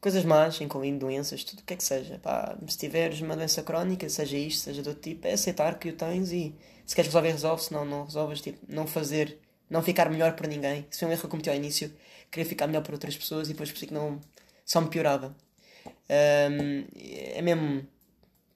Coisas 0.00 0.24
más, 0.24 0.58
incluindo 0.62 1.00
doenças, 1.00 1.44
tudo 1.44 1.60
o 1.60 1.62
que 1.64 1.74
é 1.74 1.76
que 1.76 1.84
seja. 1.84 2.18
Pá, 2.18 2.56
se 2.66 2.78
tiveres 2.78 3.20
uma 3.20 3.36
doença 3.36 3.62
crónica, 3.62 4.08
seja 4.08 4.38
isto, 4.38 4.62
seja 4.62 4.82
de 4.82 4.88
outro 4.88 5.02
tipo, 5.02 5.26
é 5.26 5.32
aceitar 5.34 5.78
que 5.78 5.90
o 5.90 5.92
tens 5.92 6.32
e 6.32 6.54
se 6.90 6.96
queres 6.96 7.06
resolver, 7.06 7.30
resolve, 7.30 7.62
se 7.62 7.72
não, 7.72 7.84
não 7.84 8.04
resolves, 8.04 8.40
tipo, 8.40 8.58
não 8.66 8.84
fazer, 8.84 9.38
não 9.70 9.80
ficar 9.80 10.10
melhor 10.10 10.34
para 10.34 10.48
ninguém. 10.48 10.84
Se 10.90 10.98
foi 10.98 11.06
um 11.06 11.12
erro 11.12 11.20
que 11.20 11.26
eu 11.26 11.30
cometi 11.30 11.48
ao 11.48 11.54
início, 11.54 11.94
queria 12.28 12.44
ficar 12.44 12.66
melhor 12.66 12.82
para 12.82 12.92
outras 12.92 13.16
pessoas 13.16 13.46
e 13.48 13.52
depois 13.52 13.70
percebi 13.70 13.86
que 13.86 13.94
não, 13.94 14.20
só 14.66 14.80
me 14.80 14.88
piorava. 14.88 15.32
Um, 15.86 16.84
é 16.96 17.40
mesmo 17.42 17.86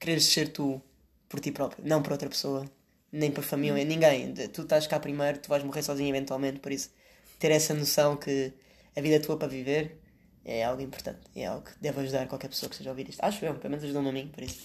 querer 0.00 0.20
ser 0.20 0.48
tu 0.48 0.82
por 1.28 1.38
ti 1.38 1.52
próprio, 1.52 1.86
não 1.86 2.02
por 2.02 2.10
outra 2.10 2.28
pessoa, 2.28 2.68
nem 3.12 3.30
por 3.30 3.44
família, 3.44 3.84
ninguém. 3.84 4.34
Tu 4.34 4.62
estás 4.62 4.88
cá 4.88 4.98
primeiro, 4.98 5.38
tu 5.38 5.48
vais 5.48 5.62
morrer 5.62 5.84
sozinho 5.84 6.08
eventualmente, 6.08 6.58
por 6.58 6.72
isso 6.72 6.90
ter 7.38 7.52
essa 7.52 7.72
noção 7.72 8.16
que 8.16 8.52
a 8.96 9.00
vida 9.00 9.14
é 9.14 9.18
tua 9.20 9.36
para 9.36 9.46
viver 9.46 10.00
é 10.44 10.64
algo 10.64 10.82
importante, 10.82 11.20
é 11.36 11.46
algo 11.46 11.62
que 11.64 11.70
deve 11.80 12.00
ajudar 12.00 12.26
qualquer 12.26 12.48
pessoa 12.48 12.68
que 12.68 12.74
esteja 12.74 12.90
a 12.90 12.92
ouvir 12.92 13.08
isto. 13.08 13.20
Acho 13.22 13.44
eu, 13.44 13.54
pelo 13.54 13.70
menos 13.70 13.84
ajudou-me 13.84 14.08
a 14.08 14.12
mim, 14.12 14.26
por 14.26 14.42
isso. 14.42 14.58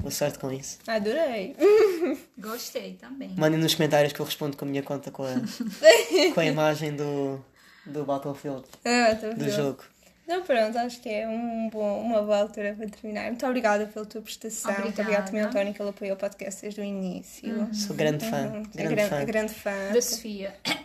Boa 0.00 0.10
sorte 0.10 0.38
com 0.38 0.50
isso. 0.50 0.78
Adorei. 0.86 1.54
Gostei 2.38 2.94
também. 2.94 3.34
Mandem 3.36 3.60
nos 3.60 3.74
comentários 3.74 4.12
que 4.12 4.20
eu 4.20 4.24
respondo 4.24 4.56
com 4.56 4.64
a 4.64 4.68
minha 4.68 4.82
conta 4.82 5.10
com 5.10 5.22
a, 5.22 5.34
com 6.34 6.40
a 6.40 6.44
imagem 6.44 6.96
do, 6.96 7.38
do 7.84 8.04
Battlefield. 8.04 8.64
Ah, 8.84 9.12
do 9.12 9.50
jogo. 9.50 9.84
Não, 10.26 10.42
pronto, 10.42 10.78
acho 10.78 11.00
que 11.00 11.08
é 11.08 11.26
um 11.28 11.68
bom, 11.70 12.00
uma 12.02 12.22
boa 12.22 12.38
altura 12.38 12.72
para 12.78 12.88
terminar. 12.88 13.26
Muito 13.26 13.44
obrigada 13.44 13.84
pela 13.86 14.06
tua 14.06 14.22
prestação. 14.22 14.70
Obrigada. 14.70 14.84
Muito 14.84 15.00
obrigada 15.00 15.26
também, 15.26 15.42
António, 15.42 15.74
que 15.74 15.82
ele 15.82 15.90
apoiou 15.90 16.14
o 16.14 16.18
podcast 16.18 16.62
desde 16.62 16.80
o 16.80 16.84
início. 16.84 17.52
Uhum. 17.52 17.74
Sou 17.74 17.96
grande 17.96 18.24
fã. 18.30 18.36
Uhum. 18.42 18.62
Grande, 18.72 18.94
grande, 18.94 19.10
fã. 19.10 19.24
grande 19.24 19.52
fã. 19.52 19.92
Da 19.92 20.00
Sofia. 20.00 20.54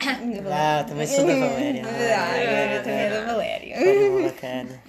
Ah, 0.52 0.86
também 0.88 1.08
sou 1.08 1.26
da 1.26 1.34
Valéria. 1.34 1.84
Ah, 1.84 2.38
eu 2.76 2.84
também 2.84 3.00
é 3.00 3.10
da 3.10 3.26
Valéria. 3.26 3.78
Bacana. 4.24 4.84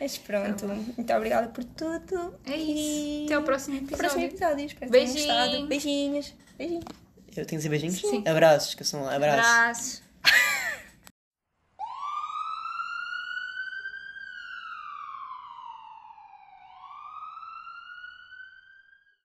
Mas 0.00 0.16
pronto, 0.18 0.66
muito 0.66 1.12
obrigada 1.12 1.48
por 1.48 1.64
tudo. 1.64 2.34
É 2.46 2.56
isso. 2.56 3.26
Até 3.26 3.38
o 3.38 3.42
próximo 3.42 3.76
episódio. 3.76 3.94
Até 3.94 3.94
o 3.94 3.98
próximo 3.98 4.24
episódio. 4.24 4.66
Espero 4.66 4.90
Beijinhos. 4.90 5.68
Beijinhos. 5.68 6.34
Beijinhos. 6.56 6.84
Eu 7.28 7.46
tenho 7.46 7.46
que 7.46 7.56
dizer 7.56 7.68
beijinhos? 7.68 8.00
Sim. 8.00 8.24
Abraços, 8.26 8.74
que 8.74 8.84
são 8.84 9.08
abraços. 9.08 9.46
Abraços. 9.46 10.07